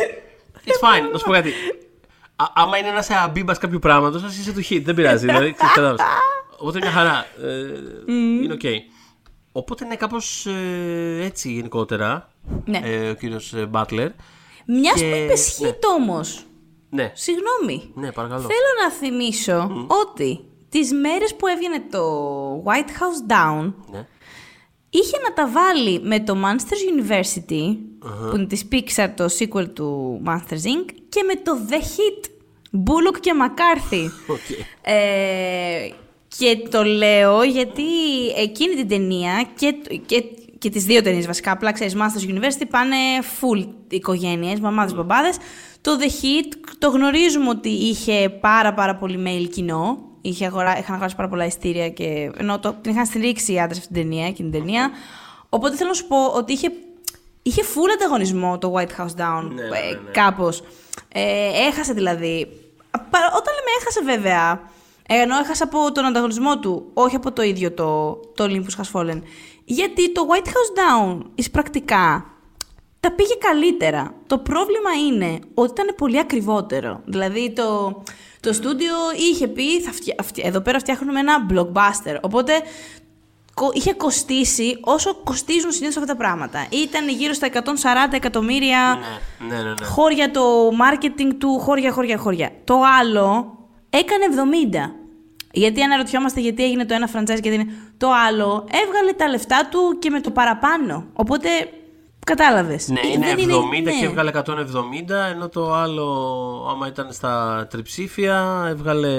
It's 0.65 0.89
fine, 0.89 1.13
να 1.13 1.19
σου 1.19 1.25
πω 1.25 1.33
κάτι. 1.33 1.51
Α, 2.37 2.45
άμα 2.55 2.77
είναι 2.79 2.89
ένα 2.89 3.03
σε 3.03 3.13
Abibas 3.27 3.55
κάποιου 3.61 3.79
πράγματος, 3.79 4.19
ας 4.19 4.27
είσαι 4.41 4.53
του 4.53 4.61
Heat, 4.71 4.83
δεν 4.85 4.95
πειράζει. 4.95 5.27
Δηλαδή, 5.27 5.53
ξέρεις, 5.53 5.75
κατάλαβες. 5.75 6.05
Οπότε 6.59 6.79
μια 6.79 6.91
χαρά. 6.91 7.27
Ε, 7.43 8.13
Είναι 8.43 8.53
οκ. 8.53 8.61
Οπότε 9.53 9.85
είναι 9.85 9.97
κάπως 9.97 10.47
έτσι 11.21 11.53
γενικότερα 11.53 12.29
Ναι. 12.65 12.81
ε, 12.85 13.11
ο 13.11 13.15
κύριος 13.15 13.55
Μπάτλερ. 13.69 14.11
Μια 14.67 14.93
και- 14.93 15.01
που 15.11 15.17
είπες 15.17 15.59
ναι. 15.61 15.69
Heat 15.69 15.79
όμως. 15.99 16.45
Ναι, 16.91 17.13
Συγγνώμη. 17.15 17.91
ναι, 17.95 18.13
παρακαλώ. 18.13 18.41
Θέλω 18.41 18.71
να 18.85 18.91
θυμίσω 18.91 19.87
ότι 20.05 20.45
τις 20.79 20.93
μέρες 20.93 21.35
που 21.37 21.47
έβγαινε 21.47 21.83
το 21.91 22.03
White 22.65 22.89
House 22.89 23.33
Down 23.33 23.73
Ναι. 23.93 24.07
είχε 24.91 25.17
να 25.23 25.33
τα 25.35 25.49
βάλει 25.49 26.01
με 26.01 26.21
το 26.21 26.37
Monsters 26.45 27.01
University 27.01 27.77
που 28.31 28.37
είναι 28.37 28.47
της 28.47 28.69
Pixar 28.73 29.09
το 29.17 29.25
sequel 29.39 29.69
του 29.75 30.21
Monsters 30.27 30.65
Inc. 30.67 30.91
και 31.09 31.23
με 31.27 31.35
το 31.43 31.53
The 31.71 31.75
Heat, 31.75 32.31
Bullock 32.73 33.21
και 33.21 33.33
McCarthy. 33.43 34.05
Οκ. 34.35 34.59
Ε, 34.83 35.89
και 36.39 36.69
το 36.71 36.83
λέω 36.83 37.43
γιατί 37.43 37.83
εκείνη 38.37 38.75
την 38.75 38.89
ταινία 38.89 39.49
και, 39.57 39.75
και, 40.07 40.25
και 40.59 40.71
τις 40.71 40.85
δύο 40.85 41.03
ταινίες 41.03 41.27
βασικά, 41.27 41.51
απλά 41.53 41.73
ξέρεις, 41.73 41.95
Masters 41.97 42.31
University 42.35 42.67
πάνε 42.71 42.97
full 43.41 43.67
οικογένειες, 43.89 44.61
μαμάδες, 44.61 44.95
μπαμπάδες. 44.95 45.37
Το 45.81 45.97
The 46.01 46.05
Hit 46.05 46.53
το 46.79 46.89
γνωρίζουμε 46.89 47.49
ότι 47.49 47.69
είχε 47.69 48.29
πάρα 48.41 48.75
πάρα 48.75 48.97
πολύ 48.97 49.23
mail 49.27 49.49
κοινό. 49.51 49.99
Είχε 50.29 50.47
αγορά, 50.47 50.79
είχαν 50.79 50.95
αγοράσει 50.95 51.17
πάρα 51.17 51.29
πολλά 51.29 51.45
ειστήρια 51.45 51.89
και 51.89 52.31
ενώ 52.39 52.59
το, 52.59 52.77
την 52.83 52.93
είχαν 52.93 53.07
στηρίξει 53.07 53.53
οι 53.53 53.61
άντρες 53.61 53.79
αυτήν 53.79 53.95
την 53.95 54.03
ταινία, 54.03 54.27
εκείνη 54.27 54.51
την 54.51 54.61
ταινία. 54.61 54.91
Οπότε 55.49 55.77
θέλω 55.77 55.89
να 55.89 55.95
σου 55.95 56.07
πω 56.07 56.27
ότι 56.27 56.53
είχε, 56.53 56.73
είχε 57.43 57.63
full 57.63 57.91
ανταγωνισμό 57.95 58.59
το 58.59 58.75
White 58.77 59.01
House 59.01 59.21
Down 59.21 59.51
Ναι, 59.55 59.63
ε, 59.63 59.69
ναι, 59.69 60.01
ναι. 60.05 60.11
κάπως. 60.13 60.63
Ε, 61.13 61.49
έχασε 61.69 61.93
δηλαδή. 61.93 62.47
Πα- 62.91 63.33
Όταν 63.37 63.55
λέμε 63.55 63.71
έχασε 63.81 64.01
βέβαια, 64.05 64.61
ενώ 65.09 65.37
έχασε 65.39 65.63
από 65.63 65.93
τον 65.93 66.05
ανταγωνισμό 66.05 66.59
του, 66.59 66.91
όχι 66.95 67.17
από 67.17 67.33
το 67.33 67.43
ίδιο 67.43 67.73
το, 67.73 68.21
το 68.35 68.45
Olympus 68.45 68.83
Has 68.83 69.01
Fallen. 69.01 69.21
Γιατί 69.65 70.13
το 70.13 70.23
White 70.31 70.47
House 70.47 71.11
Down, 71.13 71.21
εις 71.35 71.51
πρακτικά, 71.51 72.25
τα 73.01 73.13
πήγε 73.13 73.35
καλύτερα. 73.39 74.15
Το 74.27 74.39
πρόβλημα 74.39 74.91
είναι 75.09 75.39
ότι 75.55 75.71
ήταν 75.71 75.95
πολύ 75.97 76.19
ακριβότερο. 76.19 77.01
Δηλαδή 77.05 77.53
το, 77.53 78.03
το 78.47 78.53
στούντιο 78.53 78.95
είχε 79.31 79.49
πει, 79.49 79.81
θα 79.81 79.93
φτια- 79.93 80.15
αυτιά- 80.19 80.47
εδώ 80.47 80.61
πέρα 80.61 80.79
φτιάχνουμε 80.79 81.21
ένα 81.21 81.47
blockbuster. 81.53 82.17
Οπότε 82.21 82.53
κο- 83.55 83.71
είχε 83.75 83.93
κοστίσει 83.95 84.79
όσο 84.81 85.15
κοστίζουν 85.25 85.73
συνήθως 85.73 85.97
αυτά 85.97 86.13
τα 86.13 86.17
πράγματα. 86.17 86.67
Ήταν 86.71 87.09
γύρω 87.09 87.33
στα 87.33 87.47
140 87.47 88.17
εκατομμύρια 88.17 88.99
Ναι, 89.41 89.47
ναι, 89.57 89.63
ναι. 89.63 89.69
ναι. 89.81 89.87
χώρια 89.87 90.31
το 90.31 90.69
marketing 90.69 91.31
του, 91.39 91.59
χώρια, 91.59 91.93
χώρια, 91.93 92.19
χώρια. 92.19 92.51
Το 92.65 92.81
άλλο 93.01 93.57
έκανε 93.91 94.25
70. 94.25 94.93
Γιατί 95.53 95.83
αναρωτιόμαστε 95.83 96.41
γιατί 96.41 96.65
έγινε 96.65 96.85
το 96.87 96.95
ένα 96.95 97.09
franchise 97.15 97.41
και 97.41 97.51
δεν 97.51 97.61
είναι. 97.61 97.73
Το 97.97 98.09
άλλο 98.29 98.69
έβγαλε 98.85 99.13
τα 99.13 99.29
λεφτά 99.29 99.69
του 99.71 99.99
και 99.99 100.11
με 100.11 100.21
το 100.21 100.31
παραπάνω. 100.31 101.07
Οπότε 101.13 101.49
κατάλαβες. 102.27 102.89
Ναι, 102.89 103.01
Ε, 103.01 103.07
είναι 103.13 103.27
70 103.33 103.37
δεν 103.85 103.85
και 103.85 104.01
ναι. 104.01 104.07
έβγαλε 104.07 104.31
170, 104.35 105.31
ενώ 105.33 105.49
το 105.49 105.73
άλλο, 105.73 106.07
άμα 106.71 106.87
ήταν 106.87 107.13
στα 107.13 107.67
τριψήφια, 107.71 108.67
έβγαλε 108.69 109.15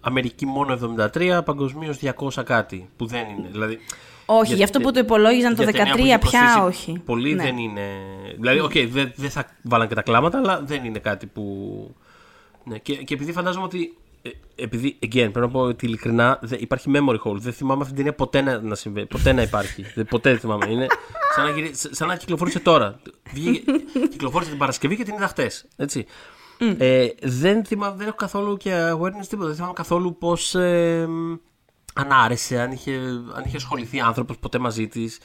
Αμερική 0.00 0.46
μόνο 0.46 0.72
73, 1.14 1.40
παγκοσμίως 1.44 1.98
200 2.02 2.42
κάτι, 2.44 2.90
που 2.96 3.06
δεν 3.06 3.24
είναι. 3.38 3.48
Δηλαδή, 3.50 3.78
Όχι, 4.26 4.46
για- 4.46 4.56
γι' 4.56 4.62
αυτό 4.62 4.80
που 4.80 4.92
το 4.92 4.98
υπολόγιζαν 4.98 5.54
το 5.56 5.62
για 5.62 5.72
13 5.72 5.96
ταινία 5.96 6.18
που 6.18 6.26
έχει 6.26 6.36
πια 6.36 6.60
κοστίσει 6.64 6.88
όχι. 6.90 6.98
Πολύ 7.04 7.34
Ναι. 7.34 7.42
δεν 7.42 7.56
είναι. 7.56 7.82
Δηλαδή, 8.38 8.60
οκ, 8.60 8.72
δεν 8.72 9.12
δεν 9.16 9.30
θα 9.30 9.44
βάλαν 9.62 9.88
και 9.88 9.94
τα 9.94 10.02
κλάματα, 10.02 10.38
αλλά 10.38 10.60
δεν 10.64 10.84
είναι 10.84 10.98
κάτι 10.98 11.26
που. 11.26 11.44
Ναι, 12.64 12.78
και, 12.78 12.94
και 12.94 13.14
επειδή 13.14 13.32
φαντάζομαι 13.32 13.64
ότι. 13.64 13.96
Ε, 14.26 14.62
Επειδή, 14.62 14.98
again, 15.02 15.08
πρέπει 15.10 15.38
να 15.40 15.48
πω 15.48 15.60
ότι 15.60 15.86
ειλικρινά 15.86 16.38
δεν- 16.42 16.58
υπάρχει 16.62 16.90
memory 16.94 17.18
hole. 17.24 17.36
Δεν 17.36 17.52
θυμάμαι 17.52 17.80
αυτή 17.82 17.94
την 17.94 17.96
ταινία 17.96 18.14
ποτέ 18.14 18.40
να, 18.40 18.60
να 18.60 18.74
συμβαίνει. 18.74 19.06
Ποτέ 19.06 19.32
να 19.32 19.42
υπάρχει. 19.42 19.84
Δεν- 19.94 20.06
ποτέ 20.06 20.30
δεν 20.30 20.38
θυμάμαι. 20.38 20.66
Είναι 20.70 20.86
σαν 21.34 21.44
να, 21.44 21.50
γυρι- 21.50 21.74
σαν 21.94 22.08
να 22.08 22.16
κυκλοφορούσε 22.16 22.60
τώρα. 22.60 23.00
Βγήκε, 23.32 23.72
κυκλοφόρησε 24.10 24.50
την 24.50 24.58
Παρασκευή 24.58 24.96
και 24.96 25.04
την 25.04 25.14
είδα 25.14 25.28
χτες. 25.28 25.66
Έτσι. 25.76 26.06
Ε, 26.78 27.08
δεν, 27.22 27.64
θυμάμαι, 27.64 27.96
δεν 27.96 28.06
έχω 28.06 28.16
καθόλου 28.16 28.56
και 28.56 28.90
awareness 28.92 29.26
τίποτα. 29.28 29.46
Δεν 29.46 29.54
θυμάμαι 29.54 29.72
καθόλου 29.74 30.16
πώς. 30.18 30.54
Ε, 30.54 31.02
αν 31.94 32.12
άρεσε, 32.12 32.60
αν 32.60 32.72
είχε, 32.72 32.92
αν 33.34 33.42
είχε 33.46 33.56
ασχοληθεί 33.56 34.00
άνθρωπος 34.00 34.38
ποτέ 34.38 34.58
μαζί 34.58 34.88
της. 34.88 35.18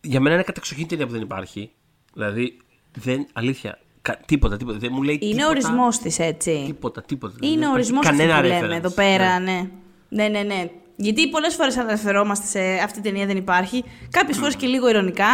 Για 0.00 0.20
μένα 0.20 0.34
είναι 0.34 0.44
κατεξοχήν 0.44 0.88
ταινία 0.88 1.06
που 1.06 1.12
δεν 1.12 1.20
υπάρχει. 1.22 1.70
Δηλαδή, 2.14 2.56
δεν, 2.92 3.26
αλήθεια, 3.32 3.78
κα, 4.06 4.18
τίποτα, 4.26 4.56
τίποτα. 4.56 4.78
Δεν 4.78 4.90
μου 4.92 5.02
λέει 5.02 5.18
Είναι 5.20 5.30
τίποτα, 5.30 5.46
ο 5.46 5.50
ορισμός 5.50 5.98
της, 5.98 6.18
έτσι. 6.18 6.62
Τίποτα, 6.66 7.02
τίποτα. 7.02 7.34
Δεν 7.38 7.48
Είναι 7.48 7.56
ο 7.56 7.58
υπάρχει 7.58 7.74
ορισμός 7.74 8.00
που 8.00 8.16
κανένα 8.16 8.40
λέμε 8.42 8.60
reference. 8.60 8.76
εδώ 8.76 8.90
πέρα, 8.90 9.38
Ναι. 9.38 9.52
ναι. 9.52 9.68
Ναι, 10.08 10.28
ναι, 10.28 10.42
ναι. 10.42 10.70
Γιατί 10.96 11.28
πολλές 11.28 11.54
φορές 11.54 11.76
αναφερόμαστε 11.76 12.46
σε 12.46 12.82
αυτή 12.82 13.00
την 13.00 13.02
ταινία 13.02 13.26
δεν 13.26 13.36
υπάρχει. 13.36 13.84
Κάποιες 14.10 14.36
φορές 14.36 14.56
και 14.56 14.66
λίγο 14.66 14.88
ηρωνικά. 14.88 15.24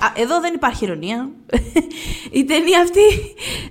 Ε, 0.00 0.04
α, 0.04 0.12
εδώ 0.16 0.40
δεν 0.40 0.54
υπάρχει 0.54 0.84
ηρωνία. 0.84 1.30
Η 2.40 2.44
ταινία 2.44 2.80
αυτή 2.80 3.00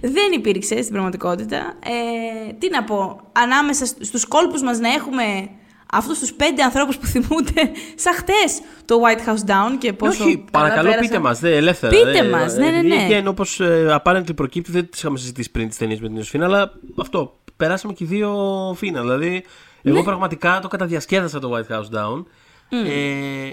δεν 0.18 0.32
υπήρξε 0.34 0.82
στην 0.82 0.92
πραγματικότητα. 0.92 1.74
Ε, 1.84 2.54
τι 2.54 2.70
να 2.70 2.84
πω, 2.84 3.22
ανάμεσα 3.32 3.86
στους 3.86 4.26
κόλπους 4.26 4.62
μας 4.62 4.80
να 4.80 4.90
έχουμε 4.94 5.50
αυτούς 5.92 6.20
τους 6.20 6.34
πέντε 6.34 6.64
ανθρώπους 6.64 6.98
που 6.98 7.06
θυμούνται 7.06 7.72
σαν 7.96 8.14
χτες 8.14 8.62
το 8.86 8.96
White 9.04 9.30
House 9.30 9.50
Down 9.50 9.78
και 9.78 9.94
πόσο. 9.94 10.24
Όχι, 10.24 10.36
καλά 10.38 10.48
παρακαλώ 10.52 10.90
πέρασαν. 10.90 11.08
πείτε 11.08 11.20
μα. 11.20 11.40
Ελεύθερα. 11.42 11.96
Πείτε 11.98 12.18
ε, 12.18 12.30
μας, 12.30 12.56
ε, 12.58 12.60
ναι, 12.60 12.70
ναι, 12.70 12.78
επειδή 12.78 12.96
ναι. 12.96 13.20
again, 13.20 13.26
όπως 13.28 13.60
ε, 13.60 14.00
apparently 14.04 14.36
προκύπτει, 14.36 14.72
δεν 14.72 14.90
τις 14.90 15.00
είχαμε 15.00 15.18
συζητήσει 15.18 15.52
πριν 15.52 15.68
τις 15.68 15.78
ταινίες 15.78 16.00
με 16.00 16.08
την 16.08 16.16
Ιωσήφινα, 16.16 16.46
αλλά 16.46 16.72
αυτό. 16.98 17.36
Περάσαμε 17.58 17.94
και 17.94 18.06
δύο 18.06 18.34
φίνα. 18.78 19.02
Δηλαδή, 19.02 19.44
εγώ 19.82 19.98
Ναι. 19.98 20.04
πραγματικά 20.04 20.60
το 20.62 20.68
καταδιασκέδασα 20.68 21.40
το 21.40 21.52
White 21.56 21.74
House 21.76 21.98
Down. 21.98 22.24
Ε, 22.70 23.50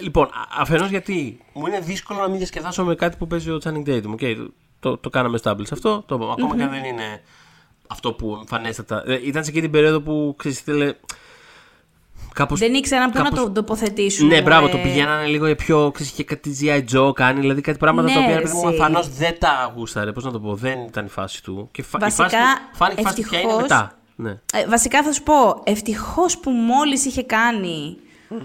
λοιπόν, 0.00 0.28
αφενός 0.58 0.88
γιατί 0.88 1.40
μου 1.52 1.66
είναι 1.66 1.80
δύσκολο 1.80 2.20
να 2.20 2.28
μην 2.28 2.36
διασκεδάσω 2.36 2.84
με 2.84 2.94
κάτι 2.94 3.16
που 3.16 3.26
παίζει 3.26 3.50
ο 3.50 3.58
Channing 3.64 3.88
Tatum. 3.88 4.14
Okay, 4.20 4.34
το, 4.36 4.50
το, 4.80 4.96
το 4.96 5.10
κάναμε 5.10 5.38
establish 5.42 5.72
αυτό. 5.72 6.02
Το, 6.06 6.14
ακόμα 6.14 6.56
και 6.56 6.62
αν 6.62 6.70
δεν 6.70 6.84
είναι 6.84 7.22
αυτό 7.86 8.12
που 8.12 8.36
εμφανέστατα. 8.40 9.02
Ε, 9.06 9.20
ήταν 9.22 9.44
σε 9.44 9.50
εκείνη 9.50 9.64
την 9.64 9.72
περίοδο 9.72 10.00
που 10.00 10.34
ξέρεις, 10.38 10.60
ήθελε. 10.60 10.94
Κάπως, 12.38 12.58
Δεν 12.58 12.74
ήξεραν 12.74 13.10
πού 13.10 13.18
να 13.18 13.24
κάπως- 13.24 13.38
το 13.40 13.50
τοποθετήσουν. 13.50 14.26
ναι, 14.26 14.42
μπράβο, 14.42 14.66
ε, 14.66 14.70
το 14.70 14.78
πηγαίνανε 14.78 15.26
λίγο 15.26 15.54
πιο. 15.54 15.90
Ξέρεις, 15.94 16.12
και 16.12 16.24
κάτι 16.24 16.56
G.I. 16.60 16.84
Joe 16.96 17.12
κάνει, 17.14 17.40
δηλαδή 17.40 17.60
κάτι 17.60 17.78
πράγματα 17.78 18.08
Ναι, 18.08 18.14
τα 18.14 18.20
οποία 18.20 18.34
ρε, 18.34 18.38
ρε 18.38 18.42
παιδί 18.42 18.54
μου 18.54 18.68
εσύ. 18.68 18.74
εμφανώ 18.76 19.02
δεν 19.18 19.38
τα 19.38 19.72
γούσταρε. 19.76 20.12
Πώς 20.12 20.24
να 20.24 20.30
το 20.30 20.40
πω, 20.40 20.54
δεν 20.54 20.80
ήταν 20.88 21.04
η 21.04 21.08
φάση 21.08 21.42
του. 21.42 21.68
Και 21.72 21.82
φα- 21.82 21.98
Βασικά, 21.98 22.26
η 22.26 22.30
φάση, 22.30 22.42
του- 22.70 22.76
φάνηκε 22.76 23.00
η 23.00 23.04
φάση 23.04 23.22
του 23.22 23.28
ποια 23.28 23.38
είναι 23.40 23.48
ευτυχώς, 23.52 23.70
μετά. 23.70 23.98
Ναι. 24.16 24.30
Ε, 24.30 24.66
βασικά 24.68 25.02
θα 25.02 25.12
σου 25.12 25.22
πω, 25.22 25.60
ευτυχώς 25.64 26.38
που 26.38 26.50
μόλις 26.50 27.04
είχε 27.04 27.22
κάνει 27.22 27.96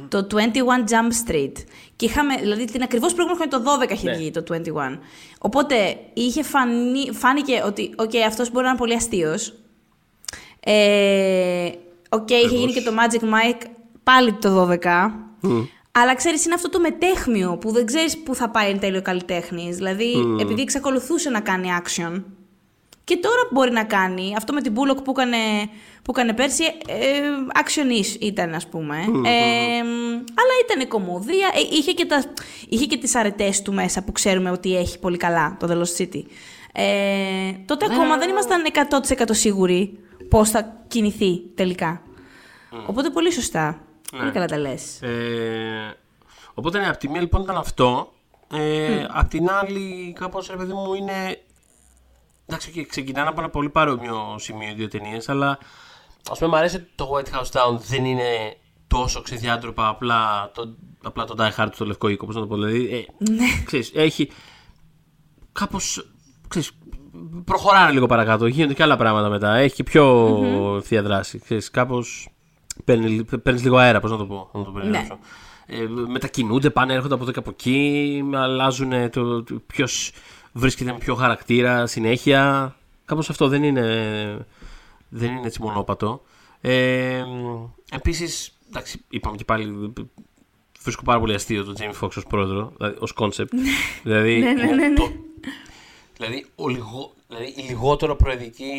το 0.08 0.25
21 0.29 0.84
Jump 0.89 1.29
Street. 1.32 1.51
Και 1.95 2.06
είχαμε, 2.06 2.36
δηλαδή 2.36 2.65
την 2.65 2.82
ακριβώς 2.84 3.13
προηγούμενη 3.13 3.49
χρονιά 3.51 3.65
το 3.65 3.86
12 3.86 3.93
είχε 3.93 4.10
Ναι. 4.10 4.15
βγει 4.17 4.32
το 4.32 4.43
21. 4.43 4.99
Οπότε 5.39 5.75
είχε 6.13 6.43
φανεί, 6.43 7.12
φάνηκε 7.13 7.62
ότι, 7.65 7.93
οκ, 7.97 8.12
αυτός 8.27 8.51
μπορεί 8.51 8.63
να 8.63 8.69
είναι 8.69 8.77
πολύ 8.79 8.93
αστείος. 8.93 9.53
Ε, 10.60 11.69
οκ, 12.10 12.29
είχε 12.29 12.56
γίνει 12.56 12.71
και 12.73 12.82
το 12.82 12.91
Magic 12.91 13.23
Mike 13.23 13.62
πάλι 14.04 14.34
το 14.34 14.70
12. 14.72 15.12
Αλλά 15.92 16.16
ξέρεις, 16.16 16.46
είναι 16.46 16.54
αυτό 16.54 16.70
το 16.70 16.80
μεταίχμιο 16.80 17.58
που 17.58 17.72
δεν 17.72 17.86
ξέρεις 17.86 18.18
πού 18.18 18.36
θα 18.36 18.50
πάει 18.50 18.70
εν 18.70 18.80
τέλει 18.80 18.98
ο 18.98 19.02
καλλιτέχνης. 19.02 19.76
Δηλαδή, 19.76 20.38
επειδή 20.39 20.62
εξακολουθούσε 20.62 21.30
να 21.30 21.39
κάνει 21.39 21.68
action. 21.82 22.24
Και 23.04 23.18
τώρα 23.18 23.48
μπορεί 23.52 23.72
να 23.72 23.84
κάνει 23.84 24.34
αυτό 24.38 24.54
με 24.54 24.62
την 24.62 24.74
Bullock 24.76 25.04
που 25.04 25.12
έκανε, 25.12 25.38
που 26.04 26.12
έκανε 26.12 26.34
πέρσι. 26.34 26.63
Ε, 26.88 27.22
action 27.63 28.20
ήταν, 28.20 28.54
ας 28.54 28.68
πούμε. 28.68 28.98
Ε, 29.26 29.78
αλλά 30.39 30.54
ήταν 30.66 30.88
κωμωδία. 30.88 31.50
Ε, 31.54 31.60
είχε 31.72 31.92
και, 31.92 32.06
τα, 32.06 32.24
είχε 32.70 32.86
και 32.86 32.98
τις 32.98 33.16
αρετές 33.16 33.62
του 33.62 33.74
μέσα 33.74 34.04
που 34.04 34.12
ξέρουμε 34.12 34.52
ότι 34.52 34.78
έχει 34.78 35.00
πολύ 35.00 35.18
καλά 35.18 35.58
το 35.60 35.68
The 35.70 35.76
Lost 35.76 36.02
City. 36.02 36.22
Ε, 36.74 37.52
τότε 37.66 37.86
ακόμα 37.92 38.18
δεν 38.18 38.30
ήμασταν 38.30 38.62
100% 39.20 39.24
σίγουροι 39.32 40.00
πώς 40.30 40.50
θα 40.50 40.84
κινηθεί 40.88 41.42
τελικά. 41.56 42.02
Οπότε 42.88 43.10
πολύ 43.10 43.32
σωστά. 43.32 43.82
Πολύ 44.17 44.32
καλά 44.32 44.45
τα 44.45 44.58
λες. 44.58 45.02
Ε, 45.02 45.97
οπότε 46.54 46.80
ναι, 46.80 46.88
από 46.88 46.97
τη 46.97 47.10
μία 47.10 47.21
λοιπόν 47.21 47.41
ήταν 47.41 47.58
αυτό. 47.58 48.12
Ε, 48.54 49.06
Απ' 49.10 49.30
την 49.30 49.49
άλλη, 49.49 50.13
κάπως 50.19 50.47
ρε 50.47 50.56
παιδί 50.56 50.73
μου 50.73 50.93
είναι. 50.93 51.41
Εντάξει, 52.45 52.71
και 52.71 52.86
ξεκινάνε 52.86 53.30
από 53.30 53.39
ένα 53.39 53.49
πολύ 53.49 53.69
παρόμοιο 53.69 54.36
σημείο 54.39 54.69
οι 54.69 54.73
δύο 54.73 54.88
ταινίες, 54.88 55.30
αλλά 55.30 55.58
ας 56.32 56.38
πούμε 56.38 56.49
μου 56.49 56.58
αρέσει 56.58 56.76
ότι 56.76 56.88
το 56.95 57.10
White 57.13 57.38
House 57.38 57.52
Down 57.60 57.78
δεν 57.78 58.06
είναι 58.06 58.58
τόσο 58.88 59.21
ξεδιάντροπα 59.21 59.88
απλά 59.88 60.52
το, 60.54 60.76
απλά 61.04 61.26
το 61.26 61.36
Die 61.38 61.62
Hard 61.62 61.69
στο 61.73 61.86
λευκό 61.86 62.08
οίκο, 62.08 62.26
πώς 62.26 62.36
να 62.36 62.41
το 62.41 62.47
πω. 62.47 62.56
Δηλαδή, 62.56 62.93
ε, 62.93 63.06
ξέρεις, 63.65 63.91
έχει 63.95 64.32
κάπως. 65.52 66.08
Ξέρεις, 66.47 66.71
προχωράνε 67.45 67.91
λίγο 67.91 68.06
παρακάτω. 68.06 68.45
Γίνονται 68.45 68.73
και 68.73 68.84
άλλα 68.84 68.97
πράγματα 68.97 69.30
μετά. 69.30 69.56
Έχει 69.56 69.76
και 69.76 69.84
πιο 69.84 70.82
θεία 70.84 71.02
δράση. 71.02 71.39
Ξέρεις, 71.39 71.69
κάπως 71.71 72.28
παίρνει, 72.86 73.24
παίρνεις 73.44 73.64
λίγο 73.64 73.78
αέρα, 73.78 74.00
πώς 74.00 74.12
να 74.12 74.18
το 74.18 74.26
πω. 74.26 74.50
Να 74.54 74.64
το 74.64 74.72
περιγράψω. 74.72 75.18
Ε, 75.66 75.86
μετακινούνται, 76.08 76.70
πάνε, 76.70 76.94
έρχονται 76.94 77.14
από 77.14 77.24
εδώ 77.24 77.32
και 77.32 77.40
από 77.40 77.50
εκεί, 77.50 78.24
αλλάζουν 78.34 79.10
το, 79.10 79.44
το 79.44 79.62
ποιος 79.68 80.12
βρίσκεται 80.54 80.92
με 80.92 80.98
ποιο 80.98 81.16
χαρακτήρα 81.16 81.86
συνέχεια. 81.88 82.76
Κάπως 83.06 83.30
αυτό 83.30 83.48
δεν 83.48 83.64
είναι, 83.64 84.48
δεν 85.10 85.32
είναι 85.36 85.46
έτσι 85.46 85.62
μονόπατο. 85.62 86.22
Ε, 86.62 87.24
επίσης, 87.92 88.58
εντάξει, 88.70 89.02
είπαμε 89.10 89.36
και 89.38 89.46
πάλι, 89.46 89.94
βρίσκω 90.82 91.04
πάρα 91.04 91.20
πολύ 91.20 91.34
αστείο 91.34 91.64
τον 91.64 91.76
Jamie 91.80 92.04
Foxx 92.04 92.10
ως 92.18 92.26
πρόεδρο, 92.30 92.74
δηλαδή, 92.78 92.96
ως 93.00 93.12
κόνσεπτ. 93.12 93.54
δηλαδή, 94.04 94.40
Ναι, 94.40 94.52
ναι, 94.54 94.62
είναι 94.62 94.74
ναι, 94.76 94.88
ναι. 94.88 94.94
το- 94.96 95.12
δηλαδή, 96.18 96.46
ο 96.56 96.68
λιγό, 96.68 97.14
δηλαδή, 97.38 97.62
η 97.62 97.63
λιγότερο, 97.69 98.15
προεδρική, 98.15 98.72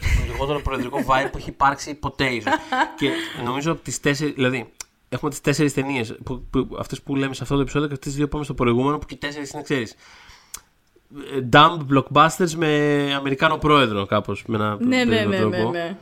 το 0.00 0.32
λιγότερο 0.32 0.60
προεδρικό 0.60 0.98
vibe 0.98 1.28
που 1.32 1.38
έχει 1.38 1.48
υπάρξει 1.48 1.94
ποτέ 1.94 2.26
ίσως. 2.26 2.52
και 2.98 3.10
νομίζω 3.44 3.72
από 3.72 3.82
τις 3.82 4.00
τέσσερις, 4.00 4.34
δηλαδή, 4.34 4.72
έχουμε 5.08 5.30
τις 5.30 5.40
τέσσερις 5.40 5.72
ταινίες, 5.74 6.16
που, 6.24 6.46
που, 6.50 6.68
αυτές 6.78 7.02
που 7.02 7.16
λέμε 7.16 7.34
σε 7.34 7.42
αυτό 7.42 7.54
το 7.54 7.60
επεισόδιο 7.60 7.88
και 7.88 7.94
αυτές 7.94 8.08
τις 8.08 8.18
δύο 8.18 8.28
πάμε 8.28 8.44
στο 8.44 8.54
προηγούμενο, 8.54 8.98
που 8.98 9.06
και 9.06 9.14
οι 9.14 9.18
τέσσερις 9.18 9.50
είναι, 9.50 9.62
ξέρεις, 9.62 9.94
ε, 11.34 11.48
dumb 11.52 11.78
blockbusters 11.92 12.50
με 12.56 12.68
Αμερικάνο 13.16 13.56
πρόεδρο 13.56 14.06
κάπως, 14.06 14.44
με 14.46 14.56
ένα 14.56 14.76
Ναι, 14.80 15.04
ναι, 15.04 15.04
περίεργο 15.04 15.48
ναι, 15.48 15.56
τρόπο. 15.56 15.70
ναι, 15.70 15.78
ναι. 15.78 15.96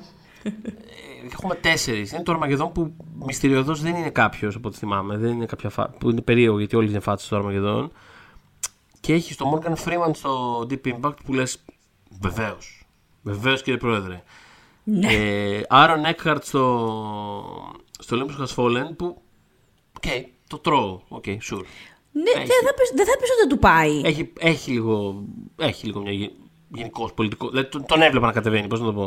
Έχουμε 1.33 1.55
τέσσερις. 1.55 2.12
Είναι 2.12 2.23
το 2.23 2.33
Αρμαγεδόν 2.33 2.73
που 2.73 2.95
μυστηριωδώς 3.27 3.81
δεν 3.83 3.95
είναι 3.95 4.11
κάποιος 4.11 4.55
από 4.55 4.69
ό,τι 4.69 4.79
θυμάμαι. 4.79 5.17
Δεν 5.17 5.33
είναι 5.33 5.47
κάποια 5.47 5.71
φα... 5.71 5.88
που 5.88 6.11
είναι 6.11 6.21
περίεργο 6.21 6.59
γιατί 6.59 6.77
όλοι 6.77 6.88
είναι 6.91 7.01
φάτσες 7.01 7.27
στο 7.27 7.37
Αρμαγεδόν. 7.37 7.93
Και 9.01 9.12
έχει 9.12 9.35
το 9.35 9.61
Morgan 9.62 9.73
Freeman 9.85 10.11
στο 10.12 10.61
Deep 10.71 10.93
Impact 10.95 11.17
που 11.25 11.33
λες 11.35 11.65
βεβαίως. 12.20 12.87
Βεβαίως 13.22 13.62
κύριε 13.62 13.79
Πρόεδρε. 13.79 14.22
Ναι. 14.85 15.12
Ε, 15.12 15.61
Aaron 15.70 16.12
Eckhart 16.14 16.38
στο, 16.40 17.75
στο 17.98 18.16
Olympus 18.16 18.42
Has 18.42 18.55
Fallen 18.57 18.96
που. 18.96 19.22
Οκ, 19.96 20.11
το 20.48 20.59
τρώω. 20.59 21.01
OK, 21.09 21.25
sure. 21.25 21.64
Ναι, 22.12 22.33
δεν 22.35 22.46
θα 22.66 22.75
πεις, 22.75 22.92
δεν 22.94 23.07
θα 23.07 23.16
πεις 23.20 23.31
ότι 23.31 23.38
δεν 23.40 23.48
του 23.48 23.59
πάει. 23.59 24.01
Έχει, 24.05 24.33
έχει 24.38 24.70
λίγο, 24.70 25.25
έχει 25.57 25.87
λίγο 25.87 26.01
μια 26.01 26.31
γενικός 26.68 27.12
πολιτικό. 27.12 27.48
Δηλαδή, 27.48 27.68
τον, 27.68 27.87
τον 27.87 28.03
έβλεπα 28.03 28.27
να 28.27 28.33
κατεβαίνει, 28.33 28.66
πώς 28.66 28.81
να 28.81 28.87
το 28.87 28.92
πω. 28.92 29.03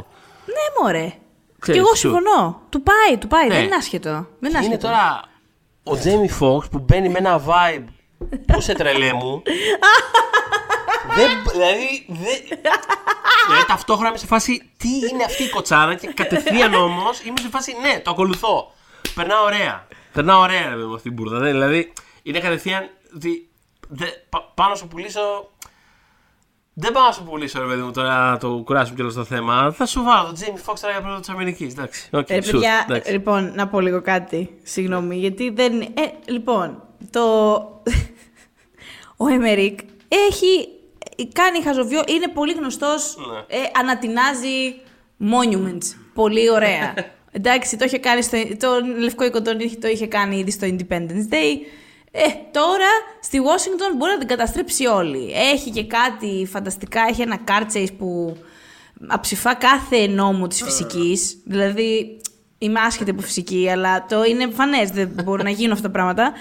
Ναι, 0.46 0.82
μωρέ. 0.84 1.14
Ξέρεις, 1.60 1.82
και 1.82 1.88
εγώ 1.88 1.96
σου. 1.96 1.98
συμφωνώ. 1.98 2.62
Του 2.70 2.82
πάει, 2.82 3.18
του 3.18 3.28
πάει. 3.28 3.48
Ναι. 3.48 3.54
Δεν 3.54 3.64
είναι 3.64 3.76
άσχετο. 3.76 4.10
Δεν 4.10 4.26
είναι 4.40 4.50
Είναι 4.50 4.58
άσχετο. 4.58 4.88
τώρα 4.88 5.22
ο 5.84 5.98
Jamie 5.98 6.30
Foxx 6.40 6.70
που 6.72 6.80
μπαίνει 6.80 7.10
με 7.10 7.18
ένα 7.18 7.42
vibe 7.46 7.86
που 8.48 8.62
σε 8.62 8.74
τρελέ 8.74 9.14
μου. 9.14 9.42
δεν, 11.16 11.30
δηλαδή, 11.52 12.06
δεν, 12.08 12.60
δηλαδή 13.48 13.66
ταυτόχρονα 13.68 14.10
είμαι 14.10 14.18
σε 14.18 14.26
φάση 14.26 14.70
τι 14.78 14.90
είναι 15.12 15.24
αυτή 15.24 15.44
η 15.44 15.50
κοτσάρα 15.50 15.96
και 15.96 16.08
κατευθείαν 16.08 16.74
όμως 16.74 17.20
είμαι 17.24 17.40
σε 17.40 17.50
φάση 17.50 17.74
ναι, 17.82 18.00
το 18.00 18.12
ακολουθώ. 18.12 18.72
Περνάω 19.16 19.44
ωραία. 19.44 19.88
Περνάω 20.14 20.42
ωραία 20.42 20.70
ρε, 20.70 20.76
με 20.76 20.94
αυτή 20.96 21.02
την 21.10 21.14
μπουρδα. 21.14 21.38
Δεν- 21.40 21.52
Δηλαδή 21.52 21.94
είναι 22.24 22.40
κατευθείαν. 22.40 22.90
δι- 23.12 23.48
δε, 23.90 24.06
πα- 24.30 24.52
πάω 24.56 24.70
να 24.70 24.76
σου 24.76 24.88
πουλήσω. 24.88 25.50
Δεν 26.74 26.92
πάω 26.92 27.06
να 27.06 27.12
σου 27.12 27.24
πουλήσω, 27.24 27.60
ρε 27.62 27.66
παιδί 27.68 27.82
μου, 27.82 27.92
τώρα 27.92 28.30
να 28.30 28.38
το 28.38 28.62
κουράσουμε 28.66 28.96
κιόλα 28.96 29.14
το 29.14 29.24
θέμα. 29.24 29.72
Θα 29.72 29.86
σου 29.86 30.04
βάλω 30.04 30.26
τον 30.26 30.34
Τζέιμι 30.34 30.58
Foxx 30.66 30.74
τώρα 30.82 30.94
για 30.94 31.02
πρώτο 31.02 31.20
της 31.20 31.30
Αμερικής. 31.30 31.74
Εντάξει. 31.74 32.10
Okay, 32.12 32.30
Ε, 32.30 32.40
παιδιά, 32.40 33.02
λοιπόν, 33.12 33.52
να 33.56 33.68
πω 33.68 33.80
λίγο 33.80 34.02
κάτι. 34.02 34.58
Συγγνώμη, 34.64 35.16
γιατί 35.18 35.50
δεν. 35.50 35.82
Ε, 35.82 35.88
λοιπόν, 36.26 36.84
το. 37.12 37.22
Ο 39.18 39.28
Εμερικ 39.28 39.80
έχει 40.08 40.68
κάνει 41.34 41.62
χαζοβιό, 41.64 42.04
είναι 42.08 42.28
πολύ 42.28 42.54
γνωστός, 42.54 43.16
Ναι. 43.18 43.58
ε, 43.58 43.62
ανατινάζει 43.80 44.76
monuments. 45.22 45.96
Πολύ 46.14 46.50
ωραία. 46.50 46.94
Εντάξει, 47.38 47.78
το 47.78 47.86
είχε 47.86 47.98
κάνει 47.98 48.22
στο, 48.22 48.38
το 48.60 48.68
Λευκό 49.00 49.24
Οίκο 49.26 49.42
τον 49.42 49.60
είχε- 49.60 49.78
το 49.78 49.88
είχε 49.88 50.08
κάνει 50.08 50.38
ήδη 50.38 50.52
στο 50.52 50.68
Independence 50.68 51.34
Day. 51.34 51.56
Ε, 52.12 52.22
τώρα 52.52 52.88
στη 53.22 53.40
Washington 53.42 53.96
μπορεί 53.98 54.12
να 54.12 54.18
την 54.18 54.28
καταστρέψει 54.28 54.86
όλη. 54.86 55.32
Έχει 55.54 55.70
και 55.72 55.84
κάτι 55.86 56.48
φανταστικά, 56.52 57.02
έχει 57.10 57.22
ένα 57.22 57.40
car 57.48 57.76
chase 57.76 57.88
που 57.98 58.38
αψηφά 59.08 59.54
κάθε 59.56 60.08
νόμο 60.08 60.48
της 60.48 60.64
φυσικής. 60.64 61.42
Δηλαδή, 61.46 62.22
είμαι 62.58 62.80
άσχετη 62.80 63.10
από 63.10 63.22
φυσική, 63.22 63.70
αλλά 63.72 64.06
το 64.06 64.24
είναι 64.24 64.44
εμφανές, 64.44 64.90
δεν 64.90 65.12
μπορούν 65.24 65.44
να 65.44 65.50
γίνουν 65.50 65.72
αυτά 65.72 65.88
τα 65.88 65.94
πράγματα. 65.94 66.34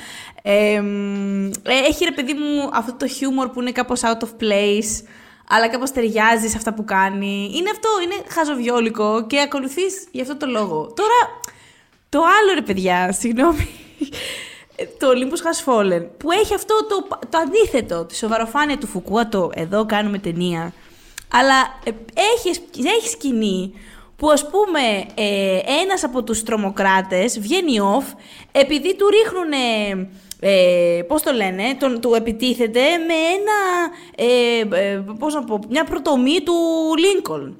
Ε, 0.42 0.80
μ, 0.80 1.46
ε, 1.46 1.78
έχει 1.88 2.04
ρε 2.04 2.12
παιδί 2.12 2.32
μου 2.32 2.70
αυτό 2.72 2.94
το 2.94 3.08
χιούμορ 3.08 3.48
που 3.48 3.60
είναι 3.60 3.72
κάπως 3.72 4.00
out 4.04 4.24
of 4.24 4.42
place, 4.42 5.06
αλλά 5.48 5.68
κάπως 5.68 5.90
ταιριάζει 5.90 6.48
σε 6.48 6.56
αυτά 6.56 6.74
που 6.74 6.84
κάνει. 6.84 7.50
Είναι 7.54 7.70
αυτό, 7.70 7.88
είναι 8.04 8.14
χαζοβιόλικο 8.28 9.26
και 9.26 9.40
ακολουθείς 9.40 10.06
γι' 10.10 10.20
αυτό 10.20 10.36
το 10.36 10.46
λόγο. 10.46 10.92
Τώρα, 10.96 11.40
το 12.08 12.18
άλλο 12.18 12.54
ρε 12.54 12.62
παιδιά, 12.62 13.12
συγγνώμη, 13.20 13.68
ε, 14.76 14.84
το 14.98 15.08
Olympus 15.08 15.42
Has 15.46 15.72
Fallen, 15.72 16.06
που 16.16 16.30
έχει 16.32 16.54
αυτό 16.54 16.74
το, 16.88 17.18
το 17.28 17.38
αντίθετο, 17.38 18.04
τη 18.04 18.16
σοβαροφάνεια 18.16 18.78
του 18.78 18.86
Φουκούα, 18.86 19.28
το 19.28 19.50
εδώ 19.54 19.86
κάνουμε 19.86 20.18
ταινία. 20.18 20.72
Αλλά 21.32 21.80
ε, 21.84 21.90
έχεις, 22.34 22.60
έχεις 22.96 23.10
σκηνή 23.10 23.74
που 24.16 24.30
ας 24.30 24.48
πούμε 24.48 24.80
ε, 25.14 25.58
ένας 25.82 26.04
από 26.04 26.22
τους 26.22 26.42
τρομοκράτες 26.42 27.40
βγαίνει 27.40 27.78
off 27.80 28.14
επειδή 28.52 28.96
του 28.96 29.06
ρίχνουν, 29.08 29.52
ε, 30.40 31.02
πώς 31.02 31.22
το 31.22 31.32
λένε, 31.32 31.62
τον, 31.78 32.00
του 32.00 32.14
επιτίθεται 32.14 32.80
με 32.80 33.14
ένα, 33.14 33.58
ε, 34.16 34.90
ε, 34.90 35.04
πώς 35.18 35.34
να 35.34 35.44
πω, 35.44 35.58
μια 35.68 35.84
προτομή 35.84 36.40
του 36.40 36.54
Λίνκολν. 36.98 37.56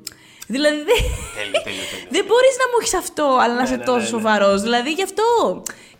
Δηλαδή 0.47 0.77
δεν, 0.77 0.87
Τέλειο, 0.87 1.63
τέλειο, 1.65 1.85
τέλειο. 1.91 2.09
δεν 2.11 2.25
μπορείς 2.25 2.57
να 2.59 2.67
μου 2.71 2.77
έχεις 2.81 2.95
αυτό, 2.95 3.39
αλλά 3.43 3.55
να 3.55 3.63
είσαι 3.63 3.77
ναι, 3.77 3.85
τόσο 3.85 3.97
ναι, 3.97 4.03
ναι. 4.03 4.09
σοβαρός. 4.09 4.63
Δηλαδή 4.63 4.91
γι' 4.91 5.03
αυτό 5.03 5.25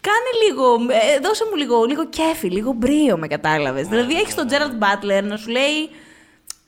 κάνε 0.07 0.31
λίγο, 0.45 0.67
ε, 0.93 1.19
δώσε 1.23 1.45
μου 1.51 1.57
λίγο, 1.57 1.85
λίγο 1.85 2.07
κέφι, 2.09 2.49
λίγο 2.51 2.73
μπρίο 2.73 3.17
με 3.17 3.27
κατάλαβες. 3.27 3.83
Ναι, 3.83 3.89
δηλαδή 3.89 4.15
έχεις 4.15 4.35
τον 4.35 4.49
Gerald 4.51 4.77
Butler 4.83 5.23
να 5.23 5.37
σου 5.37 5.51
λέει, 5.51 5.91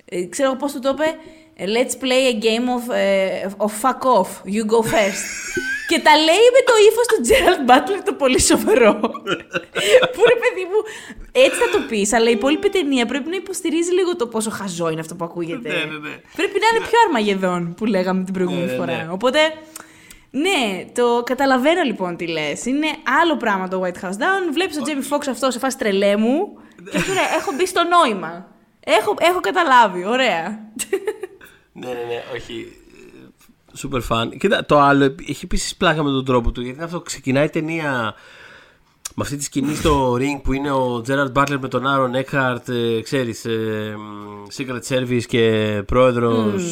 ε, 0.05 0.27
ξέρω 0.27 0.57
πώς 0.57 0.73
του 0.73 0.79
το 0.79 0.89
είπε, 0.95 1.05
ε, 1.05 1.15
let's 1.59 1.95
play 2.05 2.23
a 2.33 2.35
game 2.47 2.67
of, 2.77 2.95
ε, 2.95 3.47
of 3.57 3.71
fuck 3.83 4.03
off, 4.19 4.31
you 4.55 4.63
go 4.75 4.81
first. 4.93 5.25
και 5.89 5.99
τα 6.01 6.17
λέει 6.17 6.47
με 6.57 6.61
το 6.67 6.73
ύφος 6.89 7.07
του 7.07 7.21
Gerald 7.29 7.71
Butler 7.71 8.03
το 8.05 8.13
πολύ 8.13 8.41
σοβαρό. 8.41 8.95
που 10.15 10.23
ρε 10.29 10.37
παιδί 10.43 10.65
μου, 10.71 10.81
έτσι 11.33 11.59
θα 11.61 11.69
το 11.79 11.85
πεις, 11.89 12.13
αλλά 12.13 12.29
η 12.29 12.33
υπόλοιπη 12.33 12.69
ταινία 12.69 13.07
πρέπει 13.07 13.29
να 13.31 13.37
υποστηρίζει 13.37 13.93
λίγο 13.93 14.17
το 14.17 14.27
πόσο 14.27 14.51
χαζό 14.51 14.91
είναι 14.91 15.01
αυτό 15.01 15.15
που 15.15 15.25
ακούγεται. 15.25 15.69
Ναι, 15.69 15.75
ναι, 15.75 15.85
ναι. 16.09 16.15
Πρέπει 16.37 16.59
να 16.61 16.77
είναι 16.77 16.87
πιο 16.87 16.99
αρμαγεδόν 17.07 17.75
που 17.77 17.85
λέγαμε 17.85 18.25
την 18.25 18.33
προηγούμενη 18.35 18.65
Ναι, 18.65 18.71
ναι, 18.73 18.79
φορά. 18.79 18.97
ναι. 18.97 19.09
Οπότε, 19.13 19.39
ναι, 20.31 20.85
το 20.95 21.23
καταλαβαίνω 21.25 21.83
λοιπόν 21.83 22.17
τι 22.17 22.27
λες. 22.27 22.65
Είναι 22.67 22.87
άλλο 23.23 23.37
πράγμα 23.37 23.69
το 23.69 23.83
White 23.85 24.05
House 24.05 24.09
Down. 24.23 24.43
Βλέπεις 24.53 24.77
τον 24.77 24.85
Jamie 24.87 25.15
Foxx 25.17 25.23
αυτό 25.31 25.51
σε 25.51 25.59
φάση 25.59 25.79
τρελέ 25.79 26.17
μου. 26.17 26.59
και 26.91 26.99
σου 26.99 27.13
λέει, 27.13 27.25
έχω 27.39 27.53
μπει 27.57 27.67
στο 27.67 27.83
νόημα. 27.85 28.47
Έχω, 28.81 29.15
έχω 29.19 29.41
καταλάβει. 29.41 30.05
Ωραία. 30.05 30.59
Ναι, 31.81 31.87
ναι, 31.87 31.93
ναι, 31.93 32.23
όχι. 32.35 32.67
Super 33.83 34.01
fan. 34.09 34.37
Κοίτα, 34.39 34.67
το 34.67 34.81
άλλο 34.81 35.05
έχει 35.05 35.45
επίση 35.45 35.77
πλάκα 35.77 36.03
με 36.03 36.11
τον 36.11 36.25
τρόπο 36.25 36.53
του. 36.53 36.61
Γιατί 36.61 36.77
είναι 36.77 36.85
αυτό 36.85 37.01
ξεκινάει 37.01 37.45
η 37.45 37.51
ταινία 37.51 38.15
με 39.15 39.23
αυτή 39.23 39.37
τη 39.37 39.45
σκηνή 39.45 39.75
στο 39.75 40.13
ring 40.15 40.41
που 40.43 40.53
είναι 40.53 40.71
ο 40.71 41.03
Gerard 41.07 41.33
Butler 41.33 41.59
με 41.61 41.69
τον 41.69 41.85
Aaron 41.87 42.25
Eckhart, 42.25 42.69
ε, 42.69 43.01
ξέρεις, 43.01 43.45
ε, 43.45 43.97
μ, 43.99 44.45
Secret 44.57 44.81
Service 44.89 45.25
και 45.27 45.83
πρόεδρος 45.87 46.63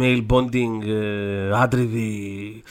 male 0.00 0.26
bonding, 0.30 0.86
ε, 0.86 1.50
άντριδη. 1.52 2.62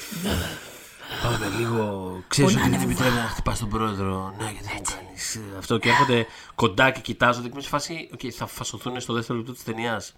Πάμε 1.23 1.51
λίγο. 1.57 2.13
Ξέρεις 2.27 2.53
Πού 2.53 2.59
να 2.59 2.65
ότι 2.65 2.69
είναι, 2.69 2.79
δεν 2.79 2.89
επιτρέπει 2.89 3.15
να 3.15 3.21
χτυπάς 3.21 3.59
τον 3.59 3.69
πρόεδρο. 3.69 4.33
Ναι, 4.37 4.43
γιατί 4.43 4.67
δεν 4.73 4.83
κάνεις. 4.95 5.39
Αυτό 5.57 5.77
και 5.77 5.89
έρχονται 5.89 6.25
κοντά 6.55 6.91
και 6.91 6.99
κοιτάζονται 6.99 7.47
και 7.47 7.55
με 7.55 7.61
σε 7.61 7.69
φάση. 7.69 8.09
Okay, 8.13 8.29
θα 8.29 8.47
φασωθούν 8.47 8.99
στο 8.99 9.13
δεύτερο 9.13 9.37
λεπτό 9.37 9.53
της 9.53 9.63
ταινίας. 9.63 10.15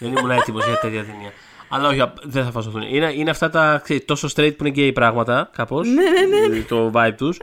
Δεν 0.00 0.16
ήμουν 0.16 0.30
έτοιμος 0.30 0.64
για 0.66 0.78
τέτοια 0.78 1.04
ταινία. 1.04 1.32
Αλλά 1.72 1.88
όχι, 1.88 2.00
απ- 2.00 2.16
δεν 2.26 2.44
θα 2.44 2.50
φασωθούν. 2.50 2.82
Είναι, 2.82 3.12
είναι 3.12 3.30
αυτά 3.30 3.50
τα 3.50 3.80
ξέρεις, 3.82 4.04
τόσο 4.04 4.28
straight 4.34 4.56
που 4.56 4.66
είναι 4.66 4.86
gay 4.88 4.90
πράγματα, 4.94 5.50
κάπως. 5.52 5.88
Ναι, 5.88 6.10
ναι, 6.38 6.46
ναι. 6.46 6.60
Το 6.62 6.90
vibe 6.94 7.14
τους. 7.16 7.38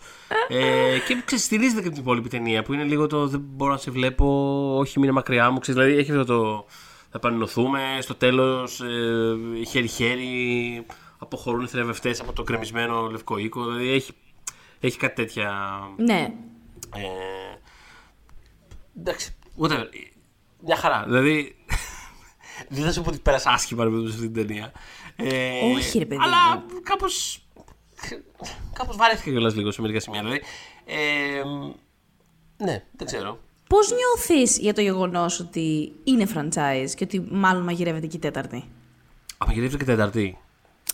ε, 0.48 0.98
και 1.08 1.22
ξέρεις, 1.26 1.44
στηρίζεται 1.44 1.82
και 1.82 1.86
από 1.88 1.96
την 1.96 2.04
υπόλοιπη 2.04 2.30
ταινία 2.30 2.64
που 2.64 2.74
είναι 2.74 2.84
λίγο 2.84 3.08
το 3.08 3.28
δεν 3.28 3.40
μπορώ 3.44 3.72
να 3.72 3.78
σε 3.78 3.92
βλέπω, 3.92 4.26
όχι, 4.78 4.94
μην 5.00 5.04
είναι 5.08 5.18
μακριά 5.18 5.50
μου. 5.52 5.60
Ξέρεις, 5.60 5.82
δηλαδή 5.82 6.00
έχει 6.00 6.12
αυτό 6.12 6.26
το. 6.26 6.66
Θα 7.12 7.20
πανενωθούμε, 7.20 7.80
στο 8.02 8.16
τέλος 8.16 8.82
ε, 8.82 9.64
χέρι-χέρι, 9.64 10.86
αποχωρούν 11.18 11.64
οι 11.64 11.68
θηρευευτέ 11.68 12.16
από 12.22 12.34
το 12.34 12.44
κρεμισμένο 12.44 13.08
λευκό 13.10 13.38
οίκο. 13.38 13.64
Δηλαδή 13.66 13.90
έχει, 13.92 14.12
έχει 14.80 14.98
κάτι 14.98 15.16
τέτοια. 15.16 15.52
Ναι. 15.98 16.28
Ε, 16.96 17.02
εντάξει, 19.00 19.36
whatever. 19.62 19.86
Μια 20.66 20.76
χαρά. 20.76 21.04
Δηλαδή. 21.08 21.56
Δεν 22.70 22.84
θα 22.84 22.92
σου 22.92 23.02
πω 23.02 23.10
ότι 23.10 23.20
πέρασα 23.20 23.50
άσχημα 23.52 23.84
ρε 23.84 23.90
παιδί 23.90 24.02
μου, 24.02 24.08
σε 24.08 24.14
αυτή 24.16 24.30
την 24.30 24.48
ταινία. 24.48 24.72
Ε, 25.16 25.74
Όχι, 25.76 26.00
ρε 26.00 26.06
παιδί 26.06 26.22
Αλλά 26.24 26.56
μου. 26.58 26.82
κάπως. 26.84 27.42
Κάπως 28.74 28.96
βαρέθηκα 28.98 29.32
κιόλας 29.32 29.56
λίγο 29.56 29.72
σε 29.72 29.82
μερικά 29.82 30.00
σημεία. 30.00 30.20
Δηλαδή. 30.22 30.42
Ε, 30.86 30.96
ναι, 32.58 32.84
δεν 32.92 33.08
ξέρω. 33.08 33.40
Πώς 33.70 33.90
νιώθεις 33.92 34.58
για 34.58 34.74
το 34.74 34.82
γεγονός 34.82 35.40
ότι 35.40 35.92
είναι 36.04 36.28
franchise 36.36 36.90
και 36.96 37.04
ότι 37.04 37.28
μάλλον 37.32 37.64
μαγειρεύεται 37.64 38.08
και 38.08 38.16
η 38.18 38.20
τέταρτη; 38.20 38.64
Απαγγελεύτηκε 39.38 39.84
και 39.84 39.92
Τεταρτή. 39.92 40.38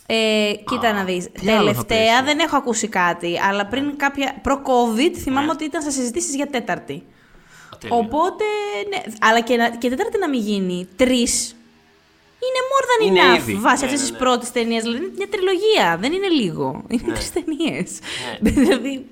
Ε, 0.06 0.52
κοίτα 0.64 0.92
να 0.92 1.04
δεις, 1.04 1.30
τι 1.32 1.50
άλλο 1.50 1.74
θα 1.74 1.84
τελευταία 1.84 2.22
πέσει; 2.22 2.24
δεν 2.24 2.38
έχω 2.38 2.56
ακούσει 2.56 2.88
κάτι, 2.88 3.38
αλλά 3.40 3.66
πριν 3.66 3.96
κάποια, 3.96 4.40
προ-COVID 4.42 5.12
θυμάμαι 5.16 5.46
Ναι. 5.46 5.52
ότι 5.52 5.64
ήταν 5.64 5.82
σε 5.82 5.90
συζητήσεις 5.90 6.34
για 6.34 6.46
τέταρτη. 6.46 7.06
Α, 7.86 7.88
τέλεια. 7.88 7.96
Οπότε, 8.04 8.44
ναι, 8.88 9.02
αλλά 9.20 9.40
και, 9.40 9.56
να- 9.56 9.76
και 9.76 9.88
τέταρτη 9.88 10.18
να 10.18 10.28
μην 10.28 10.40
γίνει, 10.40 10.88
τρεις, 10.96 11.50
είναι 12.44 12.60
more 12.70 12.84
than 12.84 13.06
Είναι 13.06 13.20
enough 13.34 13.38
ήδη. 13.38 13.54
βάσει 13.54 13.84
Ναι, 13.84 13.90
αυτής 13.90 13.90
ναι, 13.90 13.96
της 13.96 14.10
ναι. 14.10 14.18
πρώτης 14.18 14.52
ταινίας. 14.52 14.82
Δηλαδή 14.82 15.02
είναι 15.04 15.12
μια 15.16 15.28
τριλογία, 15.28 15.96
δεν 16.00 16.12
είναι 16.12 16.28
λίγο. 16.28 16.84
Είναι 16.88 17.02
Ναι. 17.06 17.12
τρεις 17.12 17.32
ταινίες. 17.32 17.98
Ναι. 18.40 18.50
δηλαδή, 18.50 19.06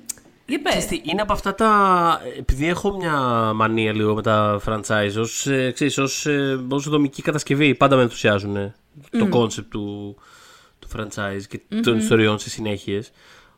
για 0.47 0.61
πες. 0.63 0.73
Ξέρεις 0.73 0.89
τι, 1.03 1.11
είναι 1.11 1.21
από 1.23 1.33
αυτά 1.33 1.55
τα. 1.55 2.21
Επειδή 2.39 2.69
έχω 2.69 2.97
μια 2.97 3.13
μανία 3.55 3.93
λίγο 3.93 4.15
με 4.15 4.23
τα 4.23 4.61
franchise, 4.67 5.15
ως, 5.19 5.47
ε, 5.47 5.71
ξέρεις, 5.75 5.99
ως, 5.99 6.27
ε, 6.27 6.61
ως 6.71 6.89
δομική 6.89 7.23
κατασκευή, 7.23 7.75
πάντα 7.75 7.97
με 7.97 8.03
ενθουσιάζουν 8.03 8.73
το 9.11 9.29
concept 9.33 9.65
του, 9.71 10.17
του 10.79 10.89
franchise 10.97 11.43
και 11.49 11.61
των 11.83 11.99
ιστοριών 11.99 12.39
σε 12.39 12.51
συνέχειες. 12.51 13.11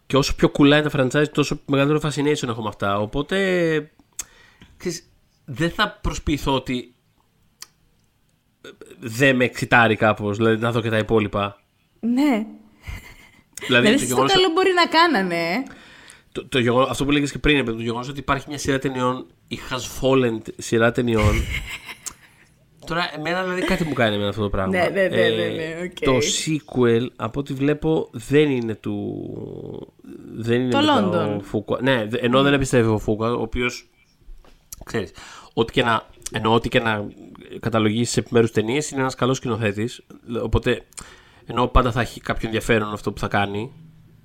Και 0.07 0.17
όσο 0.17 0.35
πιο 0.35 0.49
κουλά 0.49 0.77
είναι 0.79 0.89
τα 0.91 0.99
franchise, 1.03 1.29
τόσο 1.33 1.61
μεγαλύτερο 1.67 2.01
fascination 2.05 2.49
έχω 2.49 2.63
με 2.63 2.69
αυτά. 2.69 3.01
Οπότε. 3.01 3.37
Ξέρεις, 4.89 5.09
δεν 5.45 5.71
θα 5.71 5.99
προσποιηθώ 6.03 6.55
ότι. 6.55 6.95
ε, 8.61 8.69
Δεν 9.01 9.37
με 9.37 9.45
εξιτάρει 9.45 9.97
κάπως, 9.97 10.37
δηλαδή 10.37 10.61
να 10.63 10.73
δω 10.73 10.81
και 10.81 10.91
τα 10.91 10.99
υπόλοιπα. 10.99 11.63
Ναι. 12.01 12.23
Δηλαδή, 12.23 12.47
Δηλαδή, 13.67 13.91
το 13.93 13.97
στο 13.99 14.07
γεγονός- 14.07 14.33
καλό 14.33 14.49
μπορεί 14.55 14.71
να 14.73 14.87
κάνανε. 14.87 15.35
ε. 15.53 15.63
το, 16.33 16.47
το 16.49 16.59
γεγονός, 16.59 16.91
αυτό 16.91 17.05
που 17.05 17.11
λέγες 17.11 17.31
και 17.33 17.39
πριν, 17.39 17.65
το 17.65 17.73
γεγονός 17.73 18.09
ότι 18.09 18.19
υπάρχει 18.19 18.45
μια 18.49 18.59
σειρά 18.59 18.79
ταινιών, 18.79 19.27
η 19.49 19.59
Has 19.71 20.01
Fallen 20.03 20.39
σειρά 20.57 20.93
ταινιών. 20.93 21.35
Τώρα, 22.87 23.11
εμένα 23.17 23.43
δηλαδή 23.43 23.63
κάτι 23.63 23.85
μου 23.85 23.93
κάνει 23.93 24.19
με 24.19 24.29
αυτό 24.29 24.43
το 24.43 24.51
πράγμα. 24.51 24.77
Ναι, 24.77 24.89
ναι, 24.93 25.09
ναι, 25.09 25.29
ναι, 25.29 25.47
ναι, 25.47 25.75
οκ. 25.85 25.99
Το 26.01 26.17
sequel, 26.17 27.07
από 27.17 27.41
ό,τι 27.41 27.55
βλέπω, 27.55 28.09
δεν 28.13 28.51
είναι 28.51 28.75
του. 28.75 29.25
Δεν 30.35 30.61
είναι 30.61 30.71
Το 30.71 30.79
μετά 30.79 31.11
London. 31.11 31.37
Ο 31.39 31.43
Φούκουα. 31.43 31.79
Ναι, 31.83 32.05
δε- 32.09 32.19
ενώ 32.19 32.43
δεν 32.43 32.53
επιστρέφει 32.53 32.89
ο 32.89 32.99
Φούκουα, 32.99 33.33
ο 33.33 33.41
οποίος. 33.41 33.89
Ξέρεις, 34.85 35.11
ό,τι 35.55 35.73
και 35.73 35.83
να, 35.83 36.07
ενώ 36.33 36.55
ό,τι 36.55 36.69
και 36.69 36.81
να 36.81 37.07
καταλογίσεις 37.61 38.11
σε 38.11 38.21
επιμέρους 38.21 38.51
ταινίες 38.51 38.91
είναι 38.91 39.01
ένας 39.01 39.15
καλός 39.15 39.37
σκηνοθέτης. 39.37 40.07
Οπότε 40.43 40.85
ενώ 41.47 41.67
πάντα 41.67 41.93
θα 41.93 42.01
έχει 42.01 42.21
κάποιο 42.21 42.47
ενδιαφέρον 42.47 42.93
αυτό 42.93 43.13
που 43.13 43.19
θα 43.19 43.29
κάνει. 43.29 43.73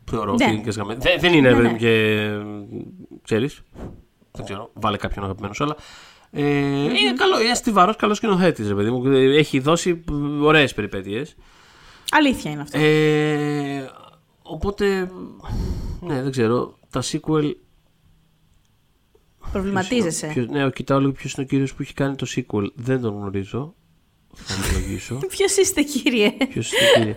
Θεωρώ. 0.05 0.33
Ναι. 0.33 0.45
φοιτητικές 0.45 0.75
γραμμές. 0.75 0.97
Δεν, 0.97 1.19
δεν 1.19 1.33
είναι, 1.33 1.49
Ναι, 1.49 1.55
παιδί 1.55 1.67
ναι. 1.67 1.71
μου, 1.71 1.77
και. 1.77 2.29
ξέρεις. 3.23 3.61
Δεν 4.31 4.45
ξέρω. 4.45 4.69
Βάλε 4.73 4.97
κάποιον 4.97 5.23
αγαπημένος 5.23 5.55
σου, 5.55 5.63
αλλά. 5.63 5.75
Ε, 6.31 6.43
Είναι 6.83 7.13
καλό, 7.17 7.41
είναι 7.41 7.53
στιβαρός, 7.53 7.95
καλός 7.95 8.17
σκηνοθέτης, 8.17 8.67
ρε 8.67 8.73
παιδί 8.73 8.89
μου. 8.89 9.05
Έχει 9.13 9.59
δώσει 9.59 10.03
ωραίες 10.41 10.73
περιπέτειες. 10.73 11.35
Αλήθεια 12.11 12.51
είναι 12.51 12.61
αυτό. 12.61 12.77
Ε, 12.79 13.91
οπότε. 14.41 15.11
Ναι, 16.01 16.21
δεν 16.21 16.31
ξέρω. 16.31 16.77
Τα 16.89 17.01
sequel. 17.03 17.51
Προβληματίζεσαι. 19.51 20.27
Ποιος, 20.27 20.47
ναι, 20.47 20.69
κοιτάω 20.69 20.99
λίγο 20.99 21.11
ποιος 21.11 21.33
είναι 21.33 21.45
ο 21.45 21.47
κύριος 21.49 21.73
που 21.73 21.81
έχει 21.81 21.93
κάνει 21.93 22.15
το 22.15 22.25
sequel. 22.35 22.65
Δεν 22.75 23.01
τον 23.01 23.13
γνωρίζω. 23.15 23.73
Θα 24.33 24.55
ομολογήσω. 24.65 25.15
Ποιος 25.37 25.57
είστε, 25.57 25.81
κύριε; 25.81 26.31
Ποιος 26.49 26.71
είναι 26.71 26.89
κύριε; 26.95 27.15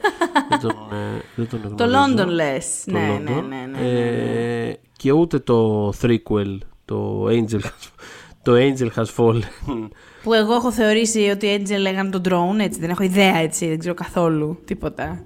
δεν 0.49 0.61
τον, 0.61 0.71
ε, 0.71 1.21
δεν 1.35 1.49
τον 1.49 1.61
γνωρίζω. 1.61 2.15
Το 2.17 2.23
London 2.25 2.27
λες. 2.35 2.83
Το 2.87 2.93
Ναι, 2.93 2.99
ναι, 3.01 3.15
London. 3.39 3.45
ναι, 3.49 3.57
ναι, 3.57 3.67
ναι. 3.81 4.69
Ε, 4.69 4.77
και 4.97 5.13
ούτε 5.13 5.39
το 5.39 5.89
threequel, 5.89 6.59
το 6.85 7.25
Angel, 7.25 7.61
has- 7.61 7.91
το 8.43 8.53
Angel 8.55 8.89
Has 8.97 9.05
Fallen. 9.17 9.43
Που 10.23 10.33
εγώ 10.33 10.55
έχω 10.55 10.73
θεωρήσει 10.73 11.29
ότι 11.31 11.47
οι 11.47 11.63
Angel 11.67 11.79
λέγανε 11.81 12.11
τον 12.11 12.23
drone, 12.29 12.59
έτσι. 12.61 12.81
Δεν 12.81 12.91
έχω 12.91 13.03
ιδέα, 13.03 13.37
έτσι. 13.37 13.69
Δεν 13.69 13.79
ξέρω 13.79 13.95
καθόλου 13.95 14.59
τίποτα. 14.65 15.25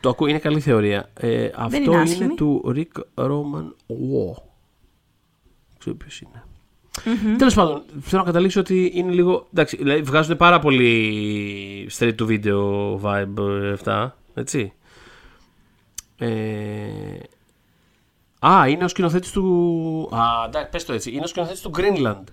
το 0.00 0.08
ακούω, 0.08 0.26
είναι 0.26 0.38
καλή 0.38 0.60
θεωρία. 0.60 1.10
Ε, 1.20 1.48
αυτό 1.56 1.76
είναι 1.76 1.84
είναι, 1.92 2.00
άσχημη. 2.00 2.34
του 2.34 2.74
Rick 2.76 3.22
Roman 3.24 3.64
War. 3.88 4.42
Ξέρω 5.84 5.96
ποιος 5.96 6.20
είναι. 6.20 6.42
Τέλος 7.38 7.54
πάντων, 7.54 7.82
θέλω 8.00 8.20
να 8.22 8.26
καταλήξω 8.26 8.60
ότι 8.60 8.90
είναι 8.94 9.12
λίγο. 9.12 9.46
Εντάξει, 9.52 9.76
δηλαδή 9.76 10.02
βγάζουν 10.02 10.36
πάρα 10.36 10.58
πολύ 10.58 11.90
straight 11.98 12.14
to 12.18 12.26
video 12.26 13.00
vibe 13.00 13.62
ε, 13.62 13.72
αυτά. 13.72 14.16
Έτσι. 14.34 14.72
Ε, 16.18 16.28
α, 18.38 18.68
είναι 18.68 18.84
ο 18.84 18.88
σκηνοθέτης 18.88 19.30
του. 19.30 20.10
Α, 20.12 20.44
εντάξει, 20.46 20.70
πες 20.70 20.84
το 20.84 20.92
έτσι. 20.92 21.10
Είναι 21.10 21.24
ο 21.24 21.26
σκηνοθέτης 21.26 21.60
του 21.60 21.70
Greenland. 21.76 22.24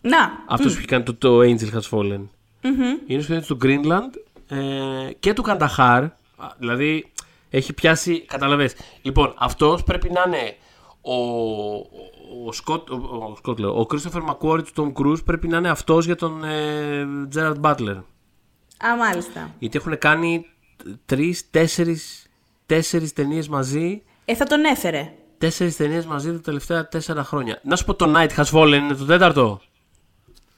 Να. 0.00 0.44
Αυτός 0.48 0.72
που 0.72 0.78
έχει 0.78 0.86
κάνει 0.86 1.04
το, 1.04 1.14
το 1.14 1.40
Angel 1.40 1.72
Has 1.72 1.88
Fallen. 1.90 2.24
Είναι 3.06 3.18
ο 3.18 3.22
σκηνοθέτης 3.22 3.46
του 3.46 3.58
Greenland 3.62 4.18
ε, 4.48 5.12
και 5.20 5.32
του 5.32 5.42
Κανταχάρ. 5.42 6.02
Α, 6.02 6.12
Δηλαδή 6.58 7.12
έχει 7.50 7.72
πιάσει. 7.72 8.20
Καταλαβες. 8.20 8.74
Λοιπόν, 9.02 9.34
αυτός 9.38 9.82
πρέπει 9.82 10.10
να 10.10 10.22
είναι 10.26 10.56
ο. 11.12 11.14
Ο 12.46 12.52
Σκοτ, 12.52 12.90
ο, 12.90 12.94
ο, 12.94 13.34
Σκοτ, 13.36 13.58
λέω, 13.58 13.80
ο 13.80 13.86
Christopher 13.90 14.20
McQuarrie 14.22 14.64
του 14.74 14.92
Tom 14.96 15.02
Cruise 15.02 15.24
πρέπει 15.24 15.48
να 15.48 15.56
είναι 15.56 15.68
αυτός 15.68 16.04
για 16.06 16.16
τον 16.16 16.44
ε, 16.44 17.06
Gerard 17.34 17.60
Butler. 17.60 17.96
Α, 18.86 18.96
μάλιστα. 18.98 19.50
Γιατί 19.58 19.78
έχουν 19.78 19.98
κάνει 19.98 20.46
τρεις, 21.06 21.50
τέσσερις, 21.50 22.26
τέσσερις 22.66 23.12
ταινίες 23.12 23.48
μαζί 23.48 24.02
Ε, 24.24 24.34
θα 24.34 24.44
τον 24.44 24.64
έφερε. 24.64 25.12
Τέσσερις 25.38 25.76
ταινίες 25.76 26.06
μαζί 26.06 26.32
τα 26.32 26.40
τελευταία 26.40 26.88
τέσσερα 26.88 27.24
χρόνια. 27.24 27.60
Να 27.62 27.76
σου 27.76 27.84
πω 27.84 27.94
το 27.94 28.12
Night 28.16 28.28
Has 28.36 28.44
Fallen 28.58 28.72
είναι 28.72 28.94
το 28.94 29.04
τέταρτο. 29.04 29.60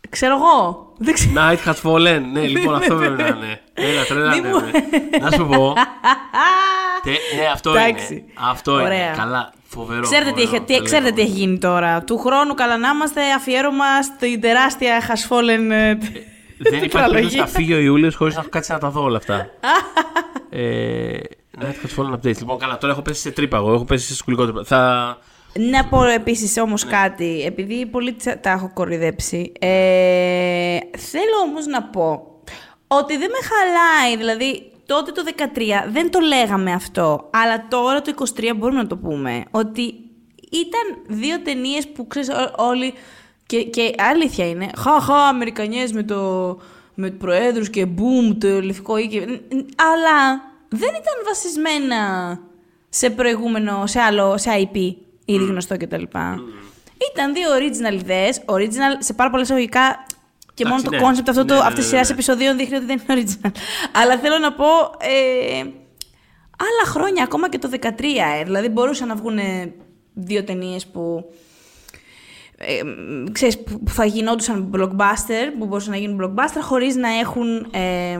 Ξέρω 0.08 0.34
εγώ. 0.34 0.92
Δεν 0.98 1.14
ξέρω. 1.14 1.32
Night 1.36 1.64
Has 1.68 1.80
Fallen. 1.82 2.22
Ναι, 2.32 2.40
λοιπόν 2.54 2.74
αυτό 2.74 2.94
πρέπει 2.96 3.22
να 3.22 3.26
είναι. 3.26 3.60
Έλα, 3.74 4.04
τρέλα 4.04 4.34
Μη 4.34 4.40
ναι, 4.40 4.48
μου- 4.48 4.60
ναι. 4.60 5.18
Να 5.18 5.30
σου 5.30 5.46
πω. 5.46 5.72
Τε- 7.10 7.40
ναι, 7.40 7.46
αυτό 7.52 7.70
Εντάξει. 7.70 8.12
είναι. 8.14 8.24
Αυτό 8.50 8.72
Ωραία. 8.72 9.06
είναι. 9.06 9.14
Καλά, 9.16 9.52
φοβερό. 9.64 10.00
Ξέρετε 10.02 10.30
τι, 10.32 10.40
φοβερό, 10.40 10.56
έχει, 10.56 10.64
τι, 10.72 10.76
το 10.78 10.82
ξέρετε 10.82 11.06
λέω. 11.08 11.14
τι 11.14 11.20
έχει 11.22 11.30
γίνει 11.30 11.58
τώρα. 11.58 12.02
Του 12.04 12.18
χρόνου 12.18 12.54
καλά 12.54 12.76
να 12.78 12.88
είμαστε 12.88 13.20
αφιέρωμα 13.36 14.02
στην 14.02 14.40
τεράστια 14.40 15.00
χασφόλεν. 15.00 15.70
ε, 15.70 15.94
Δεν 15.94 16.72
υπάρχει 16.72 16.80
τετραλογία. 16.80 17.12
περίπτωση 17.12 17.36
να 17.36 17.46
φύγει 17.46 17.72
ο 17.74 17.78
Ιούλιος 17.78 18.14
χωρίς 18.14 18.34
να 18.34 18.40
έχω 18.40 18.48
κάτσει 18.48 18.72
να 18.72 18.78
τα 18.78 18.90
δω 18.90 19.02
όλα 19.02 19.16
αυτά. 19.16 19.46
ε, 20.50 21.18
Night 21.60 21.64
Has 21.86 22.02
Fallen 22.02 22.12
updates. 22.12 22.38
Λοιπόν, 22.38 22.58
καλά, 22.58 22.78
τώρα 22.78 22.92
έχω 22.92 23.02
πέσει 23.02 23.20
σε 23.20 23.30
τρύπα 23.30 23.56
εγώ. 23.56 23.72
Έχω 23.72 23.84
πέσει 23.84 24.06
σε 24.06 24.14
σκουλικό 24.14 24.44
τρύπα. 24.44 24.64
Θα. 24.64 25.18
Να 25.52 25.84
πω 25.84 26.04
επίσης 26.04 26.56
όμως 26.58 26.84
κάτι, 26.84 27.42
επειδή 27.46 27.86
πολύ 27.86 28.12
τσα- 28.14 28.38
τα 28.40 28.50
έχω 28.50 28.70
κορυδέψει. 28.74 29.52
Ε, 29.60 30.78
θέλω 30.98 31.36
όμως 31.48 31.66
να 31.66 31.82
πω 31.82 32.26
ότι 32.86 33.16
δεν 33.16 33.30
με 33.30 33.38
χαλάει. 33.48 34.16
Δηλαδή, 34.16 34.72
τότε 34.88 35.12
το 35.12 35.22
13 35.36 35.42
δεν 35.90 36.10
το 36.10 36.18
λέγαμε 36.20 36.72
αυτό, 36.72 37.28
αλλά 37.32 37.66
τώρα 37.68 38.02
το 38.02 38.12
23 38.36 38.52
μπορούμε 38.56 38.82
να 38.82 38.86
το 38.86 38.96
πούμε. 38.96 39.44
Ότι 39.50 39.82
ήταν 40.50 41.16
δύο 41.18 41.40
ταινίες 41.40 41.88
που 41.88 42.06
ξέρεις 42.06 42.28
όλοι. 42.56 42.94
Και, 43.46 43.62
και 43.62 43.94
αλήθεια 43.98 44.48
είναι. 44.48 44.70
Χαχά, 44.76 45.26
Αμερικανιές 45.28 45.92
με 45.92 46.02
το. 46.02 46.58
Με 46.94 47.10
προέδρους 47.10 47.70
και 47.70 47.86
boom, 47.96 48.36
το 48.38 48.60
λευκό 48.60 48.96
οίκιο. 48.96 49.22
Αλλά 49.76 50.42
δεν 50.68 50.88
ήταν 50.88 51.14
βασισμένα 51.26 51.98
σε 52.88 53.10
προηγούμενο, 53.10 53.86
σε 53.86 54.00
άλλο, 54.00 54.38
σε 54.38 54.50
IP, 54.50 54.76
ήδη 55.24 55.44
γνωστό 55.44 55.76
κτλ. 55.76 56.02
Ήταν 57.12 57.32
δύο 57.32 57.48
original 57.58 57.94
ιδέες, 57.94 58.40
original 58.44 58.96
σε 58.98 59.12
πάρα 59.12 59.30
πολλά 59.30 59.42
εισαγωγικά 59.42 60.06
και 60.58 60.64
μόνο 60.64 60.80
Εντάξει, 60.80 60.98
το 60.98 61.06
ναι. 61.06 61.12
concept 61.12 61.28
αυτό 61.28 61.42
Ναι, 61.42 61.48
το, 61.48 61.54
ναι, 61.54 61.60
αυτής 61.60 61.74
της 61.74 61.84
ναι, 61.84 61.90
σειράς 61.90 62.08
ναι. 62.08 62.14
επεισοδίων 62.14 62.56
δείχνει 62.56 62.76
ότι 62.76 62.86
δεν 62.86 63.00
είναι 63.08 63.22
original. 63.22 63.50
Αλλά 63.92 64.18
θέλω 64.18 64.38
να 64.38 64.52
πω, 64.52 64.64
ε, 64.98 65.60
άλλα 66.66 66.84
χρόνια, 66.86 67.22
ακόμα 67.22 67.48
και 67.48 67.58
το 67.58 67.68
13, 67.72 67.84
ε. 68.40 68.44
δηλαδή 68.44 68.68
μπορούσαν 68.68 69.08
να 69.08 69.14
βγουν 69.14 69.38
δύο 70.14 70.44
ταινίες 70.44 70.86
που 70.86 71.32
ε, 72.60 72.82
ξέρεις, 73.32 73.58
που 73.58 73.90
θα 73.90 74.04
γινόντουσαν 74.04 74.70
blockbuster, 74.74 75.52
που 75.58 75.66
μπορούσαν 75.66 75.90
να 75.90 75.98
γίνουν 75.98 76.20
blockbuster, 76.22 76.60
χωρίς 76.60 76.96
να 76.96 77.08
έχουν, 77.08 77.66
ε, 77.70 78.18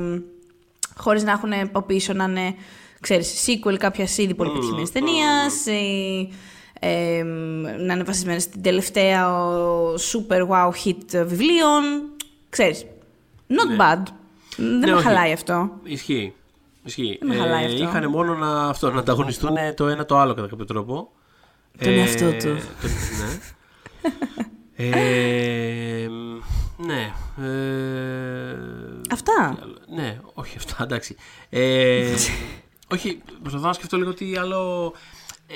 χωρίς 0.97 1.23
να 1.23 1.31
έχουν 1.31 1.53
από 1.53 1.83
πίσω 1.83 2.13
να 2.13 2.25
είναι, 2.25 2.55
ξέρεις, 3.01 3.47
sequel 3.47 3.77
κάποια 3.79 4.07
ήδη 4.17 4.35
πολύ 4.35 4.51
πετυχημένης 4.51 4.93
ταινίας, 4.93 5.67
ή, 5.67 6.29
ε, 6.81 7.23
να 7.79 7.93
είναι 7.93 8.03
βασισμένες 8.03 8.43
στην 8.43 8.63
τελευταία 8.63 9.43
ο, 9.43 9.95
super 9.95 10.49
wow 10.49 10.71
hit 10.85 11.25
βιβλίων, 11.27 12.13
ξέρεις. 12.51 12.87
Not 13.49 13.69
Ναι. 13.69 13.77
bad. 13.81 14.03
Δεν 14.57 14.79
με 14.89 14.93
όχι. 14.93 15.03
χαλάει 15.03 15.33
αυτό. 15.33 15.71
Ισχύει. 15.83 16.35
Ισχύει. 16.85 17.19
Δεν 17.21 17.29
με 17.29 17.37
χαλάει 17.37 17.65
αυτό. 17.65 17.83
Είχαν 17.83 18.11
μόνο 18.11 18.35
να, 18.35 18.69
αυτό, 18.69 18.91
να 18.91 18.99
ανταγωνιστούν 18.99 19.57
το 19.77 19.87
ένα 19.89 20.05
το 20.05 20.19
άλλο 20.19 20.35
κατά 20.35 20.47
κάποιο 20.49 20.65
τρόπο. 20.65 21.11
Τον 21.79 21.93
εαυτό 21.93 22.31
του. 22.33 22.39
το- 22.39 22.89
ναι. 23.19 23.39
ε, 24.77 26.09
ναι. 26.77 27.13
Ε, 27.47 28.57
Αυτά. 29.11 29.59
ναι, 29.95 30.19
όχι 30.35 30.57
αυτά, 30.57 30.77
εντάξει. 30.81 31.17
Ε, 31.51 32.15
όχι, 32.95 33.23
προσπαθώ 33.43 33.67
να 33.67 33.73
σκεφτώ 33.73 33.97
λίγο 33.97 34.15
τι 34.15 34.37
άλλο. 34.37 34.93
Ε, 35.47 35.55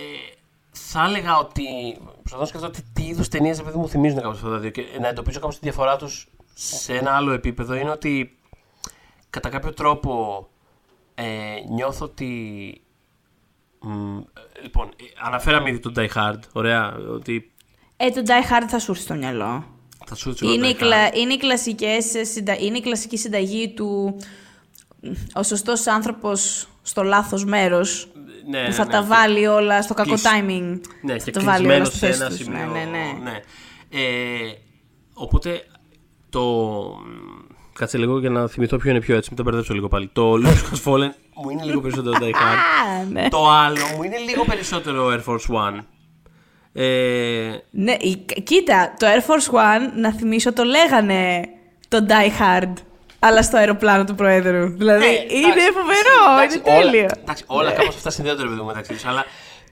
θα 0.71 1.05
έλεγα 1.05 1.39
ότι. 1.39 1.63
Προσπαθώ 2.19 2.41
να 2.43 2.47
σκεφτώ 2.49 2.71
τι, 2.71 2.81
τι 2.93 3.03
είδους 3.07 3.29
ταινίες 3.29 3.59
επειδή 3.59 3.79
μου 3.79 3.89
θυμίζουν 3.89 4.21
κάπως 4.21 4.37
αυτά 4.37 4.51
τα 4.51 4.59
δύο 4.59 4.71
και 4.71 4.85
να 5.01 5.09
εντοπίσω 5.09 5.41
κάπως 5.41 5.55
τη 5.55 5.61
διαφορά 5.63 5.97
τους 5.97 6.29
σε 6.55 6.95
ένα 6.97 7.11
άλλο 7.17 7.33
επίπεδο 7.33 7.75
είναι 7.75 7.91
ότι 7.91 8.39
κατά 9.31 9.49
κάποιο 9.49 9.73
τρόπο 9.73 10.47
ε, 11.15 11.25
νιώθω 11.71 12.05
ότι. 12.05 12.81
μ, 13.81 14.19
ε, 14.19 14.23
λοιπόν, 14.63 14.89
ε, 14.89 15.05
αναφέραμε 15.25 15.71
ήδη 15.71 15.79
τον 15.79 15.95
Die 15.97 16.09
Hard. 16.15 16.39
Ωραία, 16.53 16.95
ότι 17.11 17.53
Ε, 17.97 18.11
το 18.11 18.23
Die 18.27 18.51
Hard 18.53 18.65
θα 18.69 18.79
σου 18.79 18.91
έρθει 18.91 19.03
στο 19.03 19.15
μυαλό. 19.15 19.65
θα 20.07 20.15
σου 20.15 20.29
έρθει 20.29 20.47
ο 20.47 20.53
Είναι 20.53 20.67
η, 20.67 20.73
Die 20.73 20.77
κλα... 20.79 21.09
Hard. 21.11 21.15
είναι, 21.17 21.33
οι 21.33 21.37
κλασικές, 21.37 22.15
ε, 22.15 22.25
συντα... 22.25 22.59
είναι 22.59 22.79
η 22.79 22.81
κλασική 22.81 23.17
συνταγή 23.17 23.73
του 23.75 24.17
ο 25.35 25.43
σωστός 25.43 25.87
άνθρωπος 25.87 26.69
στο 26.83 27.03
λάθος 27.03 27.45
μέρος 27.45 28.09
Ναι, 28.51 28.65
που 28.67 28.73
θα 28.73 28.85
ναι, 28.85 28.91
τα 28.93 29.01
ναι. 29.01 29.07
βάλει 29.07 29.47
όλα 29.47 29.83
στο 29.83 29.95
κακό 29.95 30.09
Κλεισ- 30.09 30.27
timing. 30.27 30.81
Ναι, 31.03 31.19
θα 31.19 31.25
και 31.25 31.31
τα 31.31 31.41
βάλει 31.41 31.65
όλα 31.67 31.75
κλεισμένος 31.75 31.89
στη 31.89 31.97
σε 31.99 32.07
θέση 32.07 32.21
ένα 32.21 32.29
τους. 32.31 32.39
σημείο. 32.39 32.67
Ναι, 32.67 32.85
ναι, 32.85 33.19
ναι. 33.23 33.41
Ε, 33.91 34.53
οπότε 35.15 35.67
το. 36.33 36.43
Κάτσε 37.73 37.99
λίγο 37.99 38.19
για 38.19 38.31
να 38.31 38.49
θυμηθώ 38.49 38.77
ποιο 38.77 38.91
είναι 38.91 39.01
πιο 39.01 39.17
έτσι, 39.17 39.29
μην 39.29 39.39
τα 39.39 39.43
μπερδέψω 39.45 39.75
λίγο 39.75 39.89
πάλι. 39.89 40.11
Το 40.13 40.33
Lucas 40.33 40.75
Has 40.75 40.93
Fallen 40.93 41.11
μου 41.35 41.51
είναι 41.51 41.65
λίγο 41.65 41.81
περισσότερο 41.85 42.17
Die 42.21 42.25
Hard. 42.35 42.59
Α, 43.01 43.05
ναι. 43.13 43.29
το 43.29 43.49
άλλο 43.51 43.77
μου 43.97 44.03
είναι 44.03 44.17
λίγο 44.19 44.45
περισσότερο 44.45 45.07
Air 45.09 45.25
Force 45.33 45.55
One. 45.57 45.79
Ε, 46.73 47.51
ναι, 47.71 47.93
η- 47.93 48.25
κοίτα, 48.43 48.95
το 48.99 49.07
Air 49.07 49.21
Force 49.31 49.55
One, 49.55 49.93
να 49.97 50.13
θυμίσω, 50.13 50.53
το 50.53 50.63
λέγανε 50.65 51.45
το 51.89 52.07
Die 52.09 52.43
Hard, 52.43 52.73
αλλά 53.19 53.43
στο 53.43 53.57
αεροπλάνο 53.57 54.05
του 54.05 54.15
Προέδρου. 54.15 54.69
Δηλαδή, 54.77 55.05
ε, 55.05 55.11
είναι 55.11 55.47
εντάξει, 55.47 55.73
φοβερό, 55.73 56.33
εντάξει, 56.37 56.57
είναι 56.67 56.71
όλα- 56.77 56.81
τέλειο. 56.91 57.07
Εντάξει, 57.23 57.45
όλα 57.47 57.71
κάπως 57.73 57.95
αυτά 57.97 58.11
συνδέονται 58.11 58.43
ρε 58.43 58.49
παιδί 58.49 58.61
μου 58.61 58.67
μεταξύ 58.67 58.93
τους, 58.93 59.05
αλλά 59.07 59.25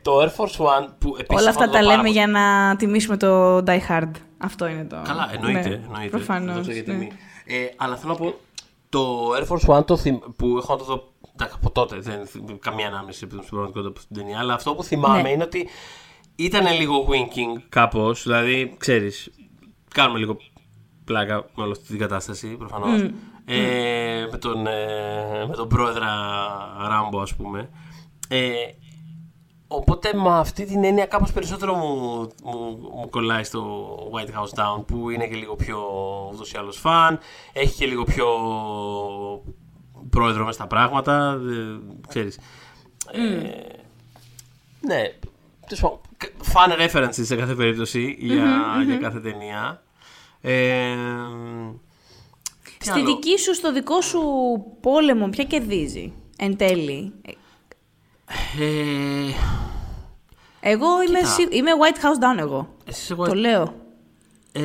το 0.03 0.21
Air 0.23 0.27
Force 0.29 0.67
One 0.67 0.87
που 0.99 1.17
επίσης 1.19 1.41
Όλα 1.41 1.49
αυτά 1.51 1.65
αυτό 1.65 1.73
τα 1.75 1.79
το 1.79 1.85
λέμε 1.85 1.97
πάρα 1.97 2.09
για 2.09 2.27
να 2.27 2.77
τιμήσουμε 2.77 3.17
το 3.17 3.57
Die 3.57 3.81
Hard. 3.91 4.11
Αυτό 4.43 4.67
είναι 4.67 4.85
το. 4.85 5.03
Καλά, 5.05 5.31
εννοείται. 5.35 5.69
Ναι, 5.69 5.75
εννοείται. 5.75 6.09
Προφανώς. 6.09 6.57
Δώσε 6.57 6.73
για 6.73 6.83
ναι. 6.87 6.93
τιμή. 6.93 7.11
Ε, 7.45 7.55
αλλά 7.77 7.97
θέλω 7.97 8.13
να 8.13 8.19
πω, 8.19 8.35
το 8.89 9.31
Air 9.35 9.47
Force 9.49 9.77
One 9.79 9.87
το 9.87 9.97
θυμ- 9.97 10.25
που 10.37 10.57
έχω 10.59 10.73
να 10.73 10.79
το 10.79 10.85
δω 10.85 11.13
εντάξει, 11.33 11.55
από 11.61 11.71
τότε, 11.71 11.97
δεν 11.99 12.27
θυμ- 12.27 12.59
καμία 12.61 12.87
ανάμεση 12.87 13.21
επειδή 13.25 13.43
στην 13.43 13.51
πραγματικότητα 13.57 13.89
από 14.01 14.07
την 14.07 14.17
ταινία, 14.17 14.39
αλλά 14.39 14.55
αυτό 14.55 14.75
που 14.75 14.83
θυμάμαι 14.83 15.23
Ναι. 15.23 15.31
είναι 15.31 15.43
ότι 15.43 15.69
ήταν 16.37 16.77
λίγο 16.79 17.07
winking 17.11 17.63
κάπως, 17.69 18.23
δηλαδή, 18.23 18.75
ξέρεις, 18.79 19.31
κάνουμε 19.95 20.19
λίγο 20.19 20.37
πλάκα 21.05 21.35
με 21.55 21.63
όλη 21.63 21.73
αυτή 21.73 21.87
την 21.87 21.99
κατάσταση, 21.99 22.49
προφανώς. 22.49 23.01
Ε, 23.45 24.27
με, 24.31 24.39
τον, 24.39 24.67
ε, 24.67 25.47
με 25.49 25.55
τον 25.57 25.69
πρόεδρα 25.69 26.09
Ράμπο, 26.89 27.21
ας 27.21 27.35
πούμε. 27.37 27.71
Ε, 28.29 28.51
Οπότε 29.73 30.15
με 30.15 30.39
αυτή 30.39 30.65
την 30.65 30.85
έννοια 30.85 31.07
κάπως 31.07 31.33
περισσότερο 31.33 31.75
μου, 31.75 32.29
μου, 32.45 32.91
μου 32.95 33.09
κολλάει 33.11 33.45
στο 33.45 33.87
White 34.13 34.29
House 34.29 34.63
Down 34.63 34.87
που 34.87 35.11
είναι 35.11 35.27
και 35.27 35.35
λίγο 35.35 35.57
πιο 35.57 35.79
ούτως 36.33 36.53
ή 36.53 36.57
άλλως 36.57 36.77
φαν, 36.77 37.19
έχει 37.53 37.77
και 37.77 37.87
λίγο 37.87 38.05
πιο 38.05 38.27
πρόεδρο 40.11 40.45
μέσα 40.45 40.53
στα 40.53 40.67
πράγματα, 40.67 41.41
ε, 41.51 41.79
ξέρεις. 42.09 42.39
Ε, 43.13 43.19
ναι, 44.81 45.03
τέλος 45.67 45.81
πάντων, 45.81 46.01
fan 46.53 46.89
references 46.89 47.25
σε 47.25 47.37
κάθε 47.37 47.55
περίπτωση 47.55 48.17
για, 48.19 48.83
για 48.87 48.97
κάθε 48.97 49.21
ταινία. 49.21 49.83
Ε, 50.41 50.95
τι 52.79 52.85
Στη 52.87 52.91
άλλο; 52.91 53.05
δική 53.05 53.39
σου, 53.39 53.55
στο 53.55 53.73
δικό 53.73 54.01
σου 54.01 54.21
πόλεμο, 54.81 55.29
ποια 55.29 55.45
κερδίζει 55.45 56.13
εν 56.39 56.57
τέλει; 56.57 57.13
Ε, 58.59 59.33
Εγώ 60.61 61.03
είμαι, 61.09 61.19
Κοίτα. 61.19 61.31
σι- 61.31 61.55
είμαι 61.55 61.71
White 61.81 61.97
House 61.97 62.37
Down 62.37 62.39
εγώ. 62.39 62.69
εσύ 62.85 63.01
είσαι 63.03 63.15
White 63.19 63.27
Το 63.29 63.35
λέω. 63.35 63.75
Ε, 64.53 64.61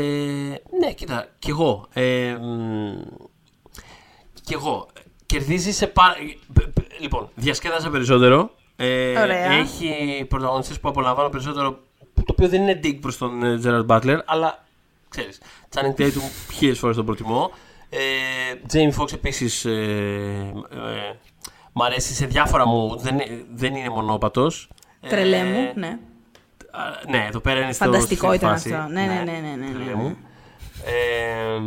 ναι, 0.79 0.93
κοίτα, 0.95 1.27
κι 1.39 1.49
εγώ. 1.49 1.87
Ε, 1.93 2.35
μ, 2.41 3.01
κι 4.43 4.53
εγώ. 4.53 4.87
Κερδίζεις 5.25 5.75
σε 5.75 5.87
πάρα. 5.87 6.15
π- 6.53 6.67
π- 6.73 7.01
Λοιπόν, 7.01 7.29
διασκέδασα 7.35 7.89
περισσότερο. 7.89 8.49
Ε, 8.75 9.19
Ωραία. 9.21 9.51
Έχει 9.51 10.25
πρωταγωνιστές 10.29 10.79
που 10.79 10.89
απολαμβάνω 10.89 11.29
περισσότερο. 11.29 11.79
Το 12.15 12.23
οποίο 12.31 12.47
δεν 12.47 12.61
είναι 12.61 12.79
dig 12.83 12.97
προς 13.01 13.17
τον 13.17 13.43
ε, 13.43 13.59
Gerard 13.63 13.85
Butler, 13.85 14.17
αλλά 14.25 14.65
ξέρεις. 15.09 15.41
Channing 15.75 15.99
Tatum 16.01 16.21
χίλιες 16.53 16.79
φορές 16.79 16.95
τον 16.95 17.05
προτιμώ. 17.05 17.51
Ε, 17.89 17.97
Jamie 18.73 19.01
Foxx 19.01 19.13
επίσης. 19.13 19.65
Ε, 19.65 19.71
ε, 20.71 21.15
μ' 21.77 21.81
αρέσει 21.83 22.13
σε 22.13 22.25
διάφορα 22.25 22.65
μου. 22.67 22.97
Δεν, 22.97 23.17
δεν 23.53 23.75
είναι 23.75 23.89
μονόπατος. 23.89 24.69
Τρελέ 25.09 25.43
μου, 25.43 25.71
ναι. 25.75 25.88
Α, 26.71 26.79
Ναι, 27.09 27.25
εδώ 27.27 27.39
πέρα 27.39 27.59
είναι 27.61 27.71
στο, 27.73 27.85
Φανταστικό 27.85 28.27
στη 28.27 28.35
ήταν 28.35 28.49
φάση. 28.51 28.73
αυτό. 28.73 28.91
Ναι, 28.91 29.01
ναι, 29.05 29.13
ναι, 29.25 29.39
ναι, 29.39 29.55
ναι, 29.55 29.71
τρελέ 29.73 29.83
ναι, 29.85 29.93
μου. 29.95 30.03
ναι. 30.07 30.15
Ε, 30.85 31.59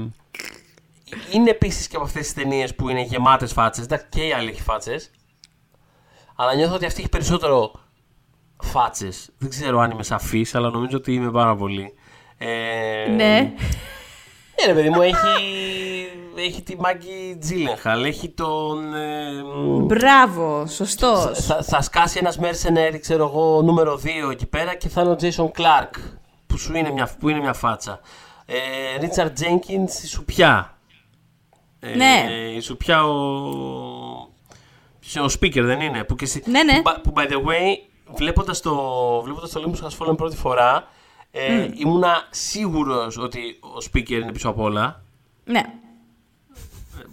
είναι 1.33 1.51
επίσης 1.51 1.89
και 1.89 1.97
από 1.97 2.05
αυτές 2.05 2.23
τις 2.23 2.35
ταινίες 2.35 2.75
που 2.75 2.89
είναι 2.89 3.03
γεμάτες 3.03 3.53
φάτσες. 3.53 3.85
Εντάξει, 3.85 4.07
και 4.09 4.27
η 4.27 4.33
άλλη 4.33 4.49
έχει 4.51 4.63
φάτσες. 4.63 5.11
Αλλά 6.37 6.55
νιώθω 6.55 6.75
ότι 6.75 6.85
αυτή 6.87 7.01
έχει 7.01 7.09
περισσότερο 7.09 7.73
φάτσες. 8.63 9.31
Δεν 9.39 9.51
ξέρω 9.51 9.79
αν 9.81 9.91
είμαι 9.91 10.03
σαφής, 10.03 10.55
αλλά 10.55 10.71
νομίζω 10.71 10.97
ότι 10.97 11.13
είμαι 11.15 11.31
πάρα 11.31 11.57
πολύ. 11.57 11.95
Ε, 12.39 12.47
Ναι. 13.09 13.53
Ναι, 14.61 14.67
ρε 14.67 14.75
παιδί 14.75 14.89
μου, 14.91 15.03
έχει, 15.03 15.17
έχει 16.43 16.63
τη 16.63 16.77
Μάγκη 16.81 17.37
Τζίλενχαλ, 17.41 18.05
έχει 18.05 18.29
τον. 18.29 18.95
ε, 18.95 19.43
Μπράβο, 19.85 20.67
σωστός. 20.67 21.39
θα, 21.47 21.63
θα 21.63 21.83
σκάσει 21.83 22.19
ένας 22.19 22.39
mercenary, 22.41 22.97
ξέρω 23.01 23.25
εγώ, 23.25 23.63
νούμερο 23.63 24.01
2 24.27 24.31
εκεί 24.31 24.47
πέρα 24.47 24.75
και 24.75 24.89
θα 24.89 25.01
είναι 25.01 25.11
ο 25.11 25.17
Jason 25.21 25.61
Clark, 25.61 26.01
που, 26.47 26.59
σου 26.59 26.77
είναι, 26.77 26.91
μια, 26.91 27.11
που 27.21 27.29
είναι 27.29 27.41
μια 27.41 27.53
φάτσα. 27.53 28.01
Ε, 28.47 28.57
Richard 29.01 29.29
Jenkins, 29.41 30.03
η 30.03 30.07
Σουπιά. 30.07 30.77
Ε, 31.81 31.95
Ναι. 31.97 32.27
Η 32.57 32.61
Σουπιά 32.61 33.05
ο... 33.05 33.13
ποιος 35.01 35.15
είναι, 35.15 35.25
Ο 35.25 35.29
speaker 35.41 35.65
δεν 35.65 35.81
είναι. 35.81 36.05
Που, 36.05 36.15
και 36.15 36.25
εσύ- 36.25 36.43
Ναι, 36.47 36.63
ναι. 36.63 36.83
Που, 36.83 37.01
που, 37.03 37.13
by 37.17 37.23
the 37.31 37.37
way, 37.37 37.77
βλέποντας 38.15 38.61
το, 38.61 38.75
βλέποντας 39.25 39.51
το 39.51 39.63
Olympus 39.65 39.85
Has 39.87 40.07
Fallen 40.07 40.17
πρώτη 40.17 40.37
φορά, 40.37 40.89
ε, 41.31 41.69
ήμουνα 41.75 42.27
σίγουρος 42.31 43.19
ότι 43.19 43.39
ο 43.61 43.77
speaker 43.93 44.11
είναι 44.11 44.33
πίσω 44.33 44.49
απ' 44.49 44.59
όλα. 44.61 45.03
Ναι. 45.45 45.63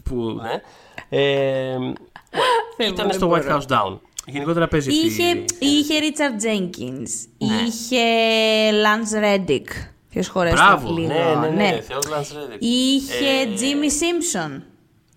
Που, 0.10 0.16
ναι. 0.42 0.62
Ε, 1.10 1.74
Θεέ 2.78 2.88
μου, 2.88 2.94
ήταν 2.94 3.08
δεν 3.08 3.14
στο 3.14 3.28
μπορώ. 3.28 3.42
White 3.48 3.52
House 3.52 3.68
Down. 3.68 3.98
Γενικότερα 4.28 4.68
παίζει 4.68 4.90
αυτή 4.90 5.06
Είχε, 5.06 5.24
η- 5.24 5.46
είχε 5.60 5.94
Richard 6.00 6.44
Jenkins. 6.46 7.10
Ναι. 7.38 7.56
Είχε 7.68 8.02
Lance 8.72 9.24
Reddick. 9.24 9.66
Ποιος 10.10 10.28
χωρέσει 10.28 10.54
Μπράβο, 10.56 10.92
λίγο. 10.94 11.08
ναι, 11.08 11.36
ναι, 11.42 11.48
ναι, 11.72 11.82
Θεός 11.82 12.06
Lance 12.06 12.34
Reddick. 12.36 12.58
Είχε 12.60 13.26
Ε, 13.26 13.48
Jimmy 13.60 13.86
Simpson. 13.86 14.62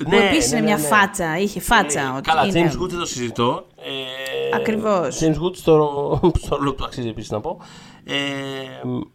Που 0.05 0.11
ναι, 0.11 0.17
επίσης 0.27 0.51
ναι, 0.51 0.57
είναι 0.59 0.67
ναι, 0.67 0.75
μια 0.75 0.83
ναι. 0.83 0.97
φάτσα. 0.97 1.39
Είχε 1.39 1.61
φάτσα. 1.61 2.01
Ε, 2.01 2.17
ότι 2.17 2.29
Καλά, 2.29 2.45
είναι- 2.47 2.71
James 2.73 2.83
Good 2.83 2.89
δεν 2.89 2.99
το 2.99 3.07
συζητώ. 3.07 3.67
Ε, 3.77 4.57
Ακριβώς. 4.57 5.19
James 5.23 5.43
Good 5.47 5.57
στο, 5.57 6.21
στο 6.45 6.57
ρόλο 6.57 6.71
που 6.71 6.77
του 6.77 6.85
αξίζει 6.85 7.09
επίσης 7.09 7.31
να 7.31 7.41
πω. 7.41 7.61
Ε, 8.05 8.15
η- 8.15 9.11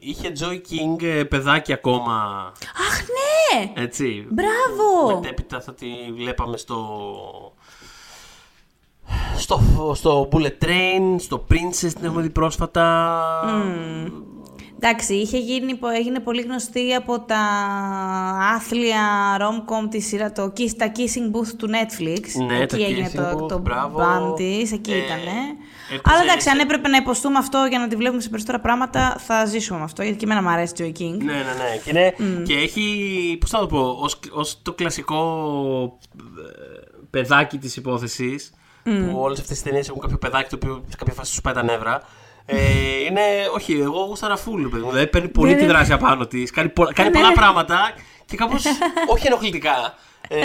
είχε 0.00 0.32
Joy 0.40 0.54
King 0.54 1.02
ε, 1.02 1.24
παιδάκι 1.24 1.72
ακόμα. 1.72 2.12
Αχ, 2.88 3.00
ναι! 3.00 3.82
Έτσι. 3.82 4.26
Μπράβο! 4.30 5.14
Μετέπειτα 5.20 5.60
θα 5.60 5.74
τη 5.74 5.86
βλέπαμε 6.16 6.56
στο. 6.56 6.86
Στο, 9.36 9.60
στο 9.94 10.28
Bullet 10.32 10.64
Train, 10.64 11.14
στο 11.18 11.46
Princess 11.50 11.92
την 11.94 12.04
έχουμε 12.04 12.22
δει 12.22 12.30
πρόσφατα. 12.30 12.84
Εντάξει, 14.80 15.14
είχε 15.14 15.38
γίνει, 15.38 15.74
πο- 15.74 15.88
έγινε 15.88 16.20
πολύ 16.20 16.40
γνωστή 16.42 16.94
από 16.94 17.20
τα 17.20 17.38
άθλια 18.54 19.02
rom-com 19.40 19.88
τη 19.90 20.00
σειρά, 20.00 20.32
το, 20.32 20.52
kiss- 20.56 20.74
τα 20.76 20.92
Kissing 20.96 21.36
Booth 21.36 21.52
του 21.58 21.68
Netflix. 21.68 22.46
Ναι, 22.46 22.58
εκεί 22.60 22.76
τα 22.76 22.84
έγινε 22.84 23.10
Kissing 23.12 23.16
το, 23.16 23.44
Booth, 23.44 23.48
το 23.48 23.58
μπράβο. 23.58 23.98
band 24.00 24.36
της, 24.36 24.72
εκεί 24.72 24.92
Ε, 24.92 24.96
ήτανε. 24.96 25.32
Έπαιζε 25.94 26.00
Αλλά 26.04 26.22
εντάξει, 26.22 26.40
σε- 26.40 26.50
αν 26.50 26.58
έπρεπε 26.58 26.88
να 26.88 26.96
υποστούμε 26.96 27.38
αυτό 27.38 27.66
για 27.68 27.78
να 27.78 27.88
τη 27.88 27.96
βλέπουμε 27.96 28.20
σε 28.20 28.28
περισσότερα 28.28 28.60
πράγματα, 28.60 29.16
θα 29.26 29.44
ζήσουμε 29.44 29.78
με 29.78 29.84
αυτό. 29.84 30.02
Γιατί 30.02 30.18
και 30.18 30.24
εμένα 30.24 30.42
μου 30.42 30.48
αρέσει 30.48 30.72
Joy 30.78 31.00
King. 31.00 31.16
Ναι, 31.18 31.32
ναι, 31.32 31.40
ναι. 31.40 31.80
Και, 31.84 31.90
είναι, 31.90 32.14
και 32.46 32.54
έχει, 32.54 33.36
πώς 33.40 33.50
θα 33.50 33.58
το 33.58 33.66
πω, 33.66 33.96
ως, 34.00 34.18
ως 34.30 34.62
το 34.62 34.72
κλασικό 34.72 35.98
ε, 36.38 36.80
παιδάκι 37.10 37.58
της 37.58 37.76
υπόθεσης, 37.76 38.52
που 38.82 39.12
όλες 39.20 39.38
αυτές 39.40 39.56
τις 39.56 39.62
ταινίες 39.62 39.88
έχουν 39.88 40.00
κάποιο 40.00 40.18
παιδάκι 40.18 40.48
το 40.48 40.56
οποίο 40.56 40.84
σε 40.88 40.96
κάποια 40.96 41.14
φάση 41.14 41.32
σου 41.32 41.40
πάει 41.40 41.54
τα 41.54 41.62
νεύρα. 41.62 42.02
Ε, 42.50 42.56
είναι, 43.08 43.20
όχι, 43.54 43.72
εγώ 43.80 44.04
γούσταρα 44.04 44.36
φουλ, 44.36 44.66
παιδί 44.68 44.82
μου. 44.82 44.88
Δηλαδή 44.90 45.06
παίρνει 45.06 45.28
πολύ 45.28 45.50
Ναι, 45.50 45.56
τη 45.56 45.62
ναι. 45.64 45.68
δράση 45.68 45.92
απάνω 45.92 46.26
της. 46.26 46.50
Κάνει, 46.50 46.68
πολλά- 46.68 46.92
κάνει 46.92 47.08
Ναι, 47.10 47.14
πολλά 47.14 47.28
ναι. 47.28 47.34
πράγματα 47.34 47.78
και 48.26 48.36
κάπως 48.36 48.64
όχι 49.12 49.26
ενοχλητικά. 49.26 49.94
Ε, 50.28 50.38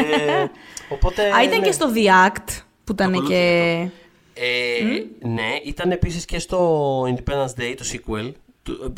οπότε. 0.89 1.21
Α, 1.21 1.43
ήταν 1.43 1.59
ναι. 1.59 1.65
και 1.65 1.71
στο 1.71 1.89
The 1.95 2.27
Act 2.29 2.47
που 2.83 2.91
ήταν 2.91 3.09
Ακολούθησε 3.13 3.39
και. 3.39 3.89
Ε, 4.33 5.27
Ναι, 5.27 5.49
ήταν 5.63 5.91
επίσης 5.91 6.25
και 6.25 6.39
στο 6.39 7.01
Independence 7.03 7.59
Day, 7.61 7.75
το 7.77 7.85
sequel. 7.93 8.31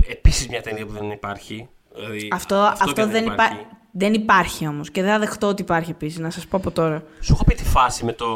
Επίσης 0.09 0.47
μια 0.49 0.61
ταινία 0.61 0.85
που 0.85 0.91
δεν 0.91 1.11
υπάρχει. 1.11 1.67
Δηλαδή, 1.95 2.27
Αυτό, 2.31 2.55
αυτό, 2.55 2.91
και 2.93 3.05
δεν, 3.05 3.25
υπά... 3.25 3.49
δεν 3.91 4.13
υπάρχει 4.13 4.67
όμως 4.67 4.91
και 4.91 5.01
δεν 5.01 5.11
θα 5.11 5.19
δεχτώ 5.19 5.47
ότι 5.47 5.61
υπάρχει 5.61 5.91
επίσης, 5.91 6.19
να 6.19 6.29
σας 6.29 6.45
πω 6.47 6.57
από 6.57 6.71
τώρα. 6.71 7.03
Σου 7.19 7.33
έχω 7.33 7.43
πει 7.43 7.55
τη 7.55 7.63
φάση 7.63 8.05
με, 8.05 8.13
το, 8.13 8.27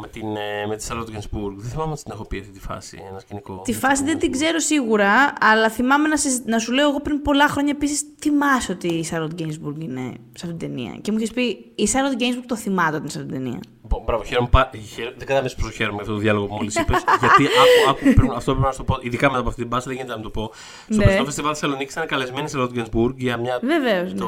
με, 0.00 0.08
την, 0.08 0.36
ε, 0.36 0.66
με 0.68 0.76
τη 0.76 0.86
Charlotte 0.90 1.04
Gainsbourg. 1.16 1.52
Δεν 1.56 1.70
θυμάμαι 1.70 1.90
αν 1.90 1.96
την 1.96 2.12
έχω 2.12 2.24
πει 2.24 2.38
αυτή 2.38 2.52
τη 2.52 2.60
φάση. 2.60 3.02
Ένα 3.10 3.18
σκηνικό. 3.18 3.60
Τη 3.64 3.72
με 3.72 3.78
φάση 3.78 4.00
το- 4.02 4.08
δεν 4.08 4.18
την 4.18 4.32
ξέρω 4.32 4.58
σίγουρα, 4.58 5.32
αλλά 5.40 5.68
θυμάμαι 5.70 6.08
να, 6.08 6.16
συζη- 6.16 6.46
να 6.46 6.58
σου 6.58 6.72
λέω 6.72 6.88
εγώ 6.88 7.00
πριν 7.00 7.22
πολλά 7.22 7.48
χρόνια 7.48 7.72
επίσης 7.76 8.02
θυμάσαι 8.18 8.72
ότι 8.72 8.86
η 8.88 9.08
Charlotte 9.10 9.40
Gainsbourg 9.40 9.78
είναι 9.80 10.02
σε 10.32 10.46
αυτήν 10.46 10.56
την 10.56 10.58
ταινία. 10.58 10.98
Και 11.02 11.10
μου 11.12 11.16
είχες 11.18 11.30
πει 11.30 11.42
η 11.74 11.88
Charlotte 11.92 12.20
Gainsbourg 12.22 12.44
το 12.46 12.56
θυμάται 12.56 12.88
ότι 12.96 12.98
είναι 13.00 13.10
σε 13.10 13.18
αυτήν 13.18 13.34
την 13.34 13.42
ταινία. 13.44 13.60
Μπο- 13.90 14.02
Μπράβο, 14.06 14.24
χαίρομαι. 14.24 14.48
πα- 14.50 14.70
χαίρομαι- 14.94 15.16
Δεν 15.18 15.26
κατάλαβες 15.26 15.54
πόσο 15.54 15.70
χαίρομαι 15.70 15.94
με 15.96 16.00
αυτό 16.02 16.12
το 16.14 16.18
διάλογο 16.20 16.46
που 16.46 16.54
μόλις 16.54 16.74
είπες. 16.74 17.04
γιατί 17.22 17.42
άκου, 17.44 17.90
άκου, 17.90 18.14
πρέπει, 18.14 18.32
αυτό 18.36 18.50
πρέπει 18.52 18.66
να 18.66 18.72
σου 18.72 18.78
το 18.78 18.84
πω. 18.84 18.98
Ειδικά 19.00 19.26
μετά 19.28 19.38
από 19.40 19.48
αυτή 19.48 19.60
την 19.60 19.70
πάση 19.70 19.88
δεν 19.88 19.96
γίνεται 19.96 20.16
να 20.16 20.22
το 20.22 20.30
πω. 20.30 20.50
Στο 20.84 20.96
Ναι. 20.96 21.02
περσινό 21.04 21.24
φεστιβάλ 21.24 21.52
Θεσσαλονίκης 21.54 21.94
ήταν 21.94 22.06
καλεσμένη 22.06 22.46
η 22.50 22.52
Charlotte 22.56 22.78
Gainsbourg 22.78 23.14
για 23.16 23.36
μια. 23.36 23.58
Βεβαίως. 23.62 24.12
Ναι, 24.12 24.18
το, 24.18 24.26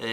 ναι. 0.00 0.06
ε, 0.06 0.08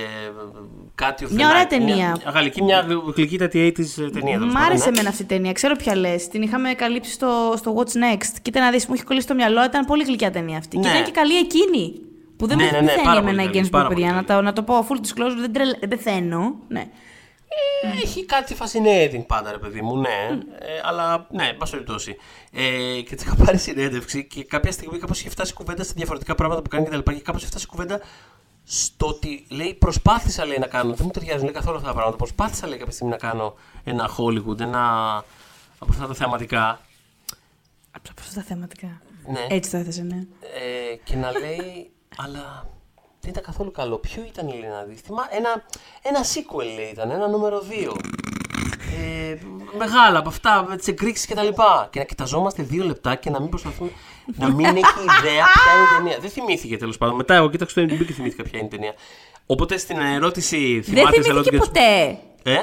κάτι 0.95 1.28
Μια 1.34 1.49
ωραία 1.49 1.68
ταινία. 1.68 1.95
Μια, 1.95 2.32
γαλλική, 2.34 2.64
μια 2.64 2.86
γλυκύτατη 3.16 3.74
80s 3.78 4.12
ταινία. 4.14 4.34
τέλος 4.34 4.49
Μ' 4.49 4.53
πάντων, 4.53 4.56
άρεσε 4.66 4.84
ναι. 4.84 4.89
εμένα 4.93 5.10
αυτή 5.10 5.22
η 5.22 5.26
ταινία. 5.26 5.51
Ξέρω 5.51 5.76
ποια 5.76 5.95
λες. 5.95 6.28
Την 6.28 6.41
είχαμε 6.41 6.74
καλύψει 6.74 7.12
στο, 7.12 7.53
στο 7.58 7.76
What's 7.78 8.14
Next. 8.16 8.36
Κοίτα 8.41 8.60
να 8.60 8.72
δεις, 8.72 8.86
μου 8.88 8.93
έχει 8.93 9.03
κολλήσει 9.03 9.28
το 9.28 9.34
μυαλό. 9.36 9.64
Ήταν 9.64 9.86
πολύ 9.86 10.03
γλυκιά 10.03 10.32
ταινία 10.32 10.58
αυτή. 10.58 10.78
Και 10.78 10.88
Ναι. 10.88 10.93
ήταν 10.93 11.03
και 11.03 11.12
καλή 11.12 11.38
εκείνη. 11.38 11.93
Που 12.38 12.47
δεν 12.47 12.58
Ναι, 12.58 12.64
με 12.64 12.72
ναι, 12.72 12.80
ναι, 12.80 12.86
πεθαίνει 12.86 13.03
πάρα 13.06 13.20
εμένα 13.20 13.41
η 13.41 13.45
πολύ 13.45 13.47
καλή, 13.58 13.66
Gainsbourg, 13.68 13.72
πάρα 13.72 13.88
πολύ 13.88 13.99
παιδιά. 13.99 14.14
Να 14.16 14.22
καλή. 14.24 14.39
το, 14.39 14.45
να 14.45 14.53
το 14.53 14.64
πω 14.64 14.86
full 14.89 14.95
disclosure, 14.97 15.38
δεν, 15.39 15.53
τρελ, 15.53 15.76
δεν 15.80 15.89
πεθαίνω. 15.89 16.56
Ναι. 16.68 16.86
Ε, 17.47 18.01
Έχει 18.01 18.25
κάτι 18.25 18.55
fascinating 18.59 19.23
πάντα, 19.27 19.51
ρε 19.51 19.57
παιδί 19.57 19.81
μου, 19.81 19.97
ναι. 19.97 20.39
Ε, 20.59 20.81
αλλά 20.83 21.27
ναι, 21.31 21.47
εν 21.47 21.57
πάση 21.57 21.71
περιπτώσει. 21.71 22.15
Ε, 22.51 23.01
και 23.01 23.15
της 23.15 23.25
είχα 23.25 23.35
πάρει 23.35 23.57
συνέντευξη 23.57 24.25
και 24.25 24.43
κάποια 24.43 24.71
στιγμή 24.71 24.97
κάπως 24.97 25.19
είχε 25.19 25.29
φτάσει 25.29 25.53
κουβέντα 25.53 25.83
στα 25.83 25.93
διαφορετικά 25.95 26.35
πράγματα 26.35 26.61
που 26.61 26.69
κάνει 26.69 26.83
και 26.83 26.89
τα 26.89 26.95
λοιπά. 26.95 27.13
Και 27.13 27.21
κάπως 27.21 27.41
είχε 27.41 27.49
φτάσει 27.49 27.67
κουβέντα 27.67 28.01
στο 28.63 29.07
ότι 29.07 29.45
λέει 29.49 29.73
προσπάθησα 29.73 30.45
λέει, 30.45 30.57
να 30.57 30.67
κάνω. 30.67 30.93
Δεν 30.93 31.05
μου 31.05 31.11
ταιριάζουν 31.11 31.43
λέει, 31.43 31.53
καθόλου 31.53 31.75
αυτά 31.75 31.87
τα 31.87 31.93
πράγματα. 31.93 32.17
Προσπάθησα 32.17 32.67
λέει 32.67 32.77
κάποια 32.77 32.93
στιγμή 32.93 33.11
να 33.11 33.17
κάνω 33.17 33.55
ένα 33.83 34.09
Hollywood, 34.17 34.59
ένα 34.59 35.15
από 35.79 35.91
αυτά 35.91 36.07
τα 36.07 36.13
θεαματικά. 36.13 36.79
Από 37.91 38.09
αυτά 38.19 38.33
τα 38.33 38.41
θεματικά. 38.41 39.01
Ναι. 39.27 39.45
Έτσι 39.49 39.71
το 39.71 39.77
έθεσε, 39.77 40.01
ναι. 40.01 40.15
Ε, 40.15 40.95
και 41.03 41.15
να 41.15 41.31
λέει, 41.31 41.91
αλλά 42.17 42.69
δεν 43.26 43.34
ήταν 43.34 43.43
καθόλου 43.43 43.71
καλό. 43.71 43.97
Ποιο 43.97 44.23
ήταν, 44.28 44.47
λέει, 44.47 44.69
να 44.69 44.84
δεις. 44.84 44.99
Θυμά, 45.01 45.23
ένα, 45.32 45.63
ένα 46.01 46.19
sequel, 46.23 46.65
λέει, 46.76 46.89
ήταν, 46.91 47.11
ένα 47.11 47.28
νούμερο 47.28 47.61
2. 47.69 47.95
Ε, 49.01 49.38
μεγάλα 49.78 50.19
από 50.19 50.30
αυτά, 50.30 50.65
με 50.69 50.76
τις 50.78 50.88
εκρήξεις 50.88 51.26
και 51.26 51.34
τα 51.36 51.43
λοιπά. 51.43 51.88
Και 51.91 51.99
να 51.99 52.05
κοιταζόμαστε 52.05 52.63
δύο 52.63 52.84
λεπτά 52.86 53.15
και 53.15 53.30
να 53.30 53.39
μην 53.41 53.49
προσπαθούμε. 53.49 53.89
να 54.38 54.49
μην 54.51 54.65
έχει 54.65 54.76
ιδέα 55.19 55.43
ποια 55.53 55.71
είναι 55.76 55.84
η 55.93 55.97
ταινία. 55.97 56.17
Δεν 56.19 56.30
θυμήθηκε 56.30 56.78
τέλος 56.78 56.97
πάντων. 56.97 57.15
Μετά 57.15 57.36
εγώ 57.36 57.49
κοίταξα 57.49 57.73
το 57.86 57.93
MDB 57.93 58.05
και 58.05 58.13
θυμήθηκα 58.13 58.43
ποια 58.43 58.57
είναι 58.57 58.67
η 58.67 58.69
ταινία. 58.69 58.93
Οπότε 59.45 59.78
στην 59.78 59.97
ερώτηση 59.99 60.80
Δεν 60.80 60.84
θυμάται 60.95 61.21
θυμήθηκε 61.21 61.34
Charlotte 61.34 61.53
Gainsbourg- 61.53 61.65
ποτέ. 61.65 62.17
Ε; 62.43 62.55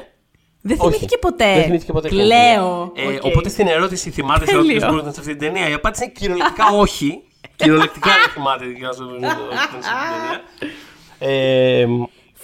Δεν 0.61 0.77
Όχι. 0.81 0.89
θυμήθηκε 0.89 1.19
ποτέ. 1.19 1.55
Δεν 1.55 1.63
θυμήθηκε 1.65 1.93
ποτέ. 1.93 2.09
ποια 2.09 2.25
είναι 2.25 2.35
η 2.35 2.37
Κλαίω. 2.37 2.93
ταινία. 2.95 3.13
Ε, 3.13 3.17
Οκ. 3.17 3.25
Οπότε 3.25 3.49
στην 3.49 3.67
ερώτηση 3.67 4.11
θυμάται 4.11 4.47
σε 4.47 4.53
Τέλειο. 4.57 4.77
ό,τι 4.77 4.87
μπορεί 4.87 5.05
να 5.05 5.13
σε 5.13 5.21
αυτή 5.21 5.37
την 5.37 5.41
ταινία. 5.41 5.69
Η 5.69 5.73
απάντηση 5.73 6.05
είναι 6.05 6.13
κυριολεκτικά 6.13 6.65
όχι. 6.73 7.23
Κυριολεκτικά 7.57 8.11
δεν 8.11 8.33
θυμάται 8.35 8.65
για 8.71 8.87
να 8.87 8.93
σου 8.93 9.07
πει 9.07 9.13
ότι 9.13 9.19
ήταν 9.25 9.37
σε 9.49 9.59
αυτή 9.59 9.77
την 9.77 9.83
ταινία. 10.13 10.41
Ε, 11.19 11.87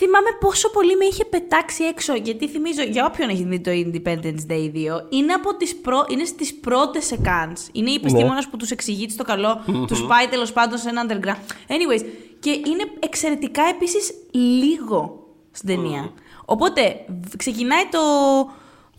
Θυμάμαι 0.00 0.28
πόσο 0.40 0.70
πολύ 0.70 0.96
με 0.96 1.04
είχε 1.04 1.24
πετάξει 1.24 1.84
έξω. 1.84 2.14
Γιατί 2.14 2.48
θυμίζω, 2.48 2.82
για 2.82 3.04
όποιον 3.04 3.28
έχει 3.28 3.44
δει 3.44 3.60
το 3.60 3.70
Independence 3.70 4.52
Day 4.52 4.74
2, 4.74 5.02
είναι, 5.08 5.32
από 5.32 5.56
τις 5.56 5.76
προ... 5.76 6.04
είναι 6.08 6.24
στις 6.24 6.54
πρώτες 6.54 7.04
σκηνές. 7.04 7.68
Είναι 7.72 7.90
η 7.90 7.94
επιστήμονας 7.94 8.48
που 8.48 8.56
τους 8.56 8.70
εξηγεί 8.70 9.06
τι 9.06 9.12
στο 9.12 9.24
καλό, 9.24 9.60
τους 9.86 10.06
πάει 10.06 10.26
τέλος 10.28 10.52
πάντων 10.52 10.78
σε 10.78 10.88
ένα 10.88 11.06
underground. 11.08 11.52
Anyways, 11.72 12.04
και 12.40 12.50
είναι 12.50 12.84
εξαιρετικά 12.98 13.62
επίσης 13.62 14.10
λίγο 14.30 15.26
στην 15.52 15.68
ταινία. 15.68 16.12
Οπότε, 16.44 17.04
β- 17.28 17.36
ξεκινάει 17.36 17.84
το, 17.90 17.98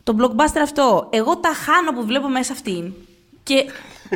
το 0.04 0.16
blockbuster 0.20 0.60
αυτό. 0.62 1.08
Εγώ 1.12 1.38
τα 1.38 1.54
χάνω 1.54 1.92
που 2.00 2.06
βλέπω 2.06 2.28
μέσα 2.28 2.54
αυτήν. 2.54 2.94
Και 3.50 3.66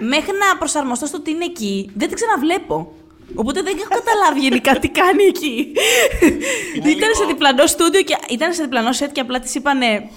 μέχρι 0.02 0.32
να 0.32 0.58
προσαρμοστώ 0.58 1.06
στο 1.06 1.18
ότι 1.18 1.32
είναι 1.32 1.46
εκεί, 1.46 1.90
δεν 1.96 2.08
την 2.08 2.16
ξαναβλέπω. 2.18 2.94
Οπότε 3.36 3.62
δεν 3.62 3.76
έχω 3.78 4.02
καταλάβει 4.02 4.40
γενικά 4.40 4.80
τι 4.80 4.88
κάνει 4.90 5.24
εκεί. 5.24 5.56
Είναι 6.76 6.90
ήταν 6.90 6.96
λίγο- 7.10 7.14
σε 7.16 7.26
διπλανό 7.26 7.66
στούντιο 7.68 8.02
και 8.02 8.16
ήταν 8.30 8.54
σε 8.54 8.64
διπλανό 8.64 8.92
σετ 8.92 9.12
και 9.12 9.20
απλά 9.20 9.40
της 9.40 9.56
είπανε 9.56 10.10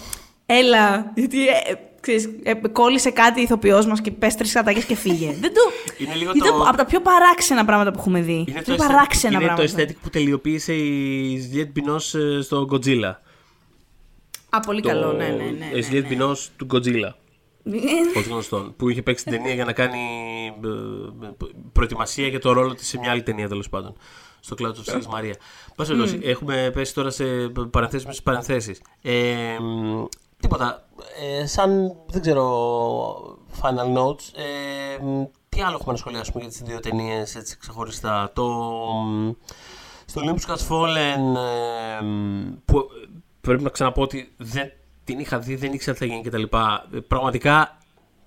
Έλα, 0.47 1.12
γιατί 1.14 1.47
ε, 1.49 1.51
ε, 1.51 1.75
ξέρεις, 2.01 2.29
ε, 2.43 2.55
κόλλησε 2.73 3.11
κάτι 3.11 3.41
η 3.41 3.43
ηθοποιός 3.43 3.87
μας 3.87 4.01
και 4.01 4.11
πες 4.11 4.35
τρεις 4.35 4.53
καταγές 4.53 4.85
και 4.85 4.95
φύγε. 4.97 5.37
δεν 5.41 5.53
το... 5.55 5.61
Είναι 5.99 6.14
λίγο 6.14 6.33
ήταν 6.35 6.49
το- 6.49 6.62
από 6.69 6.77
τα 6.77 6.85
πιο 6.85 7.01
παράξενα 7.01 7.64
πράγματα 7.64 7.91
που 7.91 7.99
έχουμε 7.99 8.21
δει. 8.21 8.45
είναι 8.49 8.62
πιο 8.62 8.77
το, 8.77 8.85
aesthetic, 8.85 8.87
παράξενα 8.89 9.39
είναι 9.39 9.49
το 9.49 9.55
πράγματα. 9.55 9.83
aesthetic 9.83 9.97
που 10.03 10.11
τελειοποίησε 10.11 10.73
η 10.75 11.37
Ζιέτ 11.51 11.71
Μπινός 11.71 12.14
ε, 12.14 12.41
στο 12.43 12.69
Godzilla. 12.73 13.14
Α, 14.51 14.61
πολύ 14.61 14.81
καλό, 14.81 15.12
ναι, 15.12 15.25
ναι, 15.27 15.31
ναι. 15.35 15.43
Η 15.45 15.75
ναι, 15.75 15.81
Ζιέτ 15.81 16.03
ναι. 16.03 16.09
Μπινός 16.09 16.51
του 16.57 16.67
Godzilla. 16.73 17.11
Ναι. 17.71 18.19
Ως 18.21 18.27
γνωστόν. 18.27 18.75
Που 18.77 18.89
είχε 18.89 19.03
παίξει 19.03 19.25
την 19.25 19.33
ταινία 19.33 19.55
για 19.55 19.64
να 19.64 19.73
κάνει 19.73 19.99
ε, 20.64 21.27
ε, 21.27 21.31
προετοιμασία 21.73 22.29
για 22.29 22.41
το 22.41 22.53
ρόλο 22.53 22.75
της 22.75 22.87
σε 22.89 22.99
μια 22.99 23.11
άλλη 23.11 23.23
ταινία 23.23 23.49
τέλος 23.49 23.69
πάντων. 23.69 23.97
Στο 24.41 24.57
Cloud 24.59 24.64
of 24.73 24.95
Sils 24.95 25.14
Maria. 25.14 25.33
Πάση 25.77 25.91
περιπτώσει, 25.91 26.21
έχουμε 26.23 26.71
πέσει 26.75 26.95
τώρα 26.95 27.11
σε 27.11 27.25
παρενθέσει 27.71 28.07
μες 28.07 28.17
τι 28.17 28.23
παρενθέσεις. 28.23 28.81
Ε, 29.03 29.59
μ, 29.61 30.05
τίποτα. 30.41 30.89
Ε, 31.41 31.47
σαν 31.47 31.93
δεν 32.09 32.21
ξέρω. 32.21 33.39
Final 33.62 33.97
notes. 33.99 34.23
Ε, 34.35 35.03
μ, 35.03 35.25
τι 35.49 35.61
άλλο 35.61 35.75
έχουμε 35.75 35.93
να 35.93 35.99
σχολιάσουμε 35.99 36.41
για 36.41 36.49
τις 36.49 36.62
δύο 36.62 36.81
ταινίες 36.81 37.35
έτσι 37.37 37.57
ξεχωριστά; 37.59 38.31
Το. 38.35 38.45
μ, 39.07 39.31
στο 40.07 40.21
Olympus 40.25 40.51
Has 40.55 40.69
Fallen. 40.69 41.37
ε, 42.01 42.05
μ, 42.05 42.55
που 42.64 42.87
πρέπει 43.41 43.62
να 43.62 43.71
ξαναπώ 43.71 44.03
ότι 44.03 44.35
δεν 44.37 44.73
την 45.07 45.18
είχα 45.18 45.38
δει, 45.38 45.54
δεν 45.54 45.72
ήξερα 45.72 45.96
τι 45.96 46.07
θα 46.07 46.12
γίνει 46.14 46.22
κτλ. 46.28 46.42
Ε, 46.96 46.98
Πραγματικά 47.09 47.78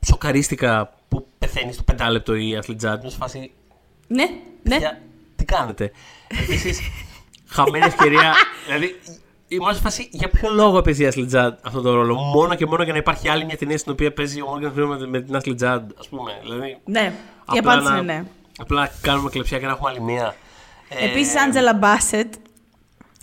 σοκαρίστηκα 0.05 0.93
που 1.07 1.27
πεθαίνεις 1.39 1.73
στο 1.75 1.83
πεντάλεπτο 1.83 2.35
η 2.35 2.59
Ashley 2.61 2.71
Judd. 2.85 2.97
Με 3.03 3.09
φάση 3.09 3.51
ναι, 4.07 4.23
ναι. 4.23 4.69
Παιδιά, 4.69 5.01
τι 5.35 5.45
κάνετε; 5.45 5.91
Επίσης, 6.41 6.79
χαμένη 7.55 7.85
ευκαιρία. 7.85 8.33
δηλαδή, 8.65 8.99
ήμουν 9.47 9.73
σε 9.73 9.79
φάση 9.81 10.09
για 10.11 10.29
ποιο 10.29 10.49
λόγο 10.53 10.81
παίζει 10.81 11.03
η 11.03 11.11
Ashley 11.13 11.33
Judd 11.35 11.51
αυτό 11.63 11.81
το 11.81 11.93
ρόλο; 11.93 12.15
Μόνο 12.15 12.55
και 12.55 12.65
μόνο 12.65 12.83
για 12.83 12.91
να 12.93 12.99
υπάρχει 12.99 13.29
άλλη 13.29 13.45
μια 13.45 13.57
ταινία 13.57 13.77
στην 13.77 13.91
οποία 13.91 14.13
παίζει 14.13 14.41
ο 14.41 14.47
Morgan 14.55 14.67
Freeman 14.79 14.97
με, 14.99 15.07
με 15.07 15.21
την 15.21 15.35
Ashley 15.35 15.63
Judd, 15.63 15.81
ας 15.99 16.07
πούμε. 16.09 16.31
Δηλαδή, 16.41 16.77
Ναι, 16.85 17.13
η 17.53 17.57
απλά 17.57 17.71
απάντηση 17.71 17.91
να- 17.91 17.97
είναι 17.97 18.13
ναι. 18.13 18.23
Απλά 18.57 18.81
να 18.81 18.91
κάνουμε 19.01 19.29
κλεψιά 19.29 19.59
και 19.59 19.65
να 19.65 19.71
έχουμε 19.71 19.89
άλλη 19.89 20.01
μία. 20.01 20.35
Ε, 20.89 21.05
Επίσης, 21.05 21.35
Άντζελα 21.37 21.73
Μπάσετ 21.73 22.33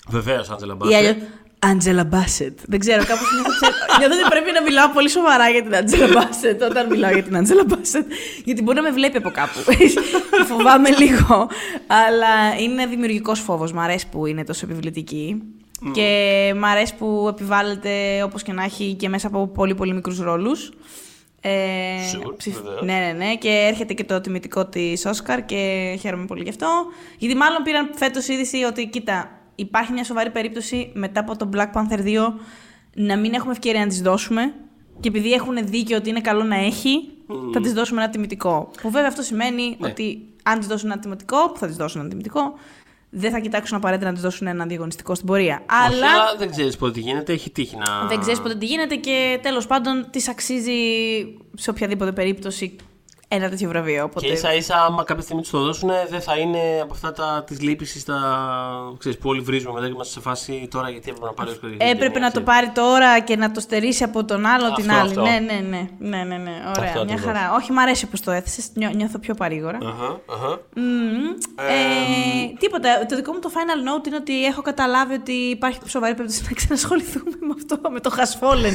Βεβαίως, 0.08 0.50
Άντζελα 0.50 0.76
ή 0.90 0.94
αλλιώς 0.94 1.14
Άντζελα 1.58 2.04
Μπάσετ. 2.04 2.58
Δεν 2.66 2.78
ξέρω, 2.78 3.04
κάπως 3.04 3.28
νιώθω, 3.34 3.50
ξε- 3.60 3.72
νιώθω 3.98 4.14
ότι 4.20 4.28
πρέπει 4.30 4.50
να 4.52 4.62
μιλάω 4.62 4.88
πολύ 4.90 5.10
σοβαρά 5.10 5.48
για 5.48 5.62
την 5.62 5.74
Άντζελα 5.76 6.06
Μπάσετ 6.12 6.62
όταν 6.62 6.86
μιλάω 6.90 7.12
για 7.12 7.22
την 7.22 7.36
Άντζελα 7.36 7.64
Μπάσετ. 7.66 8.06
Γιατί 8.44 8.62
μπορεί 8.62 8.76
να 8.76 8.82
με 8.82 8.90
βλέπει 8.90 9.16
από 9.16 9.30
κάπου. 9.30 9.58
Φοβάμαι 10.50 10.88
λίγο. 10.90 11.48
Αλλά 11.86 12.60
είναι 12.60 12.86
δημιουργικός 12.86 13.40
φόβος. 13.40 13.72
Μ' 13.72 13.80
αρέσει 13.80 14.08
που 14.08 14.26
είναι 14.26 14.44
τόσο 14.44 14.66
επιβλητική. 14.70 15.42
Και 15.92 16.08
μ' 16.56 16.64
αρέσει 16.64 16.94
που 16.94 17.26
επιβάλλεται 17.28 18.22
όπως 18.24 18.42
και 18.42 18.52
να 18.52 18.62
έχει 18.64 18.94
και 18.94 19.08
μέσα 19.08 19.26
από 19.26 19.46
πολύ 19.46 19.74
πολύ 19.74 19.92
μικρούς 19.94 20.18
ρόλους. 20.20 20.70
Ε, 21.40 21.50
Sure, 22.12 22.34
ψηφ- 22.36 22.56
βεβαίως. 22.62 22.82
ναι, 22.82 22.92
ναι, 22.92 23.12
ναι. 23.24 23.34
Και 23.34 23.48
έρχεται 23.70 23.92
και 23.92 24.04
το 24.04 24.20
τιμητικό 24.20 24.66
της 24.66 25.04
Όσκαρ 25.06 25.44
και 25.44 25.56
χαίρομαι 26.00 26.24
πολύ 26.26 26.42
γι' 26.42 26.48
αυτό. 26.48 26.66
Γιατί 27.18 27.36
μάλλον 27.36 27.62
πήραν 27.62 27.90
φέτος 27.94 28.28
είδηση 28.28 28.62
ότι, 28.62 28.86
κοίτα, 28.88 29.30
υπάρχει 29.56 29.92
μια 29.92 30.04
σοβαρή 30.04 30.30
περίπτωση 30.30 30.90
μετά 30.94 31.20
από 31.20 31.36
το 31.36 31.48
Black 31.52 31.72
Panther 31.72 31.98
2 31.98 32.32
να 32.94 33.16
μην 33.16 33.34
έχουμε 33.34 33.52
ευκαιρία 33.52 33.80
να 33.80 33.86
τη 33.86 34.02
δώσουμε. 34.02 34.54
Και 35.00 35.08
επειδή 35.08 35.32
έχουν 35.32 35.56
δίκιο 35.66 35.96
ότι 35.96 36.08
είναι 36.08 36.20
καλό 36.20 36.42
να 36.44 36.56
έχει, 36.56 37.08
θα 37.52 37.60
τη 37.60 37.72
δώσουμε 37.72 38.02
ένα 38.02 38.10
τιμητικό. 38.10 38.70
Που 38.82 38.90
βέβαια 38.90 39.08
αυτό 39.08 39.22
σημαίνει 39.22 39.76
Ναι. 39.80 39.88
ότι 39.88 40.20
Αν 40.42 40.60
τη 40.60 40.66
δώσουν 40.66 40.90
ένα 40.90 41.00
τιμητικό, 41.00 41.50
που 41.50 41.58
θα 41.58 41.66
τη 41.66 41.72
δώσουν 41.72 42.00
ένα 42.00 42.08
τιμητικό, 42.10 42.40
δεν 43.10 43.30
θα 43.30 43.38
κοιτάξουν 43.38 43.76
απαραίτητα 43.76 44.08
να 44.10 44.14
τη 44.16 44.20
δώσουν 44.20 44.46
ένα 44.46 44.66
διαγωνιστικό 44.66 45.14
στην 45.14 45.26
πορεία. 45.26 45.54
Όχι, 45.54 45.94
Αλλά 45.94 46.06
αλλά 46.10 46.36
δεν 46.38 46.50
ξέρεις 46.50 46.76
πότε 46.76 46.92
τι 46.92 47.00
γίνεται, 47.00 47.32
έχει 47.32 47.50
τύχει 47.50 47.76
να. 47.76 48.06
δεν 48.08 48.20
ξέρεις 48.20 48.40
ποτέ 48.40 48.54
τι 48.54 48.66
γίνεται 48.66 48.94
και 48.94 49.38
τέλος 49.42 49.66
πάντων 49.66 50.06
τη 50.10 50.24
αξίζει 50.30 50.72
σε 51.54 51.70
οποιαδήποτε 51.70 52.12
περίπτωση 52.12 52.76
ένα 53.28 53.48
τέτοιο 53.48 53.68
βραβείο. 53.68 54.04
Οπότε... 54.04 54.26
Και 54.26 54.32
ίσα 54.32 54.54
ίσα, 54.54 54.84
άμα 54.84 55.04
κάποια 55.04 55.22
στιγμή 55.22 55.42
τους 55.42 55.50
το 55.50 55.58
δώσουν, 55.58 55.90
δεν 56.10 56.20
θα 56.20 56.36
είναι 56.38 56.58
από 56.82 56.92
αυτά 56.92 57.12
τα 57.12 57.44
της 57.46 57.60
λύπησης 57.60 58.04
τα. 58.04 58.18
ξέρεις, 58.98 59.18
που 59.18 59.28
όλοι 59.28 59.40
βρίζουμε 59.40 59.72
μετά 59.72 59.86
και 59.86 59.92
είμαστε 59.92 60.12
σε 60.12 60.20
φάση 60.20 60.68
τώρα 60.70 60.90
γιατί 60.90 61.10
έπρεπε 61.10 61.26
να 61.26 61.32
πάρει 61.32 61.50
ο 61.50 61.76
Έπρεπε 61.78 62.18
να 62.18 62.30
το 62.30 62.40
πάρει 62.40 62.68
τώρα 62.68 63.20
και 63.20 63.36
να 63.36 63.50
το 63.50 63.60
στερήσει 63.60 64.02
από 64.04 64.24
τον 64.24 64.46
άλλο 64.46 64.72
την 64.72 64.90
Αυτό, 64.90 65.00
άλλη. 65.00 65.10
αυτό. 65.10 65.22
Ναι, 65.22 65.38
ναι, 65.38 65.60
ναι. 65.68 65.88
ναι, 65.98 66.24
ναι, 66.24 66.36
ναι. 66.36 66.50
Ωραία, 66.76 66.88
Αυτό 66.88 67.04
μια 67.04 67.14
ακριβώς. 67.14 67.24
χαρά. 67.24 67.54
Όχι, 67.54 67.72
μ' 67.72 67.78
αρέσει 67.78 68.06
πώ 68.06 68.20
το 68.20 68.30
έθεσες. 68.30 68.70
Νιώθω 68.94 69.18
πιο 69.18 69.34
παρήγορα. 69.34 69.78
Αχα, 69.82 70.20
αχα. 70.26 70.60
Μμμ. 70.74 71.26
Ε, 71.56 72.52
τίποτα. 72.58 73.06
Το 73.06 73.16
δικό 73.16 73.32
μου 73.32 73.38
το 73.38 73.50
final 73.54 74.00
note 74.00 74.06
είναι 74.06 74.16
ότι 74.16 74.44
έχω 74.44 74.62
καταλάβει 74.62 75.14
ότι 75.14 75.32
υπάρχει 75.32 75.78
σοβαρή 75.86 76.14
περίπτωση 76.14 76.42
να 76.48 76.52
ξανασχοληθούμε 76.54 77.36
με 77.40 77.54
αυτό, 77.56 77.90
με 77.90 78.00
το 78.00 78.10
Χασφόλεν. 78.10 78.74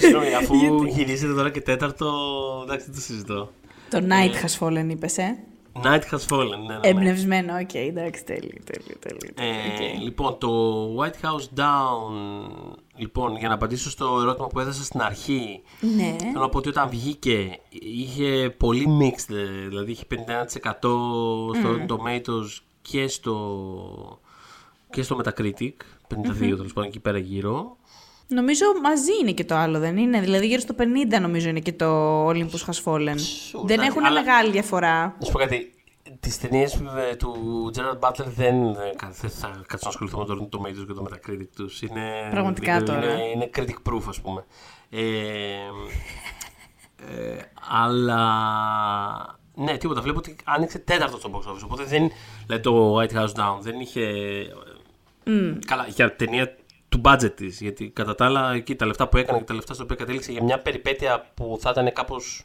Συγγνώμη, 0.00 0.34
αφού 0.34 0.84
γυρίζετε 0.84 1.32
τώρα 1.34 1.50
και 1.50 1.60
τέταρτο, 1.60 2.08
εντάξει, 2.64 2.84
δεν 2.86 2.94
το 2.94 3.00
συζητώ. 3.00 3.50
το 3.90 3.98
Night 4.08 4.34
Has 4.40 4.55
Fallen, 4.55 4.90
είπες, 4.90 5.18
ε; 5.18 5.38
Night 5.82 6.00
has 6.10 6.26
fallen, 6.28 6.48
ναι, 6.48 6.56
ναι, 6.66 6.74
ναι. 6.74 6.88
Εμπνευσμένο, 6.88 7.52
οκ, 7.62 7.74
εντάξει, 7.74 8.24
τέλειο, 8.24 8.58
τέλειο, 8.64 8.96
τέλειο. 8.98 9.30
Ε, 9.36 9.98
Λοιπόν, 10.02 10.38
το 10.38 10.48
White 10.96 11.26
House 11.26 11.58
Down, 11.60 12.12
λοιπόν, 12.96 13.36
για 13.36 13.48
να 13.48 13.54
απαντήσω 13.54 13.90
στο 13.90 14.18
ερώτημα 14.20 14.46
που 14.46 14.60
έδωσα 14.60 14.84
στην 14.84 15.00
αρχή, 15.00 15.62
Ναι. 15.80 16.16
θέλω 16.18 16.40
να 16.40 16.48
πω 16.48 16.58
ότι 16.58 16.68
όταν 16.68 16.88
βγήκε 16.88 17.58
είχε 17.68 18.54
πολύ 18.56 18.86
mixed, 19.00 19.34
ε, 19.34 19.68
δηλαδή 19.68 19.90
είχε 19.90 20.04
51% 20.08 20.64
στο 21.58 21.76
Tomatoes 21.88 22.58
και 22.82 23.08
στο, 23.08 24.20
και 24.90 25.02
στο 25.02 25.20
Metacritic, 25.24 25.72
52 26.08 26.38
τέλος 26.38 26.72
πάντων 26.72 26.88
εκεί 26.88 27.00
πέρα 27.00 27.18
γύρω. 27.18 27.76
Νομίζω 28.34 28.64
μαζί 28.82 29.10
είναι 29.20 29.32
και 29.32 29.44
το 29.44 29.54
άλλο, 29.54 29.78
δεν 29.78 29.96
είναι; 29.96 30.20
Δηλαδή 30.20 30.46
γύρω 30.46 30.60
στο 30.60 30.74
50 30.78 31.20
νομίζω 31.20 31.48
είναι 31.48 31.60
και 31.60 31.72
το 31.72 32.28
Olympus 32.28 32.64
Has 32.66 32.82
Fallen. 32.84 32.98
Sure, 33.08 33.60
δεν 33.64 33.78
εντάξει, 33.78 33.86
έχουν 33.86 34.04
αλλά- 34.04 34.20
μεγάλη 34.22 34.50
διαφορά. 34.50 35.16
Να 35.18 35.26
σου 35.26 35.32
πω 35.32 35.38
κάτι. 35.38 35.72
Τις 36.20 36.38
ταινίες 36.38 36.82
του 37.18 37.70
Gerard 37.76 37.98
Butler 38.08 38.24
δεν, 38.36 38.72
δεν 39.20 39.30
θα 39.30 39.62
κάτσω 39.66 39.78
να 39.82 39.88
ασχοληθώ 39.88 40.18
με 40.18 40.24
το 40.24 40.48
Tomatoes 40.52 40.86
και 40.86 40.92
το 40.92 41.06
Metacritic 41.10 41.46
τους. 41.56 41.82
Είναι, 41.82 42.28
Πραγματικά 42.30 42.74
είναι, 42.74 42.84
τώρα. 42.84 43.04
Είναι, 43.12 43.24
είναι 43.34 43.50
critic 43.56 43.92
proof, 43.92 44.02
ας 44.08 44.20
πούμε. 44.20 44.44
Ε, 44.90 45.00
ε, 46.96 47.38
αλλά. 47.70 48.20
Ναι, 49.54 49.76
τίποτα. 49.76 50.00
Βλέπω 50.00 50.18
ότι 50.18 50.36
άνοιξε 50.44 50.78
τέταρτο 50.78 51.18
στο 51.18 51.30
box 51.32 51.50
office. 51.50 51.62
Οπότε 51.64 51.84
δεν. 51.84 52.10
Δηλαδή 52.46 52.62
το 52.62 52.98
White 52.98 53.12
House 53.12 53.32
Down 53.34 53.58
δεν 53.60 53.80
είχε. 53.80 54.02
Καλά, 55.66 55.86
για 55.88 56.16
ταινία 56.16 56.56
του 56.92 57.00
budget 57.04 57.32
της. 57.36 57.60
Γιατί 57.60 57.88
κατά 57.88 58.14
τα 58.14 58.24
άλλα, 58.24 58.52
εκεί 58.54 58.74
τα 58.74 58.86
λεφτά 58.86 59.08
που 59.08 59.16
έκανε 59.16 59.38
και 59.38 59.44
τα 59.44 59.54
λεφτά 59.54 59.74
στα 59.74 59.82
οποία 59.82 59.96
κατέληξε 59.96 60.32
για 60.32 60.42
μια 60.42 60.58
περιπέτεια 60.58 61.30
που 61.34 61.58
θα 61.60 61.70
ήταν 61.70 61.92
κάπως 61.92 62.44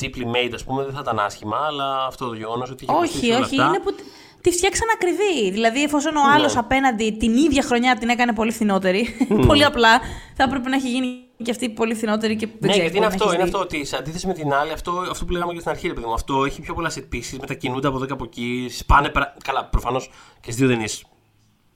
cheaply 0.00 0.24
made, 0.34 0.50
ας 0.54 0.64
πούμε, 0.64 0.84
δεν 0.84 0.92
θα 0.94 0.98
ήταν 1.02 1.18
άσχημα, 1.18 1.56
αλλά 1.66 2.04
αυτό 2.06 2.26
το 2.28 2.34
γεγονός 2.34 2.70
ότι 2.70 2.84
είχε 2.84 2.92
Όχι, 2.92 3.00
κοστίσει 3.02 3.26
όλα 3.32 3.44
όχι, 3.44 3.60
αυτά, 3.60 3.68
είναι 3.68 3.78
που 3.80 3.94
τη- 3.94 4.02
τη 4.40 4.50
φτιάξαν 4.50 4.88
ακριβή. 4.94 5.50
Δηλαδή, 5.50 5.82
εφόσον 5.82 6.16
ο 6.16 6.20
άλλος 6.34 6.56
απέναντι 6.56 7.16
την 7.18 7.36
ίδια 7.36 7.62
χρονιά 7.62 7.96
την 7.96 8.08
έκανε 8.08 8.32
πολύ 8.32 8.50
φθηνότερη, 8.52 9.16
πολύ 9.46 9.64
απλά, 9.64 9.98
θα 10.36 10.42
έπρεπε 10.44 10.68
να 10.68 10.76
έχει 10.76 10.90
γίνει 10.90 11.06
και 11.42 11.50
αυτή 11.50 11.68
πολύ 11.70 11.94
φθηνότερη 11.94 12.36
και 12.36 12.46
δεν 12.46 12.56
Ναι, 12.60 12.68
ξέρω, 12.68 12.82
γιατί 12.82 12.96
είναι 12.96 13.06
μπορεί 13.06 13.18
να 13.18 13.24
αυτό, 13.24 13.24
έχεις 13.24 13.34
είναι 13.34 13.44
δει. 13.44 13.50
αυτό 13.50 13.76
ότι 13.76 13.84
σε 13.84 13.96
αντίθεση 13.96 14.26
με 14.26 14.32
την 14.32 14.52
άλλη, 14.52 14.72
αυτό, 14.72 14.92
αυτό 15.10 15.24
που 15.24 15.32
λέγαμε 15.32 15.52
και 15.52 15.58
στην 15.58 15.70
αρχή, 15.70 15.86
ρε 15.88 15.92
παιδί 15.94 16.06
μου, 16.06 16.12
αυτό 16.12 16.44
έχει 16.44 16.60
πιο 16.60 16.74
πολλά 16.74 16.92
set 16.94 17.14
pieces, 17.14 17.36
μετακινούνται 17.40 17.86
από 17.88 17.96
εδώ 17.96 18.06
και 18.06 18.12
από 18.12 18.24
εκεί, 18.24 18.66
σπάνε. 18.70 19.08
πρα- 19.08 19.36
Καλά, 19.44 19.64
προφανώς 19.64 20.10
και 20.40 20.50
στις 20.52 20.56
δύο 20.56 20.68
ταινίες 20.68 21.04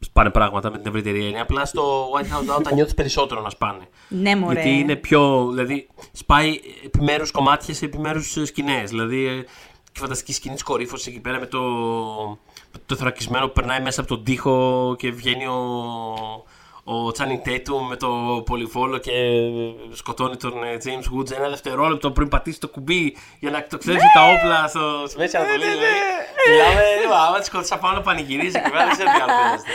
σπάνε 0.05 0.31
πράγματα 0.31 0.71
με 0.71 0.79
την 0.79 0.87
ευρύτερη 0.87 1.25
έννοια. 1.25 1.43
Απλά 1.43 1.65
στο 1.65 2.11
White 2.11 2.25
House 2.25 2.57
Down 2.57 2.63
τα 2.63 2.75
νιώθεις 2.75 2.95
περισσότερο 2.95 3.41
να 3.41 3.51
σπάνε. 3.51 3.89
Ναι, 4.09 4.37
μωρέ. 4.37 4.55
Γιατί 4.55 4.79
είναι 4.79 4.97
πιο. 4.97 5.49
Δηλαδή, 5.51 5.89
σπάει 6.13 6.61
επιμέρους 6.85 7.31
κομμάτια 7.31 7.75
σε 7.75 7.85
επιμέρους 7.85 8.37
σκηνές. 8.45 8.91
Δηλαδή, 8.91 9.27
ε, 9.27 9.45
και 9.95 10.01
φανταστική 10.01 10.33
σκηνή 10.33 10.55
της 10.55 10.63
κορύφωσης 10.63 11.07
εκεί 11.07 11.21
πέρα 11.21 11.39
με 11.39 11.47
το, 11.47 11.61
με 12.73 12.79
το 12.87 12.97
θωρακισμένο 12.97 13.47
που 13.47 13.53
περνάει 13.53 13.81
μέσα 13.81 14.01
από 14.01 14.09
τον 14.09 14.25
τοίχο 14.25 14.95
και 14.99 15.11
βγαίνει 15.11 15.47
ο, 15.47 15.55
ο 16.85 17.09
Channing 17.19 17.49
Tatum 17.49 17.87
με 17.89 17.97
το 17.97 18.43
πολυβόλο 18.47 18.99
και 18.99 19.13
σκοτώνει 19.93 20.37
τον 20.37 20.53
ε, 20.63 20.77
James 20.85 21.19
Woods 21.19 21.31
ένα 21.31 21.49
δευτερόλεπτο 21.49 22.11
πριν 22.11 22.29
πατήσει 22.29 22.61
το 22.61 22.69
κουμπί 22.69 23.17
για 23.39 23.51
να 23.51 23.59
εκτοξεύσει 23.59 24.07
τα 24.15 24.23
όπλα 24.23 24.67
στο, 24.69 25.05
στη 25.07 25.19
Μέση 25.19 25.37
Ανατολή. 25.37 25.65
Δηλαδή. 26.47 26.75
Μιλάμε, 26.75 27.03
είπα, 27.05 27.23
άμα 27.27 27.39
τη 27.39 27.45
σκοτώσα 27.45 27.79
πάνω 27.79 28.01
πανηγυρίζεις 28.01 28.53
και 28.63 28.71
πέρα 28.71 28.85
δεν 28.85 28.91
ξέρω 28.97 29.11
τι 29.11 29.21
άλλο 29.23 29.33
χρειάζεται. 29.33 29.71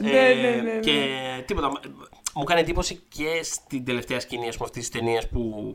Ναι, 0.00 0.10
ναι, 0.10 0.50
ναι, 0.50 0.72
ναι. 0.72 0.80
Και 0.80 1.06
τίποτα. 1.46 1.68
Μου 2.34 2.42
έκανε 2.42 2.60
εντύπωση 2.60 3.02
και 3.08 3.40
στην 3.42 3.84
τελευταία 3.84 4.20
σκηνή 4.20 4.48
αυτής 4.48 4.70
της 4.70 4.88
ταινίας 4.88 5.28
που 5.28 5.74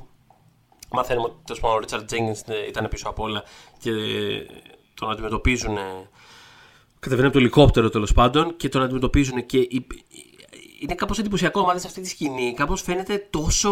μαθαίνουμε 0.91 1.25
ότι 1.27 1.35
τέλος 1.45 1.61
πάντων, 1.61 1.75
ο 1.75 1.79
Ρίτσαρντ 1.79 2.05
Τζέγκινς 2.05 2.41
ήταν 2.67 2.87
πίσω 2.87 3.09
από 3.09 3.23
όλα 3.23 3.43
και 3.79 3.91
τον 4.93 5.11
αντιμετωπίζουν. 5.11 5.77
ε, 5.77 6.09
Κατεβαίνει 6.99 7.27
από 7.27 7.35
το 7.35 7.39
ελικόπτερο 7.41 7.89
τέλος 7.89 8.13
πάντων 8.13 8.57
και 8.57 8.69
τον 8.69 8.81
αντιμετωπίζουν 8.81 9.45
και 9.45 9.57
η- 9.57 9.87
είναι 10.81 10.95
κάπως 10.95 11.19
εντυπωσιακό. 11.19 11.61
Αν 11.67 11.73
δεις 11.75 11.85
αυτή 11.85 12.01
τη 12.01 12.07
σκηνή, 12.09 12.53
κάπως 12.53 12.81
φαίνεται 12.81 13.27
τόσο, 13.29 13.69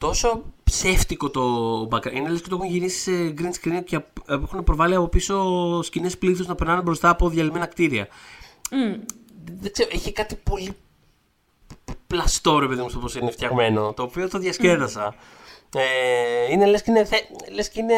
τόσο 0.00 0.42
ψεύτικο 0.64 1.30
το 1.30 1.82
background. 1.90 2.12
Είναι 2.12 2.28
λες 2.28 2.40
και 2.42 2.48
το 2.48 2.54
έχουν 2.60 2.68
γυρίσει 2.68 2.98
σε 2.98 3.34
green 3.38 3.50
screen 3.66 3.82
και 3.84 3.96
απ- 3.96 4.30
έχουν 4.30 4.64
προβάλει 4.64 4.94
από 4.94 5.08
πίσω 5.08 5.82
σκηνές 5.82 6.18
πλήθους 6.18 6.46
να 6.46 6.54
περνάνε 6.54 6.82
μπροστά 6.82 7.08
από 7.08 7.28
διαλυμένα 7.28 7.66
κτίρια. 7.66 8.08
Δεν 9.60 9.72
ξέρω, 9.72 9.88
έχει 9.92 10.12
κάτι 10.12 10.34
πολύ 10.34 10.76
πλαστό 12.06 12.58
ρε 12.58 12.66
παιδί 12.66 12.80
μου 12.82 12.88
στο 12.88 12.98
πώς 12.98 13.14
είναι 13.14 13.30
φτιαγμένο, 13.30 13.92
το 13.92 14.02
οποίο 14.02 14.28
το 14.28 14.38
διασκέδασα. 14.38 15.14
Ε, 15.74 16.52
είναι 16.52 16.66
λες 16.66 16.82
και 16.82 16.90
είναι, 16.90 17.04
θε- 17.04 17.50
λες 17.52 17.68
και 17.68 17.80
είναι 17.80 17.94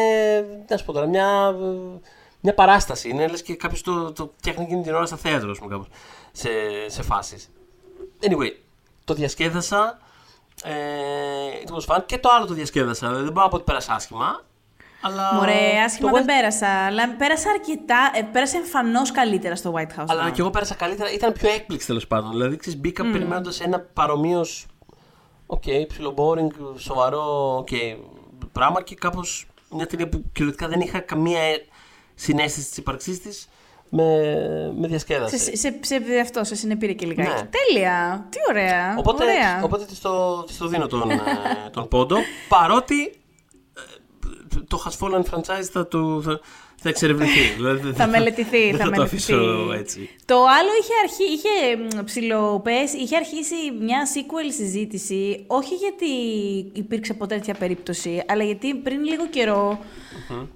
να 0.69 0.77
σου 0.77 0.85
πω 0.85 0.91
τώρα, 0.93 1.05
μια, 1.05 1.55
μια 2.41 2.53
παράσταση. 2.53 3.09
Είναι 3.09 3.27
λες 3.27 3.41
και 3.41 3.55
κάποιος 3.55 3.81
το, 3.81 4.11
το 4.11 4.33
φτιάχνει 4.37 4.63
εκείνη 4.63 4.81
την 4.83 4.93
ώρα 4.93 5.05
στα 5.05 5.15
θέατρος, 5.17 5.51
ας 5.51 5.57
πούμε, 5.59 5.71
κάπως, 5.71 5.87
σε, 6.31 6.49
σε 6.87 7.01
φάσεις. 7.01 7.49
Anyway, 8.21 8.51
το 9.03 9.13
διασκέδασα. 9.13 9.99
Ε, 10.63 10.73
it 11.65 11.69
was 11.71 11.95
fun. 11.95 12.03
Και 12.05 12.17
το 12.17 12.29
άλλο 12.37 12.45
το 12.45 12.53
διασκέδασα. 12.53 13.09
Δεν 13.09 13.23
μπορώ 13.31 13.41
να 13.43 13.47
πω 13.49 13.55
ότι 13.55 13.63
πέρασα 13.65 13.93
άσχημα. 13.93 14.43
Αλλά 15.01 15.33
Μωρέ, 15.33 15.79
άσχημα 15.85 16.09
το 16.09 16.15
δεν 16.15 16.23
West- 16.23 16.27
πέρασα. 16.27 16.67
Αλλά 16.85 17.15
πέρασα 17.15 17.49
αρκετά. 17.49 18.11
Ε, 18.15 18.21
πέρασα 18.21 18.57
εμφανώς 18.57 19.11
καλύτερα 19.11 19.55
στο 19.55 19.73
White 19.75 19.99
House. 20.01 20.05
Αλλά 20.07 20.27
Down. 20.27 20.31
και 20.31 20.41
εγώ 20.41 20.49
πέρασα 20.49 20.75
καλύτερα. 20.75 21.11
Ήταν 21.11 21.33
πιο 21.33 21.49
έκπληξη 21.49 21.87
τέλος 21.87 22.07
πάντων. 22.07 22.31
Δηλαδή, 22.31 22.55
ξέρεις, 22.57 22.79
μπήκα 22.79 23.03
περιμένοντας 23.11 23.59
ένα 23.61 23.79
παρομοίως. 23.79 24.65
Οκ, 25.45 25.63
ψηλό 25.87 26.13
boring, 26.17 26.75
σοβαρό 26.77 27.57
okay, 27.67 27.97
πράγμα 28.51 28.81
και 28.81 28.95
κάπως 28.95 29.47
μια 29.69 29.87
ταινία 29.87 30.09
που 30.09 30.23
κυριολεκτικά 30.31 30.69
δεν 30.69 30.79
είχα 30.81 30.99
καμία 30.99 31.39
ε- 31.41 31.65
συνέστηση 32.15 32.67
της 32.67 32.77
ύπαρξής 32.77 33.21
της 33.21 33.49
με, 33.95 34.73
με 34.77 34.87
διασκέδαση. 34.87 35.37
Σε, 35.37 35.55
σε, 35.55 35.79
σε, 35.81 36.01
αυτό, 36.21 36.43
σε 36.43 36.55
συνεπήρε 36.55 36.93
και 36.93 37.05
λιγάκι. 37.05 37.29
Ναι. 37.29 37.49
Τέλεια. 37.49 38.27
Τι 38.29 38.37
ωραία. 38.49 38.95
Οπότε, 38.97 39.23
ωραία. 39.23 39.63
οπότε 39.63 39.85
της 39.85 39.99
το, 39.99 40.43
της 40.43 40.57
το 40.57 40.67
δίνω 40.67 40.87
τον, 40.87 41.11
ε, 41.11 41.21
τον 41.73 41.87
πόντο. 41.87 42.17
Παρότι 42.47 43.01
ε, 43.73 44.59
το 44.67 44.83
Has 44.85 45.05
Fallen 45.05 45.21
franchise 45.21 45.67
θα, 45.71 45.87
το, 45.87 46.23
θα, 46.83 46.89
θα 46.89 46.89
εξερευνηθεί. 46.89 47.39
Δηλαδή, 47.57 47.79
δεν 47.81 47.93
θα 47.95 48.07
μελετηθεί. 48.07 48.69
δεν 48.71 48.77
θα, 48.77 48.77
θα, 48.77 48.83
το 48.83 48.89
μελετηθεί. 48.89 49.15
αφήσω 49.33 49.71
έτσι. 49.79 50.09
Το 50.25 50.35
άλλο 50.35 50.69
είχε, 50.81 50.93
αρχί, 51.03 51.23
είχε 51.33 51.75
μ, 52.01 52.03
ψηλοπέσει, 52.05 52.97
είχε 52.97 53.15
αρχίσει 53.15 53.55
μια 53.81 54.07
sequel 54.13 54.51
συζήτηση, 54.57 55.43
όχι 55.47 55.73
γιατί 55.75 56.05
υπήρξε 56.79 57.13
ποτέ 57.13 57.35
τέτοια 57.35 57.53
περίπτωση, 57.53 58.23
αλλά 58.27 58.43
γιατί 58.43 58.75
πριν 58.75 59.03
λίγο 59.03 59.27
καιρό, 59.27 59.79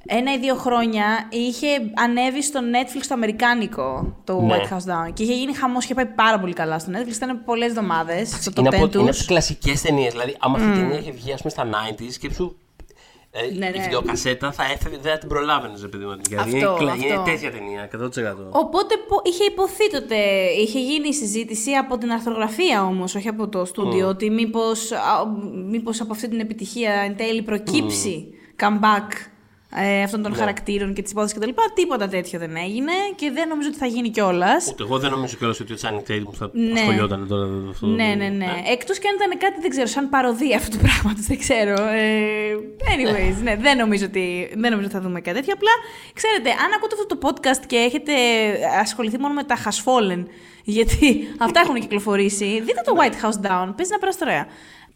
ένα 0.05 0.33
ή 0.33 0.37
δύο 0.39 0.55
χρόνια, 0.55 1.05
είχε 1.29 1.67
ανέβει 1.95 2.43
στο 2.43 2.59
Netflix 2.59 3.01
το 3.07 3.13
αμερικάνικο, 3.13 4.15
το 4.23 4.41
Ναι. 4.41 4.55
White 4.57 4.73
House 4.73 4.77
Down. 5.09 5.13
Και 5.13 5.23
είχε 5.23 5.33
γίνει 5.33 5.53
χαμός, 5.53 5.83
είχε 5.83 5.93
πάει 5.93 6.05
πάρα 6.05 6.39
πολύ 6.39 6.53
καλά 6.53 6.79
στο 6.79 6.91
Netflix, 6.95 7.13
ήταν 7.15 7.43
πολλές 7.45 7.67
εβδομάδες 7.69 8.29
στο 8.29 8.51
top 8.55 8.59
είναι, 8.59 8.69
10 8.69 8.73
από, 8.75 8.85
είναι 8.85 8.99
από 8.99 9.07
τους. 9.07 9.19
τι 9.19 9.25
κλασικές 9.25 9.81
ταινίες. 9.81 10.11
Δηλαδή, 10.11 10.35
άμα 10.39 10.57
αυτή 10.57 10.69
η 10.69 10.73
ταινία 10.73 10.97
είχε 10.99 11.11
βγει 11.11 11.31
ας 11.33 11.41
πούμε, 11.41 11.51
στα 11.51 11.69
90s, 11.99 12.07
σκέψου. 12.11 12.55
Ε, 13.31 13.41
Ναι, 13.57 13.65
Η 13.67 13.71
ναι. 13.77 13.81
βιντεοκασέτα 13.83 14.51
θα 14.51 14.63
έφευγε, 14.63 14.97
δεν 15.01 15.11
θα 15.11 15.17
την 15.17 15.29
προλάβαινες, 15.29 15.87
παιδί 15.91 16.05
μου. 16.05 16.17
Γιατί 16.29 16.35
Αυτό, 16.43 16.57
είναι, 16.57 16.75
κλα- 16.77 16.91
αυτό. 16.91 17.05
είναι 17.07 17.21
τέτοια 17.25 17.51
ταινία, 17.51 17.83
100%. 17.83 18.49
Οπότε 18.51 18.95
πο- 19.07 19.21
είχε 19.25 19.43
υποθεί 19.43 19.89
τότε, 19.91 20.15
είχε 20.61 20.79
γίνει 20.79 21.07
η 21.07 21.13
συζήτηση 21.13 21.71
από 21.71 21.97
την 21.97 22.11
αρθρογραφία 22.11 22.83
όμως, 22.83 23.15
όχι 23.15 23.27
από 23.27 23.47
το 23.47 23.65
στούντιο, 23.65 24.07
ότι 24.07 24.29
μήπως, 24.29 24.91
α, 24.91 25.25
μήπως 25.69 26.01
από 26.01 26.11
αυτή 26.13 26.27
την 26.29 26.39
επιτυχία 26.39 26.91
εν 26.93 27.15
τέλει 27.15 27.41
προκύψει 27.41 28.27
comeback 28.59 29.07
ε, 29.75 30.03
αυτών 30.03 30.21
των 30.21 30.35
χαρακτήρων 30.35 30.93
και 30.93 31.01
τη 31.01 31.11
υπόθεση 31.11 31.35
κτλ. 31.35 31.49
Τίποτα 31.73 32.07
τέτοιο 32.07 32.39
δεν 32.39 32.55
έγινε 32.55 32.91
και 33.15 33.31
δεν 33.31 33.47
νομίζω 33.47 33.67
ότι 33.69 33.77
θα 33.77 33.85
γίνει 33.85 34.09
κιόλας. 34.09 34.67
Ούτε 34.71 34.83
εγώ 34.83 34.99
δεν 34.99 35.11
νομίζω 35.11 35.35
κιόλας 35.37 35.59
ότι 35.59 35.73
ο 35.73 35.75
Τσάνι 35.75 36.01
Τέιτμ 36.01 36.29
θα 36.33 36.49
Ναι. 36.53 36.79
ασχολιόταν 36.79 37.27
τώρα 37.27 37.45
με 37.45 37.69
αυτό. 37.69 37.85
Ναι, 37.87 38.13
ναι, 38.17 38.27
ναι. 38.27 38.45
Εκτός 38.71 38.99
και 38.99 39.07
αν 39.07 39.15
ήταν 39.15 39.37
κάτι, 39.39 39.61
δεν 39.61 39.69
ξέρω, 39.69 39.85
σαν 39.87 40.09
παροδία 40.09 40.55
αυτού 40.57 40.77
τους 40.77 40.81
πράγματο. 40.89 41.21
Δεν 41.27 41.37
ξέρω. 41.37 41.75
Ε, 41.87 42.55
anyways, 42.93 43.35
ναι, 43.43 43.55
δεν 43.55 43.77
νομίζω, 43.77 44.05
ότι, 44.05 44.49
δεν 44.57 44.71
νομίζω 44.71 44.87
ότι 44.87 44.95
θα 44.97 45.01
δούμε 45.01 45.21
κάτι 45.21 45.37
τέτοιο. 45.37 45.53
Απλά, 45.53 45.71
ξέρετε, 46.13 46.49
αν 46.49 46.69
ακούτε 46.75 46.95
αυτό 46.99 47.17
το 47.17 47.27
podcast 47.27 47.65
και 47.67 47.75
έχετε 47.75 48.13
ασχοληθεί 48.81 49.17
μόνο 49.19 49.33
με 49.33 49.43
τα 49.43 49.57
Hasfallen, 49.65 50.23
γιατί 50.63 51.27
αυτά 51.37 51.59
έχουν 51.59 51.79
κυκλοφορήσει, 51.79 52.45
δείτε 52.65 52.81
το 52.85 52.93
White 52.99 53.25
House 53.25 53.39
Down. 53.47 53.73
Παίζει 53.75 53.91
να 53.91 53.99
περάσει 53.99 54.19
ωραία. 54.21 54.47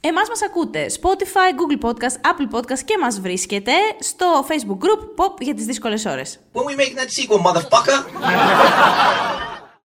Εμάς 0.03 0.29
μας 0.29 0.41
ακούτε 0.43 0.85
Spotify, 1.01 1.49
Google 1.59 1.89
Podcast, 1.89 2.15
Apple 2.31 2.55
Podcast 2.55 2.79
και 2.85 2.97
μας 3.01 3.19
βρίσκετε 3.19 3.71
στο 3.99 4.45
Facebook 4.49 4.77
group 4.85 5.23
Pop 5.23 5.33
για 5.39 5.53
τις 5.53 5.65
δύσκολες 5.65 6.05
ώρες. 6.05 6.39
When 6.53 6.61
we 6.61 6.75
make 6.75 6.95
that 6.99 7.09
sequel, 7.09 7.41
motherfucker. 7.41 7.97